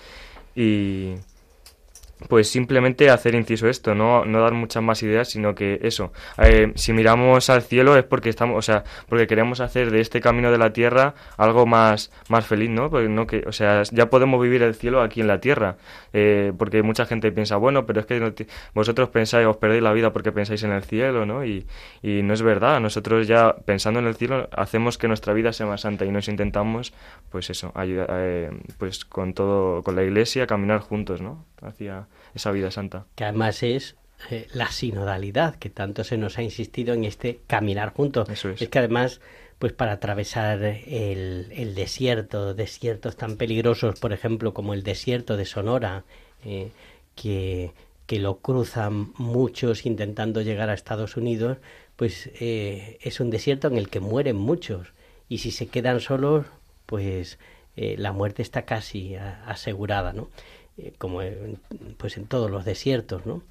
Y 0.54 1.14
pues 2.28 2.48
simplemente 2.48 3.10
hacer 3.10 3.34
inciso 3.34 3.68
esto, 3.68 3.94
no, 3.94 4.24
no 4.24 4.40
dar 4.40 4.54
muchas 4.54 4.82
más 4.82 5.02
ideas, 5.02 5.28
sino 5.28 5.54
que 5.54 5.80
eso, 5.82 6.12
eh, 6.38 6.72
si 6.74 6.92
miramos 6.92 7.50
al 7.50 7.62
cielo 7.62 7.96
es 7.96 8.04
porque 8.04 8.30
estamos, 8.30 8.56
o 8.56 8.62
sea, 8.62 8.84
porque 9.08 9.26
queremos 9.26 9.60
hacer 9.60 9.90
de 9.90 10.00
este 10.00 10.20
camino 10.20 10.50
de 10.50 10.58
la 10.58 10.72
tierra 10.72 11.14
algo 11.36 11.66
más, 11.66 12.10
más 12.28 12.46
feliz, 12.46 12.70
¿no? 12.70 12.90
Porque 12.90 13.08
no 13.08 13.26
que, 13.26 13.44
o 13.46 13.52
sea, 13.52 13.82
ya 13.84 14.08
podemos 14.08 14.40
vivir 14.40 14.62
el 14.62 14.74
cielo 14.74 15.02
aquí 15.02 15.20
en 15.20 15.26
la 15.26 15.40
tierra, 15.40 15.76
eh, 16.12 16.52
porque 16.56 16.82
mucha 16.82 17.04
gente 17.04 17.30
piensa, 17.32 17.56
bueno, 17.56 17.84
pero 17.86 18.00
es 18.00 18.06
que 18.06 18.18
no 18.18 18.32
vosotros 18.74 19.10
pensáis, 19.10 19.46
os 19.46 19.58
perdéis 19.58 19.82
la 19.82 19.92
vida 19.92 20.12
porque 20.12 20.32
pensáis 20.32 20.62
en 20.62 20.72
el 20.72 20.82
cielo, 20.84 21.26
¿no? 21.26 21.44
Y, 21.44 21.66
y 22.02 22.22
no 22.22 22.32
es 22.32 22.42
verdad, 22.42 22.80
nosotros 22.80 23.26
ya 23.26 23.54
pensando 23.66 24.00
en 24.00 24.06
el 24.06 24.14
cielo 24.14 24.48
hacemos 24.52 24.96
que 24.98 25.08
nuestra 25.08 25.32
vida 25.34 25.52
sea 25.52 25.66
más 25.66 25.82
santa 25.82 26.04
y 26.04 26.10
nos 26.10 26.28
intentamos, 26.28 26.94
pues 27.30 27.50
eso, 27.50 27.72
ayudar, 27.74 28.08
eh, 28.12 28.50
pues 28.78 29.04
con 29.04 29.34
todo, 29.34 29.82
con 29.82 29.96
la 29.96 30.02
iglesia, 30.02 30.46
caminar 30.46 30.80
juntos, 30.80 31.20
¿no? 31.20 31.44
Hacia 31.62 32.05
esa 32.34 32.50
vida 32.50 32.70
santa. 32.70 33.06
que 33.14 33.24
además 33.24 33.62
es 33.62 33.96
eh, 34.30 34.46
la 34.52 34.70
sinodalidad, 34.70 35.56
que 35.56 35.70
tanto 35.70 36.02
se 36.04 36.16
nos 36.16 36.38
ha 36.38 36.42
insistido 36.42 36.94
en 36.94 37.04
este 37.04 37.40
caminar 37.46 37.92
juntos. 37.92 38.28
Eso 38.28 38.50
es. 38.50 38.68
que 38.68 38.78
además, 38.78 39.20
pues 39.58 39.72
para 39.72 39.92
atravesar 39.92 40.62
el, 40.62 41.48
el 41.52 41.74
desierto, 41.74 42.54
desiertos 42.54 43.16
tan 43.16 43.36
peligrosos, 43.36 44.00
por 44.00 44.12
ejemplo, 44.12 44.54
como 44.54 44.74
el 44.74 44.82
desierto 44.82 45.36
de 45.36 45.44
Sonora, 45.44 46.04
eh, 46.44 46.70
que, 47.14 47.72
que 48.06 48.18
lo 48.18 48.38
cruzan 48.38 49.12
muchos 49.16 49.84
intentando 49.84 50.40
llegar 50.42 50.70
a 50.70 50.74
Estados 50.74 51.16
Unidos, 51.16 51.58
pues 51.96 52.30
eh, 52.40 52.98
es 53.00 53.20
un 53.20 53.30
desierto 53.30 53.68
en 53.68 53.76
el 53.76 53.88
que 53.88 54.00
mueren 54.00 54.36
muchos. 54.36 54.92
Y 55.28 55.38
si 55.38 55.50
se 55.50 55.66
quedan 55.66 56.00
solos, 56.00 56.46
pues 56.86 57.38
eh, 57.76 57.96
la 57.98 58.12
muerte 58.12 58.42
está 58.42 58.62
casi 58.62 59.16
asegurada, 59.16 60.12
¿no? 60.12 60.28
Eh, 60.78 60.92
como 60.98 61.22
en, 61.22 61.58
pues 61.96 62.16
en 62.18 62.26
todos 62.26 62.50
los 62.50 62.64
desiertos, 62.66 63.24
¿no? 63.24 63.42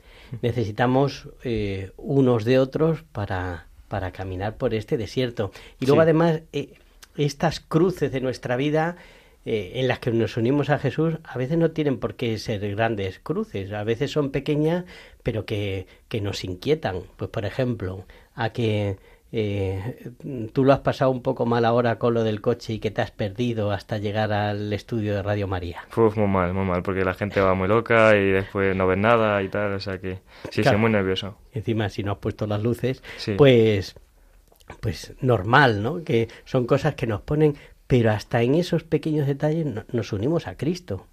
Necesitamos 0.42 1.30
eh, 1.44 1.92
unos 1.98 2.46
de 2.46 2.60
otros 2.60 3.04
para, 3.12 3.68
para 3.88 4.12
caminar 4.12 4.58
por 4.58 4.74
este 4.74 4.98
desierto. 4.98 5.52
Y 5.80 5.86
luego 5.86 6.02
Sí. 6.02 6.04
además 6.04 6.42
eh, 6.54 6.74
estas 7.18 7.60
cruces 7.60 8.12
de 8.12 8.22
nuestra 8.22 8.56
vida 8.58 8.98
eh, 9.46 9.74
en 9.76 9.88
las 9.88 10.00
que 10.00 10.12
nos 10.12 10.38
unimos 10.38 10.70
a 10.70 10.78
Jesús 10.80 11.16
a 11.24 11.38
veces 11.38 11.58
no 11.58 11.72
tienen 11.72 12.00
por 12.00 12.16
qué 12.16 12.38
ser 12.38 12.60
grandes 12.76 13.20
cruces, 13.20 13.72
a 13.72 13.84
veces 13.84 14.12
son 14.12 14.32
pequeñas 14.32 14.86
pero 15.24 15.46
que, 15.46 15.88
que 16.10 16.22
nos 16.22 16.44
inquietan. 16.44 17.02
Pues 17.18 17.30
por 17.32 17.46
ejemplo, 17.46 18.06
a 18.36 18.50
que 18.52 18.98
eh, 19.38 20.12
tú 20.54 20.64
lo 20.64 20.72
has 20.72 20.80
pasado 20.80 21.12
un 21.12 21.22
poco 21.22 21.46
mal 21.46 21.66
ahora 21.66 22.00
con 22.00 22.14
lo 22.14 22.24
del 22.24 22.40
coche 22.40 22.72
y 22.74 22.80
que 22.80 22.90
te 22.90 23.02
has 23.02 23.12
perdido 23.12 23.72
hasta 23.72 23.98
llegar 23.98 24.32
al 24.32 24.72
estudio 24.72 25.14
de 25.14 25.22
Radio 25.22 25.46
María. 25.48 25.82
Uf, 25.98 26.16
muy 26.16 26.28
mal, 26.28 26.54
muy 26.54 26.64
mal, 26.66 26.82
porque 26.84 27.04
la 27.04 27.14
gente 27.14 27.42
va 27.42 27.54
muy 27.54 27.68
loca 27.68 28.16
y 28.16 28.32
después 28.32 28.74
no 28.76 28.88
ves 28.88 28.98
nada 28.98 29.44
y 29.44 29.50
tal, 29.50 29.74
o 29.74 29.80
sea 29.82 30.00
que 30.00 30.20
sí, 30.52 30.62
Claro. 30.62 30.78
sí, 30.78 30.82
muy 30.82 30.90
nervioso. 30.92 31.38
Encima, 31.52 31.90
si 31.90 32.02
no 32.04 32.14
has 32.14 32.18
puesto 32.20 32.48
las 32.48 32.64
luces, 32.64 33.04
Sí. 33.18 33.34
pues, 33.38 33.96
pues 34.80 35.14
normal, 35.22 35.84
¿no? 35.84 36.04
Que 36.04 36.30
son 36.46 36.66
cosas 36.66 36.96
que 36.96 37.06
nos 37.06 37.22
ponen, 37.22 37.56
pero 37.88 38.12
hasta 38.12 38.42
en 38.42 38.56
esos 38.56 38.84
pequeños 38.84 39.28
detalles 39.28 39.66
no- 39.66 39.84
nos 39.92 40.14
unimos 40.14 40.48
a 40.48 40.56
Cristo. 40.56 41.08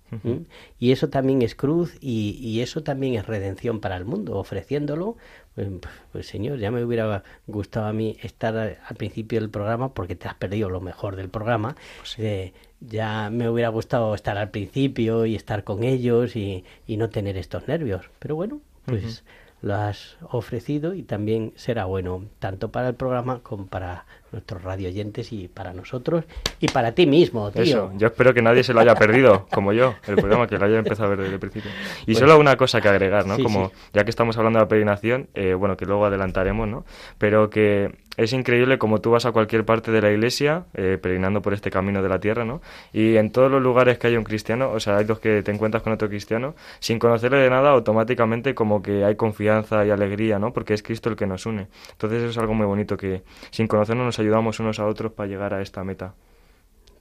Y 0.79 0.93
eso 0.93 1.09
también 1.09 1.43
es 1.43 1.55
cruz 1.55 1.97
y, 2.01 2.37
y 2.41 2.61
eso 2.61 2.83
también 2.83 3.15
es 3.15 3.27
redención 3.27 3.81
para 3.81 3.97
el 3.97 4.05
mundo, 4.05 4.37
ofreciéndolo. 4.37 5.17
Pues, 5.55 5.69
pues, 6.13 6.27
Señor, 6.27 6.59
ya 6.59 6.71
me 6.71 6.85
hubiera 6.85 7.23
gustado 7.47 7.87
a 7.87 7.93
mí 7.93 8.17
estar 8.23 8.57
al 8.57 8.97
principio 8.97 9.41
del 9.41 9.51
programa 9.51 9.95
porque 9.95 10.15
te 10.15 10.29
has 10.29 10.35
perdido 10.35 10.69
lo 10.69 10.81
mejor 10.81 11.17
del 11.17 11.29
programa. 11.29 11.77
Eh, 12.19 12.53
ya 12.81 13.31
me 13.31 13.49
hubiera 13.49 13.69
gustado 13.69 14.15
estar 14.15 14.37
al 14.39 14.51
principio 14.51 15.25
y 15.27 15.35
estar 15.35 15.65
con 15.65 15.83
ellos 15.83 16.37
y, 16.37 16.65
y 16.87 16.97
no 16.97 17.09
tener 17.09 17.37
estos 17.37 17.69
nervios. 17.69 18.11
Pero 18.19 18.35
bueno, 18.35 18.61
pues 18.85 19.25
lo 19.63 19.75
has 19.77 20.17
ofrecido 20.29 20.93
y 20.93 21.03
también 21.03 21.53
será 21.55 21.85
bueno 21.85 22.27
tanto 22.41 22.73
para 22.73 22.89
el 22.89 22.95
programa 22.97 23.41
como 23.43 23.67
para 23.67 24.07
nuestros 24.33 24.63
radio 24.63 24.89
oyentes 24.89 25.33
y 25.33 25.49
para 25.49 25.73
nosotros 25.73 26.25
y 26.61 26.69
para 26.69 26.93
ti 26.93 27.07
mismo, 27.07 27.51
tío. 27.51 27.63
Eso, 27.63 27.93
yo 27.97 28.07
espero 28.09 28.33
que 28.35 28.43
nadie 28.43 28.65
se 28.65 28.73
lo 28.73 28.81
haya 28.81 28.95
perdido, 28.95 29.47
como 29.53 29.73
yo, 29.73 29.95
el 30.07 30.17
programa, 30.17 30.47
que 30.47 30.59
lo 30.59 30.65
haya 30.67 30.79
empezado 30.79 31.05
a 31.07 31.11
ver 31.11 31.21
desde 31.21 31.35
el 31.35 31.41
principio. 31.41 31.71
Y 32.03 32.07
Pues- 32.07 32.19
solo 32.19 32.39
una 32.39 32.57
cosa 32.57 32.81
que 32.81 32.89
agregar, 32.89 33.27
¿no? 33.27 33.37
Sí, 33.37 33.43
como 33.43 33.69
sí. 33.69 33.75
ya 33.93 34.05
que 34.05 34.11
estamos 34.11 34.37
hablando 34.39 34.59
de 34.59 34.65
la 34.65 34.69
peregrinación, 34.69 35.29
eh, 35.35 35.55
bueno, 35.55 35.77
que 35.77 35.85
luego 35.87 36.07
adelantaremos, 36.07 36.67
¿no? 36.69 36.85
Pero 37.19 37.51
que 37.51 37.91
es 38.19 38.33
increíble 38.35 38.77
como 38.79 39.01
tú 39.01 39.11
vas 39.11 39.25
a 39.25 39.33
cualquier 39.33 39.65
parte 39.65 39.91
de 39.91 40.03
la 40.03 40.11
iglesia, 40.11 40.65
eh, 40.75 40.99
peregrinando 41.01 41.41
por 41.41 41.55
este 41.55 41.71
camino 41.71 42.03
de 42.03 42.09
la 42.11 42.19
tierra, 42.21 42.45
¿no? 42.45 42.61
Y 42.93 43.17
en 43.17 43.31
todos 43.33 43.51
los 43.51 43.63
lugares 43.63 43.99
que 43.99 44.07
hay 44.09 44.17
un 44.17 44.25
cristiano, 44.25 44.71
o 44.71 44.81
sea, 44.81 44.99
hay 44.99 45.07
los 45.07 45.19
que 45.19 45.43
te 45.43 45.51
encuentras 45.51 45.83
con 45.83 45.93
otro 45.95 46.09
cristiano, 46.11 46.55
sin 46.79 46.99
conocerle 46.99 47.39
de 47.39 47.49
nada, 47.49 47.71
automáticamente 47.71 48.55
como 48.55 48.83
que 48.83 49.05
hay 49.05 49.17
confianza 49.17 49.85
y 49.87 49.91
alegría, 49.91 50.39
¿no? 50.39 50.53
Porque 50.53 50.75
es 50.75 50.83
Cristo 50.83 51.09
el 51.09 51.17
que 51.17 51.27
nos 51.27 51.47
une. 51.47 51.69
Entonces 51.93 52.21
eso 52.21 52.31
es 52.31 52.39
algo 52.39 52.53
muy 52.55 52.67
bonito, 52.67 52.97
que 52.99 53.23
sin 53.51 53.67
conocernos 53.67 54.05
nos 54.05 54.19
ayudamos 54.23 54.61
unos 54.61 54.79
a 54.79 54.87
otros 54.87 55.13
para 55.13 55.29
llegar 55.29 55.55
a 55.55 55.63
esta 55.63 55.85
meta. 55.85 56.15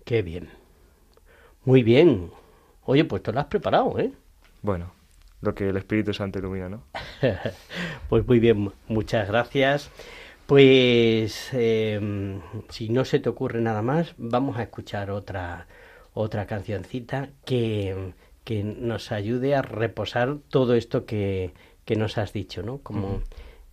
Qué 0.06 0.22
bien. 0.22 0.50
Muy 1.64 1.84
bien. 1.84 2.32
Oye, 2.86 3.06
pues 3.06 3.22
te 3.24 3.32
lo 3.32 3.40
has 3.40 3.46
preparado, 3.46 4.00
¿eh? 4.00 4.12
Bueno, 4.62 4.92
lo 5.42 5.54
que 5.54 5.70
el 5.70 5.78
Espíritu 5.78 6.14
Santo 6.14 6.40
ilumina, 6.40 6.70
¿no? 6.70 6.84
pues 8.10 8.26
muy 8.28 8.40
bien, 8.40 8.72
muchas 8.88 9.28
gracias. 9.28 9.92
Pues 10.48 11.50
em, 11.54 12.42
si 12.70 12.90
no 12.90 13.06
se 13.06 13.20
te 13.20 13.30
ocurre 13.30 13.62
nada 13.62 13.82
más, 13.82 14.16
vamos 14.18 14.58
a 14.58 14.64
escuchar 14.64 15.12
otra, 15.12 15.68
otra 16.14 16.48
cancioncita 16.48 17.30
que, 17.46 18.14
que 18.44 18.64
nos 18.64 19.12
ayude 19.12 19.56
a 19.56 19.62
reposar 19.62 20.38
todo 20.50 20.74
esto 20.74 21.06
que, 21.06 21.54
que 21.86 21.96
nos 21.96 22.18
has 22.18 22.34
dicho, 22.34 22.64
¿no? 22.64 22.80
Como 22.80 23.22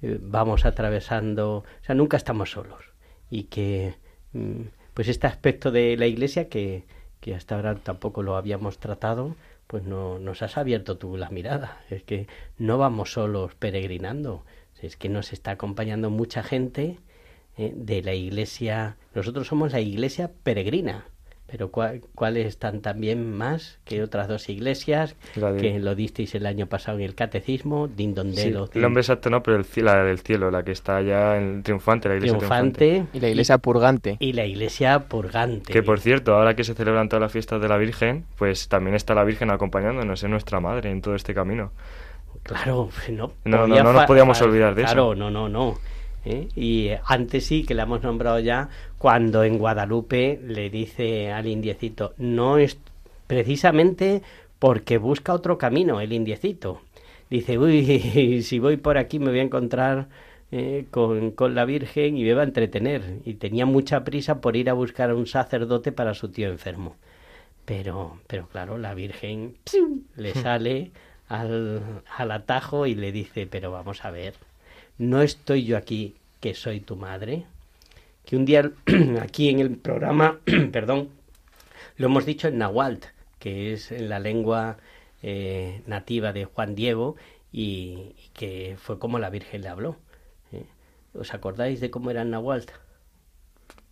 eh, 0.03 0.18
vamos 0.20 0.66
atravesando, 0.66 1.57
o 1.57 1.64
sea, 1.82 1.94
nunca 1.94 2.16
estamos 2.16 2.51
solos 2.51 2.88
y 3.31 3.45
que 3.45 3.95
mm, 4.33 4.62
pues 4.95 5.09
este 5.09 5.26
aspecto 5.26 5.70
de 5.70 5.97
la 5.97 6.07
iglesia 6.07 6.49
que, 6.49 6.85
que 7.20 7.35
hasta 7.35 7.57
ahora 7.57 7.74
tampoco 7.76 8.22
lo 8.22 8.37
habíamos 8.37 8.79
tratado, 8.79 9.37
pues 9.66 9.85
no, 9.85 10.18
nos 10.18 10.43
has 10.43 10.57
abierto 10.57 10.97
tú 10.99 11.16
la 11.16 11.31
mirada. 11.31 11.81
Es 11.91 12.03
que 12.03 12.26
no 12.57 12.79
vamos 12.79 13.12
solos 13.12 13.55
peregrinando, 13.55 14.45
es 14.83 14.97
que 14.97 15.09
nos 15.09 15.33
está 15.33 15.53
acompañando 15.53 16.11
mucha 16.11 16.43
gente 16.43 16.99
eh, 17.57 17.72
de 17.76 18.03
la 18.03 18.14
iglesia. 18.14 18.97
Nosotros 19.14 19.47
somos 19.47 19.72
la 19.72 19.81
iglesia 19.81 20.33
peregrina, 20.43 21.07
pero 21.51 21.70
¿cuáles 21.70 22.46
están 22.46 22.82
también 22.82 23.34
más 23.34 23.78
que 23.86 24.03
otras 24.03 24.28
dos 24.28 24.51
iglesias 24.51 25.16
que 25.34 25.78
lo 25.78 25.94
disteis 25.94 26.34
el 26.34 26.44
año 26.44 26.66
pasado 26.66 26.99
en 26.99 27.05
el 27.05 27.14
catecismo? 27.14 27.88
Dindondelo. 27.88 28.66
Sí, 28.66 28.72
el 28.74 28.82
nombre 28.82 29.01
exacto 29.01 29.30
no, 29.30 29.42
pero 29.42 29.57
el, 29.57 29.66
la 29.82 30.05
del 30.05 30.18
cielo, 30.18 30.51
la 30.51 30.62
que 30.62 30.72
está 30.72 30.96
allá 30.96 31.38
en 31.38 31.62
triunfante, 31.62 32.11
la 32.11 32.16
iglesia 32.16 32.36
triunfante. 32.36 33.07
Y 33.14 33.20
la 33.20 33.28
iglesia 33.30 33.59
purgante. 33.59 34.16
Y 34.20 34.34
la 34.34 34.44
iglesia 34.44 35.09
purgante. 35.09 35.72
Que 35.72 35.82
por 35.82 36.01
cierto, 36.01 36.34
ahora 36.34 36.55
que 36.55 36.64
se 36.64 36.74
celebran 36.74 37.09
todas 37.09 37.22
las 37.22 37.32
fiestas 37.32 37.62
de 37.62 37.68
la 37.68 37.78
Virgen, 37.78 38.26
pues 38.36 38.68
también 38.68 38.94
está 38.94 39.14
la 39.14 39.24
Virgen 39.24 39.51
acompañándonos, 39.51 40.22
es 40.22 40.28
nuestra 40.28 40.61
madre 40.61 40.90
en 40.90 41.01
todo 41.01 41.14
este 41.14 41.32
camino. 41.32 41.72
Claro, 42.42 42.90
no, 43.09 43.32
no, 43.44 43.66
no, 43.66 43.82
no 43.82 43.92
nos 43.94 44.05
podíamos 44.05 44.40
olvidar 44.42 44.74
de 44.74 44.82
eso. 44.82 44.92
Claro, 44.92 45.14
no, 45.14 45.30
no, 45.30 45.49
no. 45.49 45.78
¿Eh? 46.29 46.49
Y 46.55 46.91
antes 47.05 47.47
sí, 47.47 47.64
que 47.64 47.74
la 47.74 47.85
hemos 47.85 48.03
nombrado 48.03 48.39
ya, 48.39 48.68
cuando 48.99 49.45
en 49.45 49.59
Guadalupe 49.59 50.41
le 50.47 50.70
dice 50.70 51.33
al 51.33 51.47
indiecito, 51.47 52.14
no 52.18 52.59
es 52.59 52.79
precisamente 53.26 54.22
porque 54.59 54.99
busca 54.99 55.33
otro 55.33 55.59
camino 55.59 56.01
el 56.01 56.12
indiecito. 56.12 56.83
Dice, 57.31 57.59
uy, 57.59 58.43
si 58.43 58.59
voy 58.59 58.76
por 58.76 58.99
aquí 58.99 59.18
me 59.18 59.31
voy 59.31 59.41
a 59.41 59.43
encontrar 59.43 60.09
eh, 60.51 60.87
con, 60.91 61.33
con, 61.33 61.55
la 61.55 61.64
Virgen 61.64 62.16
y 62.16 62.24
me 62.24 62.35
va 62.35 62.43
a 62.43 62.47
entretener. 62.47 63.20
Y 63.24 63.35
tenía 63.35 63.66
mucha 63.66 64.05
prisa 64.05 64.41
por 64.41 64.57
ir 64.57 64.70
a 64.70 64.74
buscar 64.74 65.11
a 65.11 65.14
un 65.14 65.26
sacerdote 65.26 65.93
para 65.93 66.14
su 66.14 66.29
tío 66.31 66.49
enfermo. 66.49 66.97
Pero, 67.64 68.18
pero 68.26 68.49
claro, 68.49 68.79
la 68.79 68.95
Virgen 68.95 69.57
le 70.16 70.35
sale 70.35 70.91
al, 71.29 72.03
al 72.16 72.31
atajo 72.31 72.87
y 72.87 72.95
le 72.95 73.12
dice, 73.12 73.47
pero 73.47 73.70
vamos 73.70 74.05
a 74.05 74.11
ver, 74.11 74.35
¿no 74.97 75.22
estoy 75.22 75.64
yo 75.64 75.76
aquí 75.76 76.14
que 76.41 76.55
soy 76.55 76.80
tu 76.80 76.97
madre? 76.97 77.45
Que 78.24 78.36
un 78.36 78.45
día 78.45 78.70
aquí 79.22 79.49
en 79.49 79.61
el 79.61 79.76
programa, 79.76 80.39
perdón, 80.72 81.11
lo 81.97 82.07
hemos 82.07 82.26
dicho 82.26 82.49
en 82.49 82.59
Nahualt, 82.59 83.07
que 83.39 83.72
es 83.72 83.93
en 83.93 84.09
la 84.09 84.18
lengua 84.18 84.78
eh, 85.22 85.82
nativa 85.86 86.32
de 86.32 86.45
Juan 86.45 86.74
Diego 86.74 87.16
y, 87.53 88.14
que 88.34 88.76
fue 88.78 88.99
como 88.99 89.18
la 89.18 89.30
Virgen 89.30 89.62
le 89.62 89.68
habló. 89.68 89.97
¿eh? 90.53 90.66
¿Os 91.14 91.34
acordáis 91.34 91.80
de 91.80 91.91
cómo 91.91 92.11
era 92.11 92.22
en 92.22 92.30
Nahualt? 92.30 92.70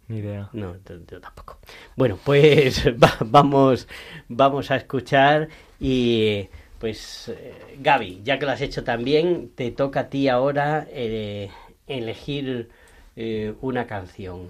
Ni 0.09 0.18
idea. 0.18 0.51
No, 0.53 0.76
yo 1.11 1.20
tampoco. 1.20 1.59
Bueno, 1.97 2.18
pues 2.24 2.84
vamos, 3.26 3.88
vamos 4.28 4.70
a 4.70 4.76
escuchar 4.76 5.49
y 5.80 6.49
pues 6.78 7.28
eh, 7.28 7.78
Gaby, 7.80 8.20
ya 8.22 8.38
que 8.38 8.47
lo 8.47 8.53
has 8.53 8.61
hecho 8.61 8.84
también, 8.84 9.51
te 9.55 9.70
toca 9.70 10.01
a 10.01 10.09
ti 10.09 10.28
ahora 10.28 10.86
eh, 10.90 11.51
elegir 11.87 12.68
eh, 13.16 13.55
una 13.61 13.87
canción. 13.87 14.49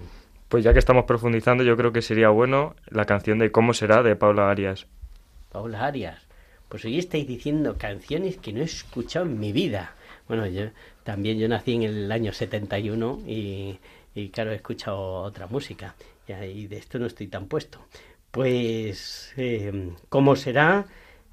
Pues 0.49 0.63
ya 0.63 0.73
que 0.73 0.79
estamos 0.79 1.05
profundizando, 1.05 1.63
yo 1.63 1.75
creo 1.75 1.91
que 1.91 2.01
sería 2.01 2.29
bueno 2.29 2.75
la 2.89 3.05
canción 3.05 3.39
de 3.39 3.51
¿Cómo 3.51 3.73
será? 3.73 4.03
de 4.03 4.15
Paula 4.15 4.49
Arias. 4.49 4.87
Paula 5.51 5.85
Arias. 5.85 6.25
Pues 6.69 6.83
hoy 6.85 6.99
estáis 6.99 7.27
diciendo 7.27 7.77
canciones 7.77 8.37
que 8.37 8.53
no 8.53 8.61
he 8.61 8.65
escuchado 8.65 9.25
en 9.25 9.39
mi 9.39 9.51
vida. 9.51 9.95
Bueno, 10.27 10.45
yo 10.47 10.65
también 11.03 11.37
yo 11.37 11.47
nací 11.47 11.73
en 11.75 11.83
el 11.83 12.11
año 12.11 12.33
71 12.33 13.21
y, 13.25 13.79
y 14.13 14.29
claro, 14.29 14.51
he 14.51 14.55
escuchado 14.55 15.21
otra 15.21 15.47
música. 15.47 15.95
Y 16.27 16.67
de 16.67 16.77
esto 16.77 16.99
no 16.99 17.05
estoy 17.05 17.27
tan 17.27 17.47
puesto. 17.47 17.79
Pues, 18.31 19.33
¿cómo 20.09 20.35
será? 20.35 20.85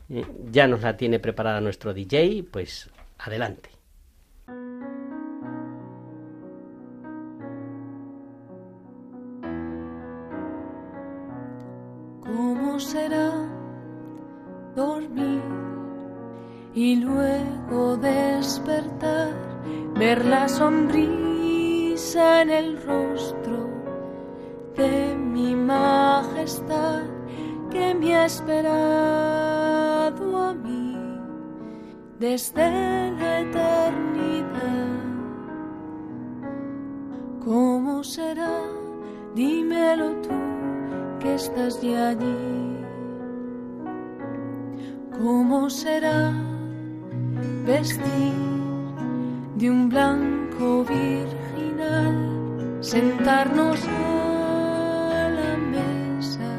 Eh, 0.08 0.24
ya 0.50 0.66
nos 0.68 0.82
la 0.82 0.96
tiene 0.96 1.18
preparada 1.18 1.60
nuestro 1.60 1.92
DJ, 1.92 2.44
pues 2.50 2.90
adelante. 3.18 3.70
Será 12.84 13.32
dormir 14.76 15.42
y 16.74 16.96
luego 16.96 17.96
despertar, 17.96 19.32
ver 19.94 20.24
la 20.24 20.48
sonrisa 20.48 22.42
en 22.42 22.50
el 22.50 22.82
rostro 22.82 23.68
de 24.76 25.16
mi 25.16 25.54
majestad 25.54 27.02
que 27.70 27.94
me 27.94 28.16
ha 28.16 28.26
esperado? 28.26 29.24
a 30.48 30.54
mí 30.54 30.96
desde 32.18 32.70
la 33.18 33.40
eternidad. 33.40 34.84
¿Cómo 37.44 38.04
será? 38.04 38.60
Dímelo 39.34 40.12
tú 40.22 40.30
que 41.20 41.34
estás 41.34 41.80
ya 41.80 42.10
allí. 42.10 42.63
¿Cómo 45.24 45.70
será 45.70 46.34
vestir 47.64 48.34
de 49.56 49.70
un 49.70 49.88
blanco 49.88 50.84
virginal, 50.84 52.76
sentarnos 52.82 53.80
a 53.88 55.30
la 55.30 55.56
mesa 55.56 56.50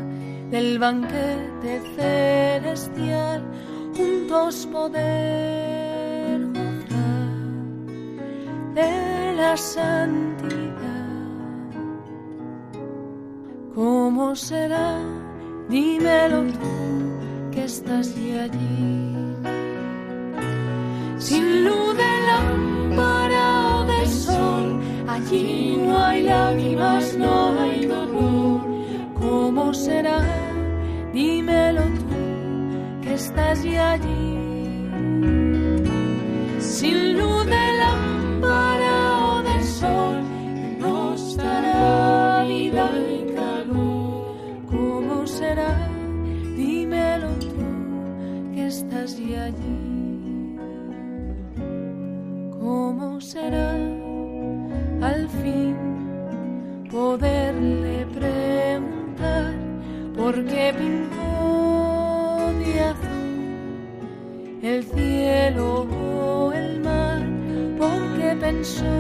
del 0.50 0.80
banquete 0.80 1.80
celestial? 1.96 3.44
juntos 3.96 4.68
poder 4.72 6.42
gozar 6.48 7.30
de 8.74 9.34
la 9.38 9.56
santidad. 9.56 11.06
¿Cómo 13.76 14.36
será? 14.36 14.98
Dímelo 15.70 16.52
tú 16.52 17.15
que 17.56 17.64
estás 17.64 18.14
allí. 18.44 19.16
Sin 21.18 21.64
luz 21.66 21.96
de 22.02 22.12
lámpara 22.30 23.78
o 23.78 23.86
de 23.86 24.08
sol, 24.08 24.80
allí 25.08 25.78
no 25.78 25.98
hay 25.98 26.24
lágrimas, 26.24 27.16
no 27.18 27.60
hay 27.60 27.86
dolor. 27.86 28.62
¿Cómo 29.22 29.74
será? 29.74 30.20
Dímelo 31.14 31.84
tú 31.84 33.10
estás 33.10 33.64
ya 33.64 33.94
allí. 33.94 34.38
Sin 36.60 37.18
luz 37.18 37.45
allí. 49.38 50.58
¿Cómo 52.60 53.22
será 53.22 53.74
al 55.02 55.30
fin 55.42 55.76
poderle 56.92 58.06
preguntar 58.14 59.54
por 60.16 60.34
qué 60.46 60.74
pintó 60.78 61.26
el 64.66 64.84
cielo 64.84 65.86
o 66.02 66.52
el 66.52 66.80
mar, 66.82 67.24
porque 67.78 68.36
pensó 68.40 68.95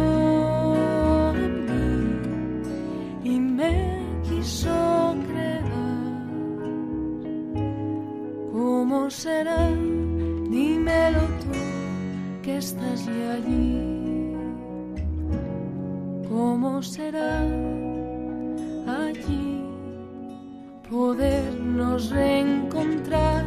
estás 12.75 13.07
allí. 13.07 14.35
¿Cómo 16.27 16.81
será 16.83 17.41
allí 18.87 19.63
podernos 20.89 22.09
reencontrar, 22.09 23.45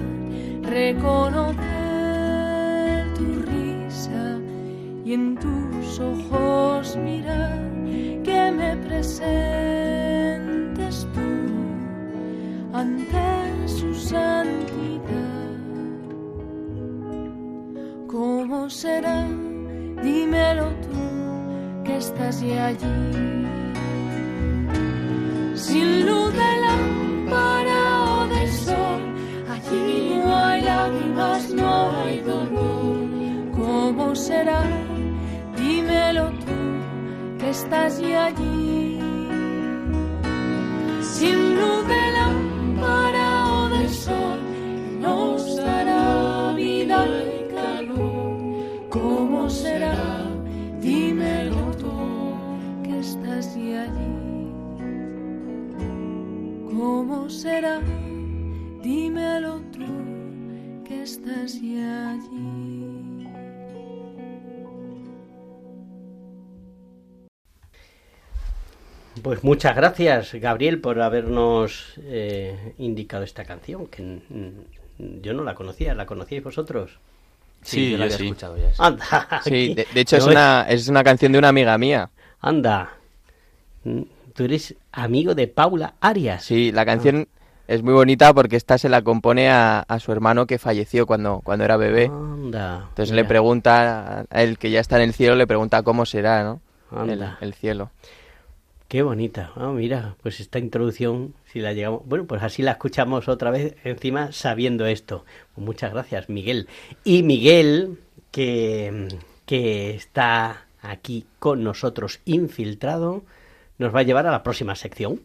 reconocer 0.62 1.67
allí. 22.52 23.46
Sin 25.54 26.06
luz 26.06 26.32
de 26.32 26.50
lámpara 26.64 27.80
o 28.04 28.26
de 28.28 28.46
sol, 28.48 29.00
allí 29.50 30.20
no 30.24 30.36
hay 30.36 30.62
lágrimas, 30.62 31.50
no 31.50 31.90
hay 32.02 32.20
dolor. 32.20 32.96
¿Cómo 33.56 34.14
será? 34.14 34.62
Dímelo 35.56 36.30
tú 36.44 37.38
que 37.38 37.50
estás 37.50 38.00
allí. 38.00 38.67
Allí. 53.74 54.52
¿Cómo 56.70 57.28
será? 57.28 57.80
Dímelo 58.82 59.60
tú 59.72 59.84
que 60.84 61.02
estás 61.02 61.60
ya 61.60 62.10
allí. 62.12 63.26
Pues 69.22 69.42
muchas 69.42 69.74
gracias, 69.74 70.32
Gabriel, 70.34 70.80
por 70.80 71.00
habernos 71.02 71.94
eh, 72.04 72.74
indicado 72.78 73.24
esta 73.24 73.44
canción, 73.44 73.86
que 73.88 74.20
yo 74.98 75.32
no 75.32 75.42
la 75.42 75.54
conocía, 75.54 75.94
¿la 75.94 76.06
conocíais 76.06 76.44
vosotros? 76.44 76.98
Sí, 77.62 77.90
yo 77.90 77.98
la 77.98 78.04
había 78.04 78.16
sí. 78.16 78.26
escuchado 78.26 78.56
ya. 78.56 78.70
sí. 78.70 78.76
Anda, 78.78 79.40
Sí, 79.42 79.48
aquí. 79.50 79.74
de, 79.74 79.86
de 79.92 80.00
hecho 80.00 80.16
es 80.16 80.26
una, 80.26 80.66
es 80.68 80.86
una 80.88 81.02
canción 81.02 81.32
de 81.32 81.38
una 81.38 81.48
amiga 81.48 81.76
mía. 81.78 82.10
Anda, 82.40 82.92
tú 83.82 84.44
eres 84.44 84.74
amigo 84.92 85.34
de 85.34 85.48
Paula 85.48 85.94
Arias. 86.00 86.44
Sí, 86.44 86.72
la 86.72 86.84
canción 86.84 87.28
es 87.66 87.82
muy 87.82 87.92
bonita 87.92 88.32
porque 88.32 88.56
esta 88.56 88.78
se 88.78 88.88
la 88.88 89.02
compone 89.02 89.50
a, 89.50 89.80
a 89.80 89.98
su 90.00 90.12
hermano 90.12 90.46
que 90.46 90.58
falleció 90.58 91.06
cuando, 91.06 91.40
cuando 91.44 91.64
era 91.64 91.76
bebé. 91.76 92.06
Anda. 92.06 92.86
Entonces 92.88 93.10
mira, 93.10 93.22
le 93.22 93.28
pregunta 93.28 94.26
a 94.30 94.42
él 94.42 94.58
que 94.58 94.70
ya 94.70 94.80
está 94.80 94.96
en 94.96 95.02
el 95.02 95.14
cielo, 95.14 95.36
le 95.36 95.46
pregunta 95.46 95.82
cómo 95.82 96.06
será, 96.06 96.42
¿no? 96.44 96.60
El, 97.04 97.22
el 97.40 97.54
cielo. 97.54 97.90
Qué 98.88 99.02
bonita. 99.02 99.52
Ah, 99.54 99.70
mira, 99.74 100.16
pues 100.22 100.40
esta 100.40 100.58
introducción, 100.58 101.34
si 101.52 101.60
la 101.60 101.74
llegamos. 101.74 102.06
Bueno, 102.06 102.24
pues 102.24 102.42
así 102.42 102.62
la 102.62 102.72
escuchamos 102.72 103.28
otra 103.28 103.50
vez, 103.50 103.76
encima 103.84 104.32
sabiendo 104.32 104.86
esto. 104.86 105.26
Pues 105.54 105.66
muchas 105.66 105.92
gracias, 105.92 106.30
Miguel. 106.30 106.68
Y 107.04 107.22
Miguel, 107.22 107.98
que, 108.30 109.08
que 109.44 109.94
está 109.94 110.64
aquí 110.80 111.26
con 111.38 111.62
nosotros 111.62 112.20
infiltrado, 112.24 113.24
nos 113.78 113.94
va 113.94 114.00
a 114.00 114.02
llevar 114.02 114.26
a 114.26 114.30
la 114.30 114.42
próxima 114.42 114.74
sección. 114.74 115.22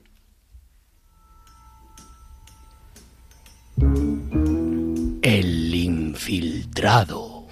El 5.22 5.74
infiltrado. 5.74 7.48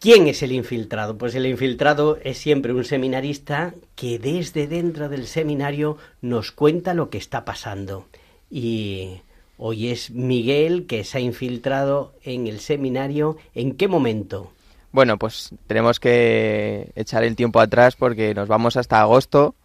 ¿Quién 0.00 0.26
es 0.26 0.42
el 0.42 0.52
infiltrado? 0.52 1.16
Pues 1.16 1.34
el 1.34 1.46
infiltrado 1.46 2.18
es 2.22 2.36
siempre 2.36 2.74
un 2.74 2.84
seminarista 2.84 3.72
que 3.94 4.18
desde 4.18 4.66
dentro 4.66 5.08
del 5.08 5.26
seminario 5.26 5.96
nos 6.20 6.52
cuenta 6.52 6.92
lo 6.92 7.08
que 7.08 7.16
está 7.16 7.46
pasando. 7.46 8.06
Y 8.50 9.22
hoy 9.56 9.88
es 9.88 10.10
Miguel 10.10 10.86
que 10.86 11.04
se 11.04 11.16
ha 11.16 11.20
infiltrado 11.22 12.12
en 12.22 12.48
el 12.48 12.60
seminario. 12.60 13.38
¿En 13.54 13.76
qué 13.76 13.88
momento? 13.88 14.52
Bueno, 14.94 15.18
pues 15.18 15.50
tenemos 15.66 15.98
que 15.98 16.92
echar 16.94 17.24
el 17.24 17.34
tiempo 17.34 17.58
atrás 17.58 17.96
porque 17.96 18.32
nos 18.32 18.46
vamos 18.46 18.76
hasta 18.76 19.00
agosto, 19.00 19.56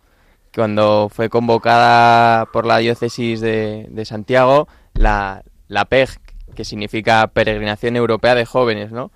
cuando 0.56 1.08
fue 1.14 1.30
convocada 1.30 2.48
por 2.48 2.66
la 2.66 2.80
diócesis 2.80 3.40
de, 3.40 3.86
de 3.92 4.06
Santiago 4.06 4.68
la, 4.96 5.44
la 5.68 5.86
PEG, 5.86 6.10
que 6.56 6.66
significa 6.66 7.28
Peregrinación 7.28 7.96
Europea 7.96 8.34
de 8.34 8.48
Jóvenes, 8.48 8.92
¿no? 8.92 9.12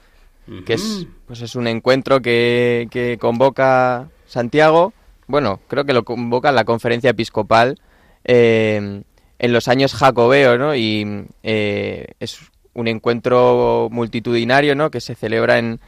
que 0.67 0.73
es, 0.75 1.07
pues 1.25 1.41
es 1.41 1.55
un 1.55 1.65
encuentro 1.65 2.21
que, 2.21 2.87
que 2.91 3.17
convoca 3.19 4.09
Santiago, 4.27 4.93
bueno, 5.25 5.61
creo 5.67 5.83
que 5.83 5.93
lo 5.93 6.03
convoca 6.03 6.51
la 6.51 6.63
conferencia 6.63 7.09
episcopal 7.09 7.79
eh, 8.23 9.01
en 9.39 9.51
los 9.51 9.67
años 9.67 9.95
jacobeos, 9.95 10.59
¿no? 10.59 10.75
Y 10.75 11.25
eh, 11.41 12.05
es 12.19 12.39
un 12.75 12.87
encuentro 12.87 13.87
multitudinario, 13.91 14.75
¿no? 14.75 14.91
Que 14.91 15.01
se 15.01 15.15
celebra 15.15 15.57
en, 15.57 15.79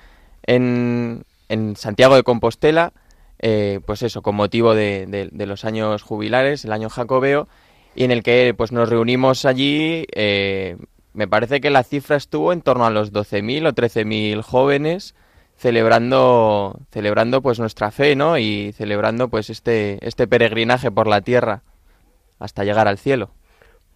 en, 0.45 1.23
en 1.49 1.75
Santiago 1.75 2.15
de 2.15 2.23
Compostela, 2.23 2.93
eh, 3.39 3.79
pues 3.85 4.01
eso, 4.01 4.21
con 4.21 4.35
motivo 4.35 4.73
de, 4.73 5.29
los 5.33 5.65
años 5.65 6.01
jubilares, 6.03 6.65
el 6.65 6.71
año 6.71 6.89
jacobeo, 6.89 7.47
y 7.95 8.03
en 8.03 8.11
el 8.11 8.23
que 8.23 8.53
pues 8.57 8.71
nos 8.71 8.89
reunimos 8.89 9.45
allí, 9.45 10.05
eh, 10.13 10.77
me 11.13 11.27
parece 11.27 11.61
que 11.61 11.69
la 11.69 11.83
cifra 11.83 12.15
estuvo 12.17 12.53
en 12.53 12.61
torno 12.61 12.85
a 12.85 12.89
los 12.89 13.13
12.000 13.13 13.67
o 13.67 13.73
13.000 13.73 14.41
jóvenes 14.41 15.15
celebrando 15.57 16.77
celebrando 16.91 17.41
pues 17.41 17.59
nuestra 17.59 17.91
fe, 17.91 18.15
¿no? 18.15 18.37
Y 18.37 18.73
celebrando 18.73 19.29
pues 19.29 19.49
este 19.49 20.05
este 20.05 20.27
peregrinaje 20.27 20.91
por 20.91 21.07
la 21.07 21.21
tierra 21.21 21.63
hasta 22.39 22.65
llegar 22.65 22.87
al 22.89 22.97
cielo. 22.97 23.31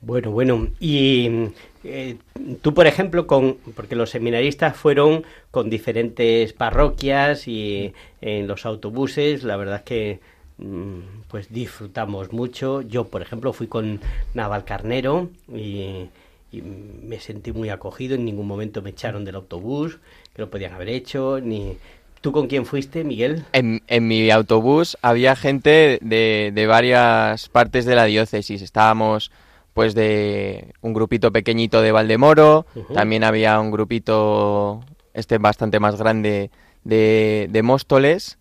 Bueno, 0.01 0.31
bueno, 0.31 0.67
y 0.79 1.49
eh, 1.83 2.17
tú, 2.61 2.73
por 2.73 2.87
ejemplo, 2.87 3.27
con 3.27 3.57
porque 3.75 3.95
los 3.95 4.09
seminaristas 4.09 4.77
fueron 4.77 5.23
con 5.51 5.69
diferentes 5.69 6.53
parroquias 6.53 7.47
y 7.47 7.93
en 8.21 8.47
los 8.47 8.65
autobuses, 8.65 9.43
la 9.43 9.57
verdad 9.57 9.77
es 9.77 9.83
que 9.83 10.19
mm, 10.57 10.99
pues 11.27 11.51
disfrutamos 11.51 12.31
mucho. 12.31 12.81
Yo, 12.81 13.07
por 13.07 13.21
ejemplo, 13.21 13.51
fui 13.51 13.67
con 13.67 13.99
Navalcarnero 14.33 15.29
y, 15.53 16.07
y 16.51 16.61
me 16.61 17.19
sentí 17.19 17.51
muy 17.51 17.69
acogido. 17.69 18.15
En 18.15 18.23
ningún 18.23 18.47
momento 18.47 18.81
me 18.81 18.91
echaron 18.91 19.25
del 19.25 19.35
autobús, 19.35 19.99
que 20.33 20.41
lo 20.41 20.49
podían 20.49 20.73
haber 20.73 20.89
hecho. 20.89 21.39
Ni 21.41 21.77
¿Tú 22.21 22.33
con 22.33 22.47
quién 22.47 22.65
fuiste, 22.65 23.03
Miguel? 23.05 23.45
En, 23.53 23.81
en 23.87 24.07
mi 24.07 24.29
autobús 24.29 24.97
había 25.01 25.37
gente 25.37 25.99
de, 26.01 26.51
de 26.53 26.67
varias 26.67 27.47
partes 27.47 27.85
de 27.85 27.95
la 27.95 28.05
diócesis. 28.05 28.61
Estábamos 28.61 29.31
pues 29.73 29.95
de 29.95 30.73
un 30.81 30.93
grupito 30.93 31.31
pequeñito 31.31 31.81
de 31.81 31.91
Valdemoro, 31.91 32.65
también 32.93 33.23
había 33.23 33.59
un 33.59 33.71
grupito 33.71 34.81
este 35.13 35.37
bastante 35.37 35.79
más 35.79 35.97
grande 35.97 36.51
de, 36.83 37.47
de 37.49 37.63
Móstoles 37.63 38.37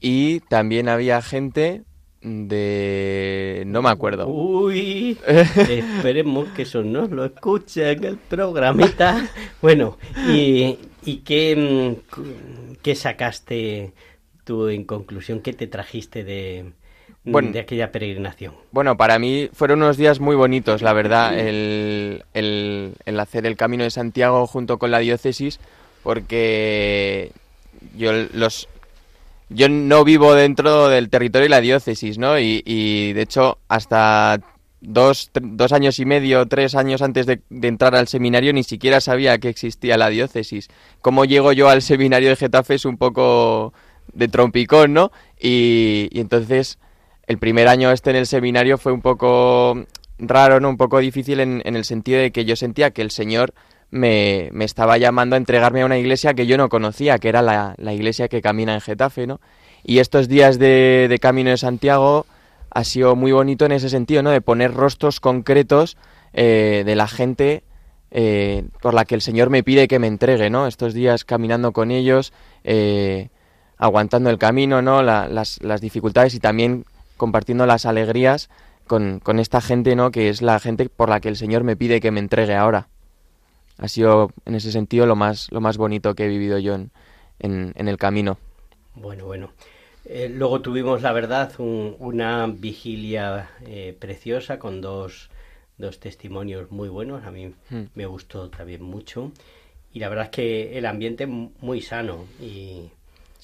y 0.00 0.40
también 0.40 0.88
había 0.88 1.22
gente 1.22 1.82
de... 2.20 3.64
no 3.66 3.82
me 3.82 3.90
acuerdo. 3.90 4.26
Uy, 4.26 5.18
esperemos 5.26 6.48
que 6.50 6.62
eso 6.62 6.82
no 6.82 7.06
lo 7.06 7.24
escuche 7.24 7.92
en 7.92 8.04
el 8.04 8.16
programita. 8.16 9.28
Bueno, 9.62 9.96
¿y, 10.28 10.78
y 11.06 11.16
qué, 11.18 11.96
mm, 11.96 12.74
qué 12.82 12.94
sacaste 12.94 13.92
tú 14.44 14.68
en 14.68 14.84
conclusión? 14.84 15.40
¿Qué 15.40 15.54
te 15.54 15.66
trajiste 15.66 16.22
de, 16.22 16.72
Bueno. 17.24 17.52
de 17.52 17.60
aquella 17.60 17.90
peregrinación? 17.90 18.54
Bueno, 18.70 18.96
para 18.96 19.18
mí 19.18 19.48
fueron 19.52 19.82
unos 19.82 19.96
días 19.96 20.20
muy 20.20 20.36
bonitos, 20.36 20.82
la 20.82 20.92
verdad, 20.92 21.38
el, 21.38 22.22
el- 22.34 22.92
el 23.06 23.20
hacer 23.20 23.46
el 23.46 23.56
Camino 23.56 23.82
de 23.84 23.90
Santiago 23.90 24.46
junto 24.46 24.78
con 24.78 24.90
la 24.90 24.98
diócesis, 24.98 25.58
porque 26.02 27.32
yo 27.96 28.12
los 28.32 28.68
yo 29.50 29.68
no 29.68 30.04
vivo 30.04 30.34
dentro 30.34 30.88
del 30.88 31.10
territorio 31.10 31.44
de 31.44 31.50
la 31.50 31.60
diócesis, 31.60 32.18
¿no? 32.18 32.38
Y, 32.38 32.62
y, 32.64 33.12
de 33.12 33.22
hecho 33.22 33.58
hasta 33.68 34.40
dos, 34.80 35.30
dos 35.34 35.72
años 35.72 35.98
y 35.98 36.04
medio, 36.06 36.46
tres 36.46 36.74
años 36.74 37.02
antes 37.02 37.26
de, 37.26 37.40
de 37.50 37.68
entrar 37.68 37.94
al 37.94 38.08
seminario 38.08 38.52
ni 38.52 38.64
siquiera 38.64 39.00
sabía 39.00 39.38
que 39.38 39.48
existía 39.48 39.96
la 39.96 40.08
diócesis. 40.08 40.68
Cómo 41.00 41.24
llego 41.24 41.52
yo 41.52 41.68
al 41.68 41.82
seminario 41.82 42.30
de 42.30 42.36
Getafe 42.36 42.74
es 42.74 42.84
un 42.84 42.96
poco 42.96 43.72
de 44.12 44.28
trompicón, 44.28 44.92
¿no? 44.94 45.12
Y, 45.40 46.08
y 46.10 46.20
entonces 46.20 46.78
el 47.26 47.38
primer 47.38 47.68
año 47.68 47.90
este 47.90 48.10
en 48.10 48.16
el 48.16 48.26
seminario 48.26 48.78
fue 48.78 48.92
un 48.92 49.00
poco 49.00 49.84
raro, 50.18 50.60
¿no? 50.60 50.68
Un 50.68 50.76
poco 50.76 50.98
difícil 50.98 51.40
en, 51.40 51.62
en 51.64 51.76
el 51.76 51.84
sentido 51.84 52.20
de 52.20 52.30
que 52.30 52.44
yo 52.44 52.56
sentía 52.56 52.90
que 52.90 53.02
el 53.02 53.10
Señor 53.10 53.54
me, 53.90 54.48
me, 54.52 54.64
estaba 54.64 54.98
llamando 54.98 55.36
a 55.36 55.38
entregarme 55.38 55.82
a 55.82 55.86
una 55.86 55.98
iglesia 55.98 56.34
que 56.34 56.46
yo 56.46 56.56
no 56.56 56.68
conocía, 56.68 57.18
que 57.18 57.28
era 57.28 57.42
la, 57.42 57.74
la 57.78 57.92
iglesia 57.92 58.28
que 58.28 58.42
camina 58.42 58.74
en 58.74 58.80
Getafe, 58.80 59.26
¿no? 59.26 59.40
Y 59.84 59.98
estos 59.98 60.28
días 60.28 60.58
de, 60.58 61.06
de, 61.08 61.18
Camino 61.18 61.50
de 61.50 61.58
Santiago 61.58 62.26
ha 62.70 62.84
sido 62.84 63.14
muy 63.16 63.32
bonito 63.32 63.66
en 63.66 63.72
ese 63.72 63.88
sentido, 63.88 64.22
¿no? 64.22 64.30
De 64.30 64.40
poner 64.40 64.72
rostros 64.72 65.20
concretos 65.20 65.96
eh, 66.32 66.82
de 66.84 66.96
la 66.96 67.06
gente 67.06 67.62
eh, 68.10 68.64
por 68.80 68.94
la 68.94 69.04
que 69.04 69.14
el 69.14 69.20
Señor 69.20 69.50
me 69.50 69.62
pide 69.62 69.86
que 69.86 69.98
me 69.98 70.06
entregue, 70.06 70.50
¿no? 70.50 70.66
Estos 70.66 70.94
días 70.94 71.24
caminando 71.24 71.72
con 71.72 71.90
ellos, 71.90 72.32
eh, 72.64 73.28
aguantando 73.76 74.30
el 74.30 74.38
camino, 74.38 74.82
¿no? 74.82 75.02
La, 75.02 75.28
las, 75.28 75.62
las, 75.62 75.80
dificultades 75.80 76.34
y 76.34 76.40
también 76.40 76.84
compartiendo 77.16 77.66
las 77.66 77.86
alegrías 77.86 78.50
con, 78.86 79.20
con 79.20 79.38
esta 79.38 79.60
gente, 79.60 79.96
¿no? 79.96 80.10
Que 80.10 80.28
es 80.28 80.42
la 80.42 80.58
gente 80.60 80.88
por 80.88 81.08
la 81.08 81.20
que 81.20 81.28
el 81.28 81.36
Señor 81.36 81.64
me 81.64 81.76
pide 81.76 82.00
que 82.00 82.10
me 82.10 82.20
entregue 82.20 82.54
ahora 82.54 82.88
ha 83.78 83.88
sido 83.88 84.30
en 84.44 84.54
ese 84.54 84.72
sentido 84.72 85.06
lo 85.06 85.16
más, 85.16 85.50
lo 85.50 85.60
más 85.60 85.76
bonito 85.76 86.14
que 86.14 86.24
he 86.24 86.28
vivido 86.28 86.58
yo 86.58 86.74
en, 86.74 86.90
en, 87.40 87.72
en 87.76 87.88
el 87.88 87.96
camino. 87.96 88.38
Bueno, 88.94 89.26
bueno. 89.26 89.50
Eh, 90.04 90.28
luego 90.28 90.60
tuvimos, 90.60 91.02
la 91.02 91.12
verdad, 91.12 91.52
un, 91.58 91.96
una 91.98 92.46
vigilia 92.46 93.50
eh, 93.66 93.96
preciosa 93.98 94.58
con 94.58 94.80
dos, 94.80 95.30
dos, 95.78 95.98
testimonios 95.98 96.70
muy 96.70 96.88
buenos. 96.88 97.24
A 97.24 97.30
mí 97.30 97.54
hmm. 97.70 97.82
me 97.94 98.06
gustó 98.06 98.50
también 98.50 98.82
mucho. 98.82 99.32
Y 99.92 100.00
la 100.00 100.08
verdad 100.08 100.26
es 100.26 100.30
que 100.30 100.78
el 100.78 100.86
ambiente 100.86 101.26
muy 101.26 101.80
sano 101.80 102.26
y 102.40 102.90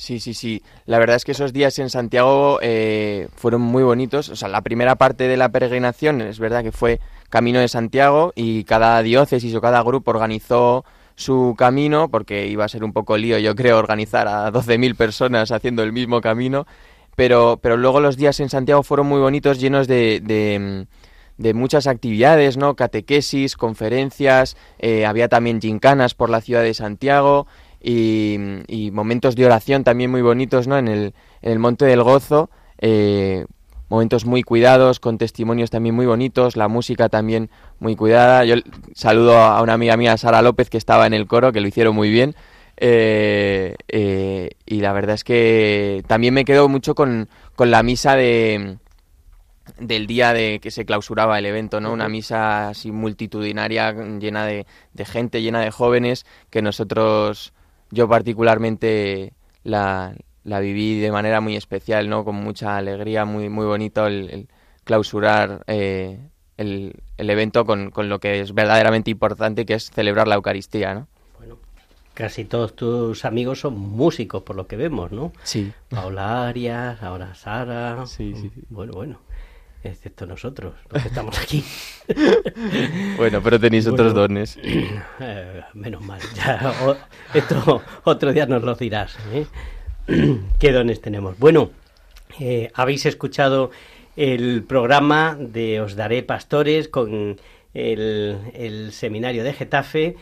Sí, 0.00 0.18
sí, 0.18 0.32
sí. 0.32 0.62
La 0.86 0.98
verdad 0.98 1.16
es 1.16 1.26
que 1.26 1.32
esos 1.32 1.52
días 1.52 1.78
en 1.78 1.90
Santiago 1.90 2.58
eh, 2.62 3.28
fueron 3.36 3.60
muy 3.60 3.82
bonitos. 3.82 4.30
O 4.30 4.34
sea, 4.34 4.48
la 4.48 4.62
primera 4.62 4.94
parte 4.94 5.28
de 5.28 5.36
la 5.36 5.50
peregrinación 5.50 6.22
es 6.22 6.38
verdad 6.38 6.62
que 6.62 6.72
fue 6.72 7.00
Camino 7.28 7.60
de 7.60 7.68
Santiago 7.68 8.32
y 8.34 8.64
cada 8.64 9.02
diócesis 9.02 9.54
o 9.54 9.60
cada 9.60 9.82
grupo 9.82 10.12
organizó 10.12 10.86
su 11.16 11.54
camino 11.58 12.08
porque 12.08 12.46
iba 12.46 12.64
a 12.64 12.68
ser 12.68 12.82
un 12.82 12.94
poco 12.94 13.18
lío, 13.18 13.36
yo 13.40 13.54
creo, 13.54 13.76
organizar 13.76 14.26
a 14.26 14.50
12.000 14.50 14.96
personas 14.96 15.52
haciendo 15.52 15.82
el 15.82 15.92
mismo 15.92 16.22
camino. 16.22 16.66
Pero, 17.14 17.58
pero 17.60 17.76
luego 17.76 18.00
los 18.00 18.16
días 18.16 18.40
en 18.40 18.48
Santiago 18.48 18.82
fueron 18.82 19.06
muy 19.06 19.20
bonitos, 19.20 19.60
llenos 19.60 19.86
de, 19.86 20.22
de, 20.24 20.86
de 21.36 21.52
muchas 21.52 21.86
actividades, 21.86 22.56
¿no? 22.56 22.74
Catequesis, 22.74 23.54
conferencias, 23.54 24.56
eh, 24.78 25.04
había 25.04 25.28
también 25.28 25.60
gincanas 25.60 26.14
por 26.14 26.30
la 26.30 26.40
ciudad 26.40 26.62
de 26.62 26.72
Santiago 26.72 27.46
y, 27.80 28.36
y, 28.66 28.90
momentos 28.90 29.36
de 29.36 29.46
oración 29.46 29.84
también 29.84 30.10
muy 30.10 30.22
bonitos 30.22 30.68
¿no? 30.68 30.76
en, 30.76 30.88
el, 30.88 31.14
en 31.42 31.52
el 31.52 31.58
Monte 31.58 31.86
del 31.86 32.02
Gozo, 32.02 32.50
eh, 32.78 33.46
momentos 33.88 34.24
muy 34.24 34.42
cuidados, 34.42 35.00
con 35.00 35.18
testimonios 35.18 35.70
también 35.70 35.94
muy 35.94 36.06
bonitos, 36.06 36.56
la 36.56 36.68
música 36.68 37.08
también 37.08 37.50
muy 37.80 37.96
cuidada. 37.96 38.44
Yo 38.44 38.56
saludo 38.94 39.36
a 39.38 39.60
una 39.62 39.72
amiga 39.74 39.96
mía, 39.96 40.16
Sara 40.16 40.42
López, 40.42 40.70
que 40.70 40.78
estaba 40.78 41.06
en 41.06 41.14
el 41.14 41.26
coro, 41.26 41.52
que 41.52 41.60
lo 41.60 41.68
hicieron 41.68 41.94
muy 41.94 42.10
bien. 42.10 42.34
Eh, 42.76 43.74
eh, 43.88 44.50
y 44.64 44.80
la 44.80 44.92
verdad 44.92 45.14
es 45.14 45.24
que 45.24 46.02
también 46.06 46.32
me 46.32 46.44
quedo 46.44 46.68
mucho 46.68 46.94
con, 46.94 47.28
con 47.56 47.70
la 47.70 47.82
misa 47.82 48.16
de 48.16 48.78
del 49.78 50.06
día 50.06 50.32
de 50.32 50.58
que 50.60 50.70
se 50.70 50.84
clausuraba 50.84 51.38
el 51.38 51.46
evento, 51.46 51.80
¿no? 51.80 51.92
Una 51.92 52.08
misa 52.08 52.70
así 52.70 52.90
multitudinaria, 52.90 53.92
llena 54.18 54.44
de, 54.44 54.66
de 54.94 55.04
gente, 55.04 55.42
llena 55.42 55.60
de 55.60 55.70
jóvenes, 55.70 56.26
que 56.50 56.60
nosotros 56.62 57.52
yo 57.90 58.08
particularmente 58.08 59.32
la, 59.64 60.14
la, 60.44 60.60
viví 60.60 61.00
de 61.00 61.12
manera 61.12 61.40
muy 61.40 61.56
especial, 61.56 62.08
¿no? 62.08 62.24
Con 62.24 62.36
mucha 62.36 62.76
alegría, 62.76 63.24
muy, 63.24 63.48
muy 63.48 63.66
bonito 63.66 64.06
el, 64.06 64.30
el 64.30 64.48
clausurar 64.84 65.62
eh, 65.66 66.18
el, 66.56 66.94
el, 67.16 67.30
evento 67.30 67.64
con, 67.64 67.90
con, 67.90 68.08
lo 68.08 68.18
que 68.20 68.40
es 68.40 68.54
verdaderamente 68.54 69.10
importante, 69.10 69.66
que 69.66 69.74
es 69.74 69.90
celebrar 69.90 70.28
la 70.28 70.36
Eucaristía, 70.36 70.94
¿no? 70.94 71.08
Bueno, 71.38 71.58
casi 72.14 72.44
todos 72.44 72.74
tus 72.74 73.24
amigos 73.24 73.60
son 73.60 73.78
músicos, 73.78 74.42
por 74.42 74.56
lo 74.56 74.66
que 74.66 74.76
vemos, 74.76 75.12
¿no? 75.12 75.32
Sí. 75.42 75.72
Paula 75.88 76.48
Arias, 76.48 77.02
ahora 77.02 77.34
Sara. 77.34 78.06
Sí, 78.06 78.34
sí, 78.34 78.50
sí. 78.54 78.62
Bueno, 78.68 78.92
bueno 78.92 79.29
excepto 79.82 80.26
nosotros, 80.26 80.74
los 80.90 81.02
que 81.02 81.08
estamos 81.08 81.38
aquí. 81.38 81.64
bueno, 83.16 83.40
pero 83.42 83.58
tenéis 83.58 83.84
bueno, 83.84 83.94
otros 83.94 84.14
dones. 84.14 84.58
Eh, 85.22 85.62
menos 85.74 86.02
mal, 86.02 86.20
ya 86.34 86.72
o, 86.84 86.96
esto 87.34 87.82
otro 88.04 88.32
día 88.32 88.46
nos 88.46 88.62
lo 88.62 88.74
dirás. 88.74 89.16
¿eh? 89.32 89.46
¿Qué 90.58 90.72
dones 90.72 91.00
tenemos? 91.00 91.38
Bueno, 91.38 91.70
eh, 92.38 92.70
habéis 92.74 93.06
escuchado 93.06 93.70
el 94.16 94.64
programa 94.64 95.36
de 95.38 95.80
Os 95.80 95.94
Daré 95.94 96.22
Pastores 96.22 96.88
con 96.88 97.38
el, 97.74 98.38
el 98.54 98.92
seminario 98.92 99.44
de 99.44 99.52
Getafe 99.52 100.16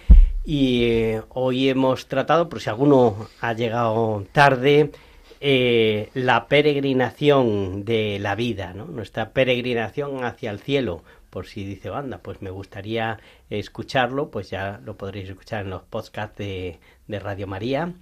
y 0.45 1.13
hoy 1.29 1.69
hemos 1.69 2.07
tratado, 2.07 2.49
por 2.49 2.61
si 2.61 2.71
alguno 2.71 3.29
ha 3.41 3.53
llegado 3.53 4.25
tarde, 4.33 4.91
eh, 5.41 6.11
la 6.14 6.49
peregrinación 6.49 7.84
de 7.84 8.18
la 8.18 8.34
vida, 8.34 8.72
nuestra 8.72 9.30
peregrinación 9.30 10.24
hacia 10.24 10.51
el 10.51 10.59
cielo. 10.59 11.03
Por 11.30 11.47
si 11.47 11.64
dice, 11.64 11.91
anda, 11.91 12.18
pues 12.18 12.43
me 12.43 12.51
gustaría 12.51 13.18
escucharlo, 13.51 14.30
pues 14.30 14.51
ya 14.51 14.80
lo 14.84 14.97
podréis 14.97 15.28
escuchar 15.28 15.64
en 15.64 15.70
los 15.70 15.82
podcasts 15.82 16.39
de, 16.39 16.78
Radio 17.09 17.47
María. 17.47 17.93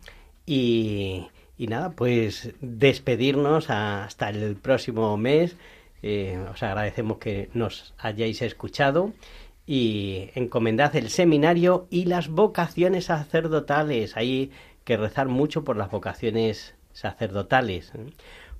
Y, 0.46 1.26
y, 1.58 1.66
nada, 1.66 1.90
pues 1.90 2.52
despedirnos 2.60 3.68
hasta 3.68 4.30
el 4.30 4.56
próximo 4.56 5.16
mes. 5.16 5.56
Eh, 6.02 6.38
os 6.52 6.62
agradecemos 6.62 7.18
que 7.18 7.50
nos 7.52 7.94
hayáis 7.98 8.40
escuchado 8.42 9.12
y 9.66 10.30
encomendad 10.36 10.94
el 10.94 11.10
seminario 11.10 11.88
y 11.90 12.04
las 12.04 12.28
vocaciones 12.28 13.06
sacerdotales. 13.06 14.16
Hay 14.16 14.52
que 14.84 14.96
rezar 14.96 15.26
mucho 15.26 15.64
por 15.64 15.76
las 15.76 15.90
vocaciones 15.90 16.75
sacerdotales, 16.96 17.92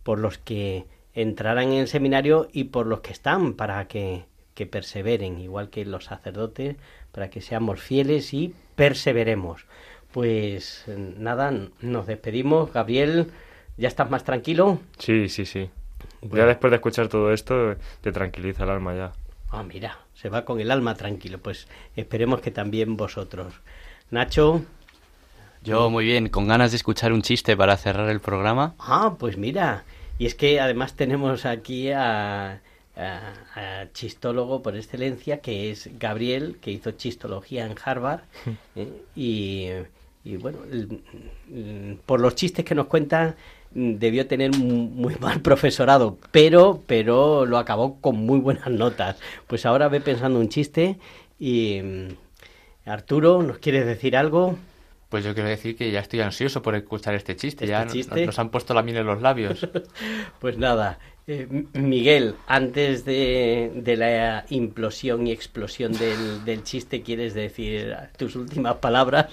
por 0.03 0.19
los 0.19 0.37
que 0.39 0.85
entrarán 1.15 1.73
en 1.73 1.81
el 1.81 1.89
seminario 1.89 2.49
y 2.53 2.65
por 2.65 2.87
los 2.87 3.01
que 3.01 3.13
están 3.13 3.55
para 3.55 3.89
que, 3.89 4.27
que, 4.55 4.67
perseveren, 4.67 5.41
igual 5.41 5.71
que 5.71 5.87
los 5.87 6.05
sacerdotes, 6.05 6.77
para 7.13 7.31
que 7.31 7.41
seamos 7.41 7.81
fieles 7.81 8.35
y 8.35 8.55
perseveremos. 8.75 9.65
Pues 10.13 10.85
nada, 10.87 11.53
nos 11.81 12.07
despedimos. 12.07 12.73
Gabriel, 12.73 13.31
¿ya 13.79 13.89
estás 13.89 14.11
más 14.11 14.25
tranquilo? 14.25 14.81
Sí, 14.99 15.29
sí, 15.31 15.47
sí. 15.47 15.71
Bueno. 16.21 16.45
Ya 16.45 16.47
después 16.47 16.71
de 16.71 16.77
escuchar 16.77 17.09
todo 17.09 17.33
esto, 17.33 17.77
te 18.03 18.13
tranquiliza 18.13 18.65
el 18.65 18.71
alma 18.71 18.95
ya. 18.95 19.13
Ah, 19.51 19.63
mira, 19.63 19.99
se 20.15 20.29
va 20.29 20.45
con 20.45 20.61
el 20.61 20.71
alma 20.71 20.95
tranquilo. 20.95 21.39
Pues 21.39 21.69
esperemos 21.95 22.41
que 22.41 22.51
también 22.51 22.97
vosotros. 22.97 23.55
Nacho, 24.11 24.63
yo 25.67 25.91
muy 25.91 26.05
bien, 26.05 26.29
con 26.29 26.47
ganas 26.47 26.71
de 26.71 26.77
escuchar 26.77 27.13
un 27.13 27.23
chiste 27.23 27.57
para 27.57 27.77
cerrar 27.77 28.09
el 28.09 28.21
programa. 28.21 28.75
Ah, 28.79 29.17
pues 29.19 29.37
mira, 29.37 29.85
y 30.17 30.27
es 30.27 30.37
que 30.37 30.61
además 30.61 30.95
tenemos 30.95 31.45
aquí 31.45 31.91
a, 31.91 32.61
a, 32.97 33.33
a 33.57 33.93
chistólogo 33.93 34.63
por 34.63 34.77
excelencia, 34.77 35.41
que 35.41 35.73
es 35.73 35.91
Gabriel, 35.99 36.59
que 36.61 36.71
hizo 36.71 36.93
chistología 36.93 37.67
en 37.67 37.75
Harvard, 37.85 38.21
¿eh? 38.77 38.93
y, 39.17 39.67
y, 40.25 40.37
bueno, 40.37 40.59
el, 40.71 41.03
el, 41.53 41.99
por 42.07 42.21
los 42.21 42.37
chistes 42.37 42.65
que 42.65 42.77
nos 42.77 42.87
cuenta 42.87 43.35
debió 43.73 44.29
tener 44.29 44.57
muy 44.57 45.17
mal 45.21 45.41
profesorado, 45.41 46.17
pero, 46.31 46.85
pero 46.87 47.45
lo 47.45 47.59
acabó 47.59 48.01
con 48.01 48.17
muy 48.25 48.39
buenas 48.39 48.71
notas. 48.71 49.19
Pues 49.49 49.67
ahora 49.67 49.89
ve 49.89 50.01
pensando 50.01 50.39
un 50.39 50.49
chiste 50.49 50.97
y... 51.41 51.81
Arturo, 52.87 53.43
¿nos 53.43 53.59
quieres 53.59 53.85
decir 53.85 54.17
algo? 54.17 54.57
Pues 55.09 55.25
yo 55.25 55.35
quiero 55.35 55.49
decir 55.49 55.77
que 55.77 55.91
ya 55.91 56.01
estoy 56.01 56.21
ansioso 56.21 56.63
por 56.63 56.75
escuchar 56.75 57.15
este 57.15 57.37
chiste. 57.37 57.65
¿Este 57.65 57.73
ya 57.73 57.87
chiste? 57.87 58.17
Nos, 58.17 58.27
nos, 58.27 58.39
han 58.39 58.51
puesto 58.51 58.75
la 58.75 58.83
miel 58.83 58.99
en 58.99 59.07
los 59.07 59.23
labios. 59.23 59.69
pues 60.41 60.59
nada, 60.59 60.99
eh, 61.29 61.49
Miguel, 61.73 62.37
antes 62.47 63.05
de, 63.05 63.73
de, 63.75 63.97
la 63.97 64.45
implosión 64.49 65.27
y 65.27 65.33
explosión 65.33 65.93
del, 65.93 66.45
del, 66.45 66.63
chiste, 66.63 67.03
¿quieres 67.03 67.35
decir 67.35 67.97
tus 68.17 68.37
últimas 68.37 68.77
palabras? 68.77 69.27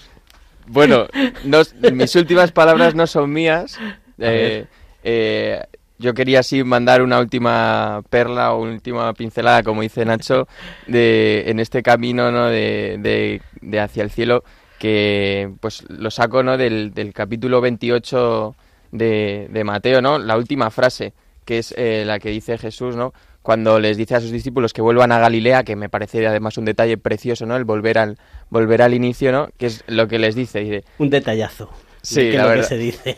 Bueno, 0.65 1.05
no, 1.45 1.61
mis 1.91 2.15
últimas 2.15 2.51
palabras 2.51 2.95
no 2.95 3.05
son 3.05 3.31
mías. 3.31 3.79
Eh, 4.17 4.65
eh, 5.03 5.61
yo 5.99 6.15
quería 6.15 6.39
así 6.39 6.63
mandar 6.63 7.03
una 7.03 7.19
última 7.19 8.01
perla 8.09 8.53
o 8.53 8.63
una 8.63 8.73
última 8.73 9.13
pincelada, 9.13 9.61
como 9.61 9.83
dice 9.83 10.03
Nacho, 10.03 10.47
de, 10.87 11.43
en 11.45 11.59
este 11.59 11.83
camino 11.83 12.31
¿no? 12.31 12.47
de, 12.47 12.97
de, 13.01 13.41
de 13.61 13.79
hacia 13.79 14.01
el 14.01 14.09
cielo 14.09 14.43
que 14.83 15.49
pues 15.61 15.85
lo 15.87 16.11
saco 16.11 16.43
¿no? 16.43 16.57
del, 16.57 16.93
del 16.93 17.13
capítulo 17.13 17.61
28 17.61 18.53
de, 18.91 19.47
de, 19.49 19.63
Mateo, 19.63 20.01
¿no? 20.01 20.19
La 20.19 20.35
última 20.35 20.71
frase, 20.71 21.13
que 21.45 21.59
es 21.59 21.73
eh, 21.77 22.03
la 22.05 22.19
que 22.19 22.31
dice 22.31 22.57
Jesús, 22.57 22.97
¿no? 22.97 23.13
Cuando 23.41 23.79
les 23.79 23.95
dice 23.95 24.15
a 24.15 24.19
sus 24.19 24.31
discípulos 24.31 24.73
que 24.73 24.81
vuelvan 24.81 25.13
a 25.13 25.19
Galilea, 25.19 25.63
que 25.63 25.77
me 25.77 25.87
parece 25.87 26.27
además 26.27 26.57
un 26.57 26.65
detalle 26.65 26.97
precioso, 26.97 27.45
¿no? 27.45 27.55
El 27.55 27.63
volver 27.63 27.97
al, 27.97 28.17
volver 28.49 28.81
al 28.81 28.93
inicio, 28.93 29.31
¿no? 29.31 29.47
Que 29.57 29.67
es 29.67 29.85
lo 29.87 30.09
que 30.09 30.19
les 30.19 30.35
dice. 30.35 30.59
dice 30.59 30.83
un 30.97 31.09
detallazo. 31.09 31.69
Sí, 32.01 32.33
la 32.33 32.45
verdad. 32.45 32.63
Que 32.63 32.67
se 32.67 32.77
dice. 32.77 33.17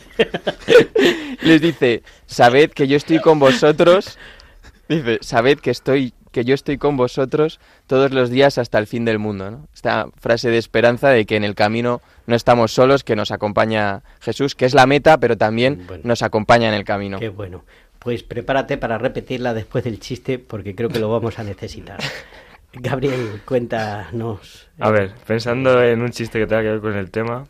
les 1.42 1.60
dice, 1.60 2.04
sabed 2.26 2.70
que 2.70 2.86
yo 2.86 2.96
estoy 2.96 3.18
con 3.18 3.40
vosotros 3.40 4.16
Dice, 4.88 5.18
sabed 5.20 5.58
que 5.58 5.72
estoy 5.72 6.14
que 6.36 6.44
yo 6.44 6.54
estoy 6.54 6.76
con 6.76 6.98
vosotros 6.98 7.60
todos 7.86 8.10
los 8.12 8.28
días 8.28 8.58
hasta 8.58 8.78
el 8.78 8.86
fin 8.86 9.06
del 9.06 9.18
mundo. 9.18 9.50
¿no? 9.50 9.66
Esta 9.74 10.08
frase 10.20 10.50
de 10.50 10.58
esperanza 10.58 11.08
de 11.08 11.24
que 11.24 11.34
en 11.36 11.44
el 11.44 11.54
camino 11.54 12.02
no 12.26 12.36
estamos 12.36 12.72
solos, 12.72 13.04
que 13.04 13.16
nos 13.16 13.30
acompaña 13.30 14.02
Jesús, 14.20 14.54
que 14.54 14.66
es 14.66 14.74
la 14.74 14.84
meta, 14.84 15.16
pero 15.18 15.38
también 15.38 15.84
Bueno. 15.86 16.02
nos 16.04 16.20
acompaña 16.20 16.68
en 16.68 16.74
el 16.74 16.84
camino. 16.84 17.18
Qué 17.18 17.30
bueno. 17.30 17.64
Pues 18.00 18.22
prepárate 18.22 18.76
para 18.76 18.98
repetirla 18.98 19.54
después 19.54 19.82
del 19.84 19.98
chiste 19.98 20.38
porque 20.38 20.74
creo 20.74 20.90
que 20.90 20.98
lo 20.98 21.08
vamos 21.10 21.38
a 21.38 21.42
necesitar. 21.42 21.98
Gabriel, 22.74 23.40
cuéntanos. 23.46 24.68
A 24.78 24.90
ver, 24.90 25.12
pensando 25.26 25.82
en 25.82 26.02
un 26.02 26.10
chiste 26.10 26.38
que 26.38 26.46
tenga 26.46 26.60
que 26.60 26.68
ver 26.72 26.80
con 26.80 26.94
el 26.96 27.10
tema, 27.10 27.46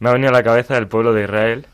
me 0.00 0.08
ha 0.08 0.12
venido 0.12 0.30
a 0.30 0.32
la 0.32 0.42
cabeza 0.42 0.76
el 0.76 0.88
pueblo 0.88 1.12
de 1.12 1.22
Israel, 1.22 1.66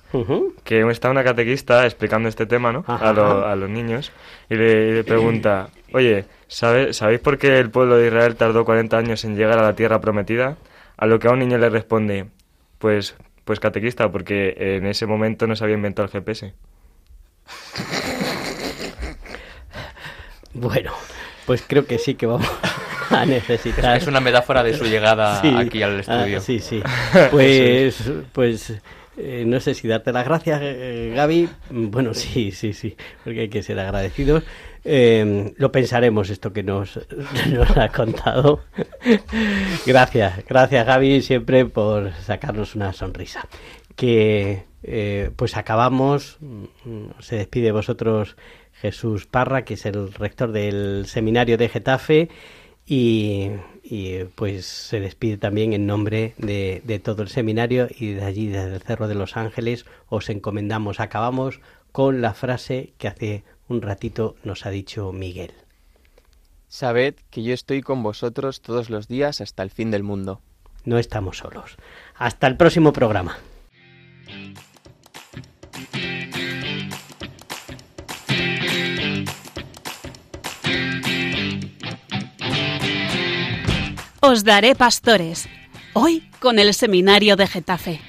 que 0.62 0.80
está 0.90 1.10
una 1.10 1.24
catequista 1.24 1.86
explicando 1.86 2.28
este 2.28 2.46
tema, 2.46 2.72
¿no? 2.72 2.84
A, 2.86 3.12
lo- 3.12 3.46
a 3.46 3.56
los 3.56 3.68
niños, 3.70 4.12
y 4.50 4.54
le, 4.54 4.88
y 4.88 4.92
le 4.92 5.04
pregunta, 5.04 5.70
oye, 5.94 6.24
¿sabe- 6.48 6.92
¿sabéis 6.92 7.20
por 7.20 7.38
qué 7.38 7.58
el 7.58 7.70
pueblo 7.70 7.96
de 7.96 8.08
Israel 8.08 8.36
tardó 8.36 8.64
40 8.64 8.98
años 8.98 9.24
en 9.24 9.36
llegar 9.36 9.58
a 9.58 9.62
la 9.62 9.74
tierra 9.74 10.00
prometida? 10.00 10.56
A 10.96 11.06
lo 11.06 11.18
que 11.18 11.28
a 11.28 11.30
un 11.30 11.38
niño 11.38 11.56
le 11.58 11.70
responde, 11.70 12.26
pues, 12.78 13.16
pues 13.44 13.60
catequista, 13.60 14.10
porque 14.12 14.54
en 14.58 14.86
ese 14.86 15.06
momento 15.06 15.46
no 15.46 15.56
se 15.56 15.64
había 15.64 15.76
inventado 15.76 16.06
el 16.06 16.12
GPS. 16.12 16.52
Bueno, 20.56 20.92
pues 21.46 21.64
creo 21.66 21.84
que 21.84 21.98
sí 21.98 22.14
que 22.14 22.26
vamos 22.26 22.48
a 23.10 23.26
necesitar. 23.26 23.96
Es 23.96 24.06
una 24.06 24.20
metáfora 24.20 24.62
de 24.62 24.72
su 24.76 24.84
llegada 24.84 25.40
Sí, 25.42 25.52
aquí 25.56 25.82
al 25.82 25.96
ah, 25.96 26.00
estudio. 26.00 26.40
sí, 26.40 26.60
sí. 26.60 26.80
Pues, 27.32 28.00
pues 28.32 28.72
eh, 29.16 29.42
no 29.46 29.58
sé 29.60 29.74
si 29.74 29.88
darte 29.88 30.12
las 30.12 30.24
gracias, 30.24 30.60
eh, 30.62 31.12
Gaby. 31.14 31.48
Bueno, 31.70 32.14
sí, 32.14 32.52
sí, 32.52 32.72
sí, 32.72 32.96
porque 33.24 33.40
hay 33.40 33.48
que 33.48 33.62
ser 33.64 33.78
agradecidos. 33.80 34.44
Eh, 34.84 35.54
lo 35.56 35.72
pensaremos 35.72 36.28
esto 36.28 36.52
que 36.52 36.62
nos, 36.62 36.98
ha 37.76 37.88
contado. 37.88 38.60
gracias, 39.86 40.44
gracias 40.46 40.86
Gaby 40.86 41.22
siempre 41.22 41.64
por 41.64 42.12
sacarnos 42.14 42.74
una 42.74 42.92
sonrisa. 42.92 43.48
Que 43.96 44.64
eh, 44.82 45.30
pues 45.36 45.56
acabamos, 45.56 46.36
mm, 46.40 47.20
se 47.20 47.36
despide 47.36 47.66
de 47.66 47.72
vosotros 47.72 48.36
Jesús 48.72 49.26
Parra, 49.26 49.64
que 49.64 49.74
es 49.74 49.86
el 49.86 50.12
rector 50.12 50.52
del 50.52 51.06
seminario 51.06 51.56
de 51.56 51.68
Getafe, 51.70 52.28
y, 52.86 53.48
y, 53.82 54.24
pues 54.34 54.66
se 54.66 55.00
despide 55.00 55.38
también 55.38 55.72
en 55.72 55.86
nombre 55.86 56.34
de, 56.36 56.82
de 56.84 56.98
todo 56.98 57.22
el 57.22 57.28
seminario 57.28 57.88
y 57.98 58.12
de 58.12 58.24
allí, 58.24 58.48
desde 58.48 58.74
el 58.74 58.82
Cerro 58.82 59.08
de 59.08 59.14
los 59.14 59.38
Ángeles, 59.38 59.86
os 60.08 60.28
encomendamos. 60.28 61.00
Acabamos 61.00 61.60
con 61.92 62.20
la 62.20 62.34
frase 62.34 62.92
que 62.98 63.08
hace 63.08 63.44
un 63.68 63.82
ratito 63.82 64.36
nos 64.44 64.66
ha 64.66 64.70
dicho 64.70 65.12
Miguel. 65.12 65.52
Sabed 66.68 67.14
que 67.30 67.42
yo 67.42 67.54
estoy 67.54 67.82
con 67.82 68.02
vosotros 68.02 68.60
todos 68.60 68.90
los 68.90 69.08
días 69.08 69.40
hasta 69.40 69.62
el 69.62 69.70
fin 69.70 69.90
del 69.90 70.02
mundo. 70.02 70.40
No 70.84 70.98
estamos 70.98 71.38
solos. 71.38 71.76
Hasta 72.16 72.46
el 72.46 72.56
próximo 72.56 72.92
programa. 72.92 73.38
Os 84.20 84.42
daré 84.42 84.74
pastores. 84.74 85.48
Hoy 85.92 86.28
con 86.40 86.58
el 86.58 86.74
seminario 86.74 87.36
de 87.36 87.46
Getafe. 87.46 88.00